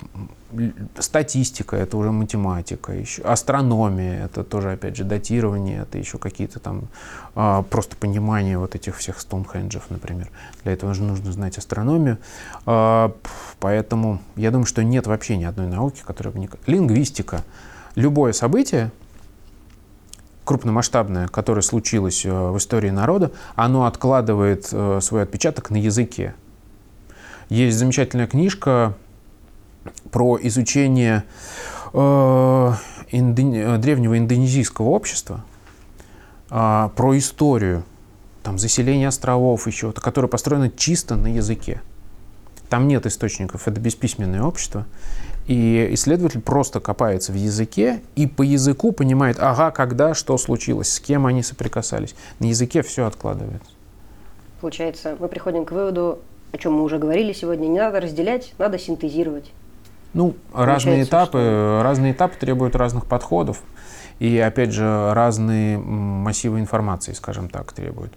статистика, 0.97 1.75
это 1.75 1.97
уже 1.97 2.11
математика, 2.11 2.93
еще 2.93 3.21
астрономия, 3.23 4.25
это 4.25 4.43
тоже, 4.43 4.71
опять 4.71 4.95
же, 4.95 5.03
датирование, 5.03 5.81
это 5.81 5.97
еще 5.97 6.17
какие-то 6.17 6.59
там 6.59 6.87
а, 7.35 7.63
просто 7.63 7.95
понимание 7.95 8.57
вот 8.57 8.75
этих 8.75 8.97
всех 8.97 9.19
Стоунхенджев, 9.19 9.89
например. 9.89 10.29
Для 10.63 10.73
этого 10.73 10.93
же 10.93 11.03
нужно 11.03 11.31
знать 11.31 11.57
астрономию. 11.57 12.17
А, 12.65 13.15
поэтому 13.59 14.19
я 14.35 14.51
думаю, 14.51 14.65
что 14.65 14.83
нет 14.83 15.07
вообще 15.07 15.37
ни 15.37 15.43
одной 15.43 15.67
науки, 15.67 16.01
которая 16.05 16.33
бы 16.33 16.49
Лингвистика. 16.67 17.43
Любое 17.95 18.33
событие, 18.33 18.91
крупномасштабное, 20.45 21.27
которое 21.27 21.61
случилось 21.61 22.25
э, 22.25 22.31
в 22.31 22.57
истории 22.57 22.89
народа, 22.89 23.31
оно 23.55 23.85
откладывает 23.85 24.67
э, 24.71 24.99
свой 25.01 25.23
отпечаток 25.23 25.69
на 25.69 25.77
языке. 25.77 26.35
Есть 27.49 27.77
замечательная 27.77 28.27
книжка 28.27 28.95
про 30.13 30.37
изучение 30.41 31.25
э, 31.91 32.71
индо... 33.11 33.77
древнего 33.79 34.17
индонезийского 34.17 34.89
общества, 34.89 35.43
э, 36.49 36.89
про 36.95 37.17
историю, 37.17 37.83
там, 38.43 38.59
заселение 38.59 39.07
островов 39.07 39.67
еще, 39.67 39.91
которое 39.91 40.27
построено 40.27 40.69
чисто 40.69 41.15
на 41.15 41.27
языке. 41.27 41.81
Там 42.69 42.87
нет 42.87 43.05
источников, 43.05 43.67
это 43.67 43.81
бесписьменное 43.81 44.43
общество. 44.43 44.85
И 45.47 45.89
исследователь 45.91 46.41
просто 46.41 46.79
копается 46.79 47.31
в 47.33 47.35
языке 47.35 48.01
и 48.15 48.27
по 48.27 48.43
языку 48.43 48.93
понимает, 48.93 49.37
ага, 49.39 49.71
когда, 49.71 50.13
что 50.13 50.37
случилось, 50.37 50.89
с 50.93 50.99
кем 50.99 51.25
они 51.25 51.43
соприкасались. 51.43 52.15
На 52.39 52.45
языке 52.45 52.81
все 52.81 53.05
откладывается. 53.05 53.71
Получается, 54.61 55.17
мы 55.19 55.27
приходим 55.27 55.65
к 55.65 55.71
выводу, 55.71 56.19
о 56.53 56.57
чем 56.57 56.73
мы 56.73 56.83
уже 56.83 56.97
говорили 56.97 57.33
сегодня, 57.33 57.67
не 57.67 57.79
надо 57.79 57.99
разделять, 57.99 58.53
надо 58.57 58.79
синтезировать. 58.79 59.51
Ну, 60.13 60.35
разные 60.53 61.03
этапы, 61.03 61.39
что... 61.39 61.81
разные 61.83 62.13
этапы 62.13 62.37
требуют 62.37 62.75
разных 62.75 63.05
подходов. 63.05 63.61
И, 64.19 64.37
опять 64.37 64.71
же, 64.71 65.13
разные 65.13 65.77
массивы 65.77 66.59
информации, 66.59 67.13
скажем 67.13 67.49
так, 67.49 67.73
требуют 67.73 68.13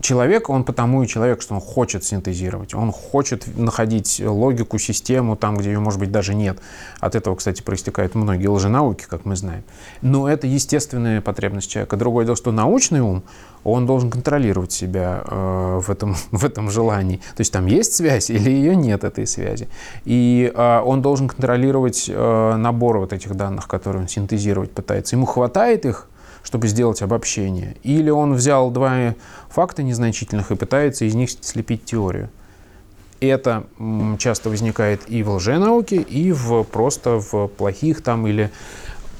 человек, 0.00 0.50
он 0.50 0.64
потому 0.64 1.02
и 1.02 1.06
человек, 1.06 1.42
что 1.42 1.54
он 1.54 1.60
хочет 1.60 2.04
синтезировать, 2.04 2.74
он 2.74 2.92
хочет 2.92 3.46
находить 3.56 4.20
логику, 4.24 4.78
систему 4.78 5.36
там, 5.36 5.56
где 5.56 5.70
ее, 5.72 5.78
может 5.78 6.00
быть, 6.00 6.10
даже 6.10 6.34
нет. 6.34 6.58
От 7.00 7.14
этого, 7.14 7.34
кстати, 7.36 7.62
проистекают 7.62 8.14
многие 8.14 8.48
лженауки, 8.48 9.04
как 9.08 9.24
мы 9.24 9.36
знаем. 9.36 9.64
Но 10.02 10.28
это 10.28 10.46
естественная 10.46 11.20
потребность 11.20 11.70
человека. 11.70 11.96
Другое 11.96 12.24
дело, 12.24 12.36
что 12.36 12.52
научный 12.52 13.00
ум, 13.00 13.22
он 13.64 13.86
должен 13.86 14.10
контролировать 14.10 14.70
себя 14.72 15.24
э, 15.26 15.80
в, 15.82 15.90
этом, 15.90 16.14
в 16.30 16.44
этом 16.44 16.70
желании. 16.70 17.16
То 17.36 17.40
есть 17.40 17.52
там 17.52 17.66
есть 17.66 17.94
связь 17.94 18.30
или 18.30 18.50
ее 18.50 18.76
нет, 18.76 19.04
этой 19.04 19.26
связи. 19.26 19.68
И 20.04 20.52
э, 20.54 20.80
он 20.84 21.02
должен 21.02 21.28
контролировать 21.28 22.06
э, 22.08 22.56
набор 22.56 22.98
вот 22.98 23.12
этих 23.12 23.34
данных, 23.34 23.66
которые 23.66 24.02
он 24.02 24.08
синтезировать 24.08 24.70
пытается. 24.70 25.16
Ему 25.16 25.26
хватает 25.26 25.84
их, 25.84 26.08
чтобы 26.46 26.68
сделать 26.68 27.02
обобщение. 27.02 27.76
Или 27.82 28.08
он 28.08 28.34
взял 28.34 28.70
два 28.70 29.16
факта 29.48 29.82
незначительных 29.82 30.52
и 30.52 30.54
пытается 30.54 31.04
из 31.04 31.16
них 31.16 31.28
слепить 31.28 31.84
теорию. 31.84 32.28
Это 33.18 33.64
часто 34.20 34.48
возникает 34.48 35.00
и 35.08 35.24
в 35.24 35.30
лженауке, 35.30 35.96
и 35.96 36.30
в 36.30 36.62
просто 36.62 37.18
в 37.18 37.48
плохих 37.48 38.00
там 38.00 38.28
или, 38.28 38.52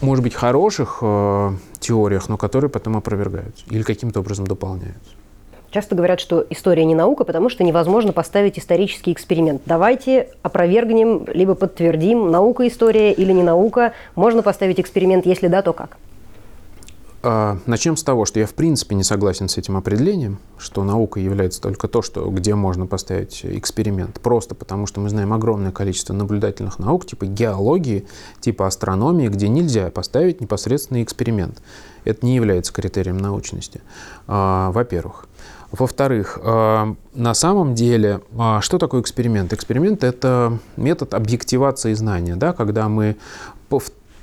может 0.01 0.23
быть, 0.23 0.35
хороших 0.35 0.99
э, 1.03 1.53
теориях, 1.81 2.29
но 2.29 2.37
которые 2.37 2.71
потом 2.71 2.97
опровергаются 2.97 3.65
или 3.71 3.83
каким-то 3.83 4.21
образом 4.21 4.47
дополняются. 4.47 5.11
Часто 5.73 5.97
говорят, 5.97 6.21
что 6.21 6.47
история 6.49 6.85
не 6.85 6.95
наука, 6.95 7.25
потому 7.25 7.49
что 7.51 7.65
невозможно 7.65 8.13
поставить 8.13 8.57
исторический 8.57 9.13
эксперимент. 9.13 9.63
Давайте 9.67 10.29
опровергнем, 10.43 11.27
либо 11.27 11.57
подтвердим, 11.57 12.31
наука 12.31 12.69
история 12.69 13.13
или 13.13 13.33
не 13.33 13.43
наука. 13.43 13.95
Можно 14.15 14.43
поставить 14.43 14.79
эксперимент, 14.79 15.27
если 15.27 15.49
да, 15.49 15.63
то 15.63 15.73
как? 15.73 15.97
А, 17.29 17.59
начнем 17.67 17.97
с 17.97 18.05
того, 18.05 18.25
что 18.25 18.39
я 18.39 18.47
в 18.47 18.55
принципе 18.55 18.95
не 18.95 19.03
согласен 19.03 19.49
с 19.49 19.59
этим 19.59 19.77
определением, 19.77 20.39
что 20.59 20.85
наука 20.85 21.19
является 21.19 21.61
только 21.61 21.89
то, 21.89 22.01
что, 22.01 22.31
где 22.31 22.55
можно 22.55 22.87
поставить 22.87 23.41
эксперимент. 23.43 24.21
Просто 24.21 24.55
потому, 24.55 24.87
что 24.87 25.01
мы 25.01 25.09
знаем 25.09 25.33
огромное 25.33 25.73
количество 25.73 26.13
наблюдательных 26.13 26.79
наук, 26.79 27.05
типа 27.05 27.27
геологии, 27.27 28.07
типа 28.39 28.69
астрономии, 28.69 29.27
где 29.27 29.49
нельзя 29.49 29.91
поставить 29.91 30.41
непосредственный 30.41 31.03
эксперимент. 31.03 31.61
Это 32.05 32.25
не 32.25 32.37
является 32.37 32.73
критерием 32.73 33.17
научности, 33.19 33.81
а, 34.29 34.71
во-первых. 34.71 35.27
Во-вторых, 35.73 36.39
а, 36.45 36.95
на 37.13 37.35
самом 37.35 37.75
деле, 37.75 38.21
что 38.61 38.79
такое 38.79 39.01
эксперимент? 39.01 39.53
Эксперимент— 39.53 40.05
это 40.05 40.61
метод 40.77 41.13
объективации 41.13 41.93
знания, 41.95 42.37
да, 42.37 42.53
когда 42.53 42.89
мы 42.89 43.17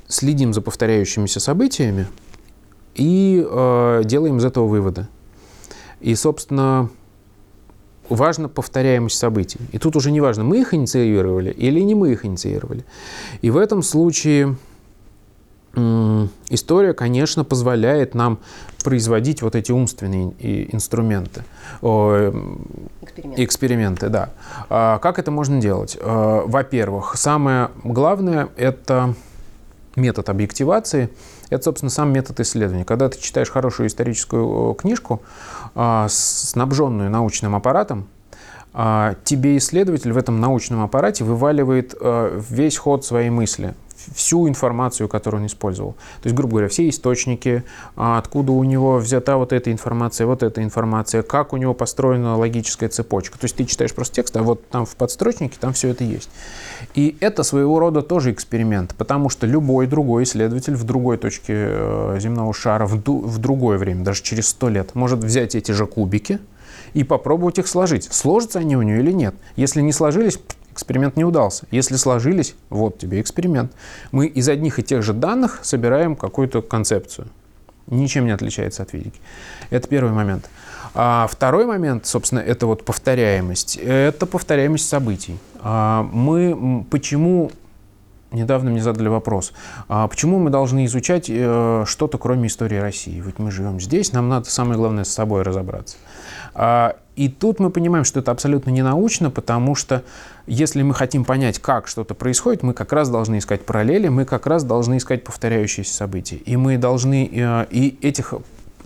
следим 0.08 0.54
за 0.54 0.62
повторяющимися 0.62 1.40
событиями, 1.40 2.06
и 2.94 3.44
э, 3.46 4.02
делаем 4.04 4.38
из 4.38 4.44
этого 4.44 4.66
выводы. 4.66 5.06
И, 6.00 6.14
собственно, 6.14 6.90
важна 8.08 8.48
повторяемость 8.48 9.18
событий. 9.18 9.60
И 9.72 9.78
тут 9.78 9.96
уже 9.96 10.10
не 10.10 10.20
важно, 10.20 10.44
мы 10.44 10.60
их 10.60 10.74
инициировали 10.74 11.50
или 11.50 11.80
не 11.80 11.94
мы 11.94 12.12
их 12.12 12.24
инициировали. 12.24 12.84
И 13.42 13.50
в 13.50 13.56
этом 13.56 13.82
случае 13.82 14.56
история, 16.50 16.92
конечно, 16.92 17.42
позволяет 17.42 18.14
нам 18.14 18.38
производить 18.84 19.42
вот 19.42 19.56
эти 19.56 19.72
умственные 19.72 20.72
инструменты. 20.72 21.42
Эксперименты. 23.02 23.44
Эксперименты, 23.44 24.08
да. 24.08 24.30
А 24.68 24.98
как 24.98 25.18
это 25.18 25.32
можно 25.32 25.60
делать? 25.60 25.98
Э, 26.00 26.42
во-первых, 26.46 27.16
самое 27.16 27.70
главное– 27.82 28.50
это 28.56 29.14
метод 29.96 30.28
объективации– 30.28 31.08
это, 31.50 31.62
собственно, 31.64 31.90
сам 31.90 32.12
метод 32.12 32.40
исследования. 32.40 32.84
Когда 32.84 33.08
ты 33.08 33.20
читаешь 33.20 33.50
хорошую 33.50 33.88
историческую 33.88 34.74
книжку, 34.74 35.22
а, 35.74 36.06
снабженную 36.08 37.10
научным 37.10 37.54
аппаратом, 37.54 38.06
а, 38.72 39.14
тебе 39.24 39.56
исследователь 39.56 40.12
в 40.12 40.16
этом 40.16 40.40
научном 40.40 40.82
аппарате 40.82 41.24
вываливает 41.24 41.94
а, 42.00 42.36
весь 42.50 42.76
ход 42.76 43.04
своей 43.04 43.30
мысли 43.30 43.74
всю 44.14 44.48
информацию, 44.48 45.08
которую 45.08 45.42
он 45.42 45.46
использовал. 45.46 45.92
То 45.92 46.26
есть, 46.26 46.36
грубо 46.36 46.52
говоря, 46.52 46.68
все 46.68 46.88
источники, 46.88 47.64
а, 47.96 48.18
откуда 48.18 48.52
у 48.52 48.64
него 48.64 48.98
взята 48.98 49.36
вот 49.36 49.52
эта 49.52 49.72
информация, 49.72 50.26
вот 50.26 50.42
эта 50.42 50.62
информация, 50.62 51.22
как 51.22 51.52
у 51.52 51.56
него 51.56 51.74
построена 51.74 52.36
логическая 52.36 52.88
цепочка. 52.88 53.38
То 53.38 53.44
есть 53.44 53.56
ты 53.56 53.64
читаешь 53.64 53.94
просто 53.94 54.16
текст, 54.16 54.36
а 54.36 54.42
вот 54.42 54.68
там 54.68 54.86
в 54.86 54.96
подстрочнике 54.96 55.56
там 55.60 55.72
все 55.72 55.88
это 55.88 56.04
есть. 56.04 56.30
И 56.94 57.16
это 57.20 57.42
своего 57.42 57.78
рода 57.78 58.02
тоже 58.02 58.32
эксперимент, 58.32 58.94
потому 58.96 59.28
что 59.28 59.46
любой 59.46 59.86
другой 59.86 60.24
исследователь 60.24 60.74
в 60.74 60.84
другой 60.84 61.16
точке 61.16 61.54
э, 61.56 62.16
земного 62.20 62.52
шара, 62.52 62.86
в, 62.86 62.96
в 62.96 63.38
другое 63.38 63.78
время, 63.78 64.04
даже 64.04 64.22
через 64.22 64.48
сто 64.48 64.68
лет, 64.68 64.94
может 64.94 65.20
взять 65.20 65.54
эти 65.54 65.72
же 65.72 65.86
кубики, 65.86 66.38
и 66.94 67.04
попробовать 67.04 67.58
их 67.58 67.68
сложить. 67.68 68.04
Сложатся 68.12 68.60
они 68.60 68.76
у 68.76 68.82
нее 68.82 69.00
или 69.00 69.12
нет. 69.12 69.34
Если 69.56 69.82
не 69.82 69.92
сложились, 69.92 70.38
эксперимент 70.72 71.16
не 71.16 71.24
удался. 71.24 71.66
Если 71.70 71.96
сложились, 71.96 72.54
вот 72.70 72.98
тебе 72.98 73.20
эксперимент. 73.20 73.72
Мы 74.12 74.26
из 74.26 74.48
одних 74.48 74.78
и 74.78 74.82
тех 74.82 75.02
же 75.02 75.12
данных 75.12 75.60
собираем 75.62 76.16
какую-то 76.16 76.62
концепцию. 76.62 77.28
Ничем 77.86 78.24
не 78.24 78.30
отличается 78.30 78.82
от 78.82 78.90
физики. 78.90 79.20
Это 79.70 79.86
первый 79.88 80.12
момент. 80.12 80.48
А 80.94 81.28
второй 81.30 81.66
момент, 81.66 82.06
собственно, 82.06 82.38
это 82.38 82.66
вот 82.66 82.84
повторяемость. 82.84 83.76
Это 83.76 84.26
повторяемость 84.26 84.88
событий. 84.88 85.38
А 85.60 86.08
мы 86.12 86.84
почему 86.90 87.50
недавно 88.34 88.70
мне 88.70 88.82
задали 88.82 89.08
вопрос, 89.08 89.52
а 89.88 90.08
почему 90.08 90.38
мы 90.38 90.50
должны 90.50 90.84
изучать 90.86 91.26
э, 91.28 91.84
что-то, 91.86 92.18
кроме 92.18 92.48
истории 92.48 92.76
России? 92.76 93.20
Ведь 93.20 93.38
мы 93.38 93.50
живем 93.50 93.80
здесь, 93.80 94.12
нам 94.12 94.28
надо 94.28 94.50
самое 94.50 94.76
главное 94.76 95.04
с 95.04 95.10
собой 95.10 95.42
разобраться. 95.42 95.96
А, 96.54 96.96
и 97.16 97.28
тут 97.28 97.60
мы 97.60 97.70
понимаем, 97.70 98.04
что 98.04 98.20
это 98.20 98.30
абсолютно 98.30 98.70
не 98.70 98.82
научно, 98.82 99.30
потому 99.30 99.74
что 99.74 100.02
если 100.46 100.82
мы 100.82 100.94
хотим 100.94 101.24
понять, 101.24 101.58
как 101.58 101.88
что-то 101.88 102.14
происходит, 102.14 102.62
мы 102.62 102.74
как 102.74 102.92
раз 102.92 103.08
должны 103.08 103.38
искать 103.38 103.64
параллели, 103.64 104.08
мы 104.08 104.24
как 104.24 104.46
раз 104.46 104.64
должны 104.64 104.98
искать 104.98 105.24
повторяющиеся 105.24 105.94
события. 105.94 106.36
И 106.36 106.56
мы 106.56 106.76
должны, 106.76 107.30
э, 107.32 107.66
и 107.70 107.98
этих 108.02 108.34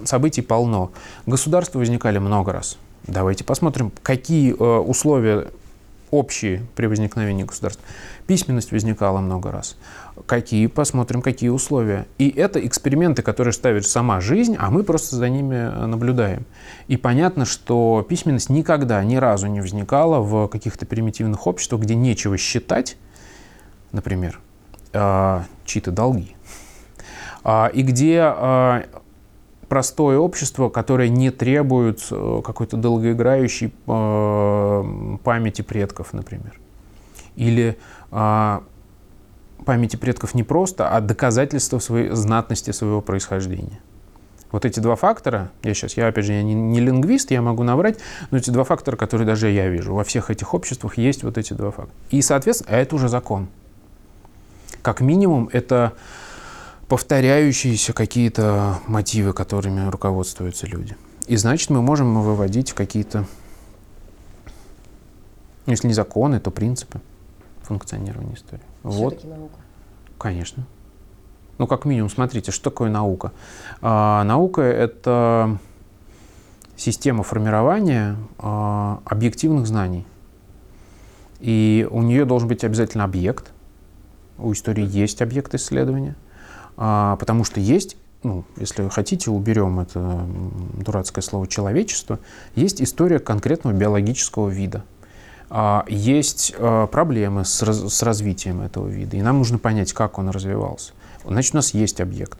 событий 0.04 0.42
полно. 0.42 0.92
Государства 1.26 1.78
возникали 1.78 2.18
много 2.18 2.52
раз. 2.52 2.78
Давайте 3.06 3.44
посмотрим, 3.44 3.92
какие 4.02 4.52
э, 4.52 4.78
условия 4.80 5.48
общие 6.10 6.66
при 6.74 6.86
возникновении 6.86 7.44
государства. 7.44 7.84
Письменность 8.26 8.72
возникала 8.72 9.20
много 9.20 9.50
раз. 9.50 9.76
Какие, 10.26 10.66
посмотрим, 10.66 11.22
какие 11.22 11.50
условия. 11.50 12.06
И 12.18 12.28
это 12.28 12.64
эксперименты, 12.64 13.22
которые 13.22 13.52
ставит 13.52 13.86
сама 13.86 14.20
жизнь, 14.20 14.56
а 14.58 14.70
мы 14.70 14.82
просто 14.82 15.16
за 15.16 15.28
ними 15.28 15.54
э, 15.54 15.86
наблюдаем. 15.86 16.44
И 16.88 16.96
понятно, 16.96 17.44
что 17.44 18.04
письменность 18.08 18.50
никогда, 18.50 19.02
ни 19.04 19.16
разу 19.16 19.46
не 19.46 19.60
возникала 19.60 20.20
в 20.20 20.48
каких-то 20.48 20.86
примитивных 20.86 21.46
обществах, 21.46 21.82
где 21.82 21.94
нечего 21.94 22.36
считать, 22.36 22.96
например, 23.92 24.40
э, 24.92 25.42
чьи-то 25.64 25.90
долги, 25.90 26.36
э, 27.44 27.70
и 27.72 27.82
где 27.82 28.32
э, 28.36 28.82
простое 29.68 30.18
общество, 30.18 30.68
которое 30.68 31.08
не 31.08 31.30
требует 31.30 32.06
э, 32.10 32.40
какой-то 32.44 32.76
долгоиграющей 32.76 33.72
э, 33.86 35.16
памяти 35.22 35.62
предков, 35.62 36.12
например. 36.12 36.58
Или 37.36 37.78
а, 38.10 38.64
памяти 39.64 39.96
предков 39.96 40.34
не 40.34 40.42
просто, 40.42 40.88
а 40.88 41.00
доказательство 41.00 41.78
своей 41.78 42.10
знатности 42.10 42.70
своего 42.72 43.00
происхождения. 43.00 43.80
Вот 44.50 44.64
эти 44.64 44.80
два 44.80 44.96
фактора, 44.96 45.50
я 45.62 45.74
сейчас, 45.74 45.96
я 45.96 46.06
опять 46.08 46.24
же, 46.24 46.32
я 46.32 46.42
не, 46.42 46.54
не 46.54 46.80
лингвист, 46.80 47.30
я 47.30 47.42
могу 47.42 47.64
набрать, 47.64 47.98
но 48.30 48.38
эти 48.38 48.48
два 48.50 48.64
фактора, 48.64 48.96
которые 48.96 49.26
даже 49.26 49.50
я 49.50 49.68
вижу, 49.68 49.94
во 49.94 50.04
всех 50.04 50.30
этих 50.30 50.54
обществах 50.54 50.96
есть 50.96 51.22
вот 51.22 51.36
эти 51.36 51.52
два 51.52 51.70
фактора. 51.70 51.94
И, 52.10 52.22
соответственно, 52.22 52.76
это 52.76 52.96
уже 52.96 53.08
закон. 53.08 53.48
Как 54.80 55.02
минимум, 55.02 55.50
это 55.52 55.92
повторяющиеся 56.88 57.92
какие-то 57.92 58.78
мотивы, 58.86 59.32
которыми 59.32 59.88
руководствуются 59.88 60.66
люди. 60.66 60.96
И 61.26 61.36
значит, 61.36 61.70
мы 61.70 61.82
можем 61.82 62.22
выводить 62.22 62.72
какие-то, 62.72 63.26
если 65.66 65.86
не 65.86 65.92
законы, 65.92 66.40
то 66.40 66.50
принципы 66.50 67.00
функционирования 67.62 68.34
истории. 68.34 68.62
Вот. 68.82 69.22
наука. 69.24 69.56
Конечно. 70.16 70.66
Ну, 71.58 71.66
как 71.66 71.84
минимум, 71.84 72.08
смотрите, 72.08 72.50
что 72.50 72.70
такое 72.70 72.88
наука. 72.88 73.32
А, 73.82 74.24
наука— 74.24 74.62
это 74.62 75.58
система 76.76 77.22
формирования 77.22 78.16
а, 78.38 79.02
объективных 79.04 79.66
знаний. 79.66 80.06
И 81.40 81.86
у 81.90 82.02
нее 82.02 82.24
должен 82.24 82.48
быть 82.48 82.64
обязательно 82.64 83.04
объект. 83.04 83.52
У 84.38 84.52
истории 84.52 84.86
есть 84.86 85.20
объект 85.20 85.54
исследования, 85.54 86.16
потому 86.78 87.44
что 87.44 87.60
есть 87.60 87.96
ну, 88.22 88.44
если 88.56 88.88
хотите, 88.88 89.30
уберем 89.30 89.80
это 89.80 90.26
дурацкое 90.74 91.22
слово 91.22 91.46
человечество, 91.46 92.18
есть 92.56 92.82
история 92.82 93.20
конкретного 93.20 93.74
биологического 93.74 94.48
вида. 94.48 94.84
А, 95.50 95.84
есть 95.88 96.54
а, 96.58 96.86
проблемы 96.88 97.44
с 97.44 98.02
развитием 98.02 98.60
этого 98.60 98.88
вида, 98.88 99.16
и 99.16 99.22
нам 99.22 99.38
нужно 99.38 99.58
понять, 99.58 99.92
как 99.92 100.18
он 100.18 100.30
развивался. 100.30 100.92
Значит, 101.24 101.54
у 101.54 101.58
нас 101.58 101.74
есть 101.74 102.00
объект. 102.00 102.38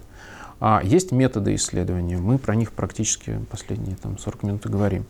А 0.61 0.81
есть 0.83 1.13
методы 1.13 1.55
исследования, 1.55 2.17
мы 2.17 2.39
про 2.39 2.55
них 2.55 2.73
практически 2.73 3.39
последние 3.51 3.97
там, 3.97 4.19
40 4.19 4.43
минут 4.43 4.67
и 4.67 4.69
говорим. 4.69 5.07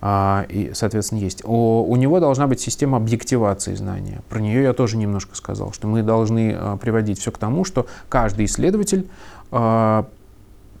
А, 0.00 0.44
и, 0.48 0.72
соответственно, 0.74 1.20
есть. 1.20 1.44
У, 1.44 1.82
у 1.82 1.96
него 1.96 2.18
должна 2.20 2.46
быть 2.46 2.60
система 2.60 2.96
объективации 2.96 3.74
знания. 3.74 4.22
Про 4.28 4.40
нее 4.40 4.62
я 4.62 4.72
тоже 4.72 4.96
немножко 4.96 5.36
сказал, 5.36 5.72
что 5.72 5.86
мы 5.86 6.02
должны 6.02 6.54
а, 6.56 6.76
приводить 6.76 7.20
все 7.20 7.30
к 7.30 7.38
тому, 7.38 7.64
что 7.64 7.86
каждый 8.08 8.46
исследователь 8.46 9.08
а, 9.50 10.06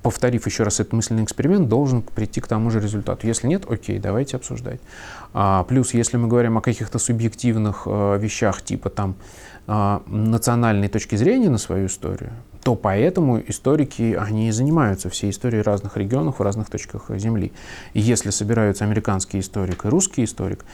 повторив 0.02 0.46
еще 0.46 0.62
раз 0.62 0.80
этот 0.80 0.92
мысленный 0.92 1.24
эксперимент, 1.24 1.68
должен 1.68 2.02
прийти 2.02 2.40
к 2.40 2.46
тому 2.46 2.70
же 2.70 2.80
результату. 2.80 3.26
Если 3.26 3.46
нет, 3.46 3.64
окей, 3.68 3.98
давайте 3.98 4.36
обсуждать. 4.36 4.80
А, 5.34 5.64
плюс, 5.64 5.94
если 5.94 6.16
мы 6.16 6.28
говорим 6.28 6.58
о 6.58 6.60
каких-то 6.60 6.98
субъективных 6.98 7.82
а, 7.86 8.16
вещах, 8.16 8.62
типа 8.62 8.90
там 8.90 9.16
а, 9.66 10.02
национальной 10.06 10.88
точки 10.88 11.16
зрения 11.16 11.50
на 11.50 11.58
свою 11.58 11.86
историю, 11.86 12.32
то 12.62 12.74
поэтому 12.74 13.40
историки, 13.40 14.14
они 14.18 14.48
и 14.48 14.50
занимаются 14.50 15.08
всей 15.08 15.30
историей 15.30 15.62
разных 15.62 15.96
регионов 15.96 16.38
в 16.38 16.42
разных 16.42 16.68
точках 16.70 17.10
Земли. 17.16 17.52
Если 17.94 18.30
собираются 18.30 18.84
американский 18.84 19.40
историк 19.40 19.84
и 19.84 19.88
русский 19.88 20.24
историк, 20.24 20.64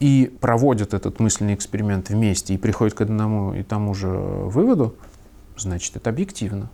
и 0.00 0.34
проводят 0.40 0.94
этот 0.94 1.20
мысленный 1.20 1.54
эксперимент 1.54 2.08
вместе 2.08 2.54
и 2.54 2.58
приходят 2.58 2.94
к 2.94 3.02
одному 3.02 3.52
и 3.52 3.62
тому 3.62 3.94
же 3.94 4.08
выводу, 4.08 4.94
значит, 5.56 5.96
это 5.96 6.10
объективно. 6.10 6.70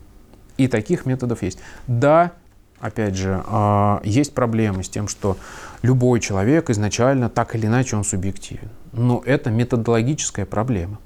И 0.56 0.68
таких 0.68 1.06
методов 1.06 1.42
есть. 1.42 1.58
Да, 1.88 2.32
опять 2.78 3.16
же, 3.16 3.42
а, 3.46 4.00
есть 4.04 4.32
проблемы 4.32 4.84
с 4.84 4.88
тем, 4.88 5.08
что 5.08 5.36
любой 5.82 6.20
человек 6.20 6.70
изначально 6.70 7.28
так 7.28 7.54
или 7.56 7.66
иначе 7.66 7.96
он 7.96 8.04
субъективен. 8.04 8.70
Но 8.92 9.22
это 9.26 9.50
методологическая 9.50 10.46
проблема 10.46 10.98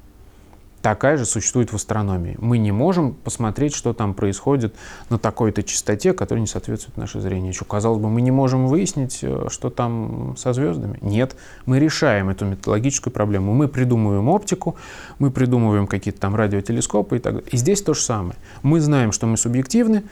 такая 0.82 1.16
же 1.16 1.26
существует 1.26 1.72
в 1.72 1.76
астрономии. 1.76 2.36
Мы 2.38 2.58
не 2.58 2.72
можем 2.72 3.14
посмотреть, 3.14 3.74
что 3.74 3.92
там 3.92 4.14
происходит 4.14 4.74
на 5.08 5.18
такой-то 5.18 5.62
частоте, 5.62 6.12
которая 6.12 6.40
не 6.40 6.46
соответствует 6.46 6.96
нашей 6.96 7.20
зрению. 7.20 7.52
Еще, 7.52 7.64
казалось 7.64 8.00
бы, 8.00 8.08
мы 8.08 8.20
не 8.20 8.30
можем 8.30 8.66
выяснить, 8.66 9.20
э, 9.22 9.46
что 9.50 9.70
там 9.70 10.34
со 10.38 10.52
звездами. 10.52 10.98
Нет, 11.02 11.36
мы 11.66 11.78
решаем 11.78 12.30
эту 12.30 12.46
методологическую 12.46 13.12
проблему. 13.12 13.52
Мы 13.52 13.68
придумываем 13.68 14.28
оптику, 14.28 14.76
мы 15.18 15.30
придумываем 15.30 15.86
какие-то 15.86 16.20
там 16.20 16.34
радиотелескопы 16.34 17.16
и 17.16 17.20
так 17.20 17.34
далее. 17.34 17.50
И 17.50 17.56
здесь 17.56 17.82
то 17.82 17.94
же 17.94 18.00
самое. 18.00 18.36
Мы 18.62 18.80
знаем, 18.80 19.12
что 19.12 19.26
мы 19.26 19.36
субъективны, 19.36 20.04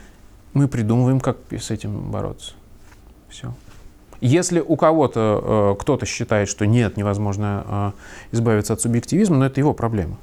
мы 0.53 0.69
придумываем, 0.69 1.21
как 1.21 1.39
с 1.51 1.71
этим 1.71 2.11
бороться. 2.11 2.53
Все. 3.29 3.55
Если 4.21 4.61
у 4.61 4.77
кого-то 4.77 5.75
э, 5.77 5.81
кто-то 5.81 6.05
считает, 6.05 6.49
что 6.49 6.67
нет, 6.67 6.97
невозможно 6.97 7.95
э, 8.33 8.37
избавиться 8.37 8.73
от 8.73 8.81
субъективизма, 8.81 9.37
но 9.37 9.47
это 9.47 9.61
его 9.61 9.75
проблема. 9.75 10.19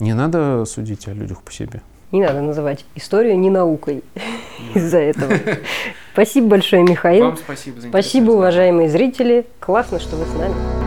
Не 0.00 0.14
надо 0.14 0.64
судить 0.64 1.08
о 1.08 1.12
людях 1.12 1.42
по 1.42 1.52
себе. 1.52 1.82
Не 2.10 2.22
надо 2.22 2.42
называть 2.42 2.84
историю 2.94 3.38
не 3.38 3.50
наукой 3.50 4.04
из-за 4.74 4.98
этого. 4.98 5.32
Спасибо 6.12 6.48
большое, 6.48 6.82
Михаил. 6.82 7.26
Вам 7.26 7.36
спасибо 7.38 7.80
за 7.80 7.88
Спасибо, 7.88 8.32
уважаемые 8.32 8.88
зрители. 8.88 9.46
Классно, 9.60 9.98
что 9.98 10.16
вы 10.16 10.26
с 10.26 10.34
нами. 10.34 10.81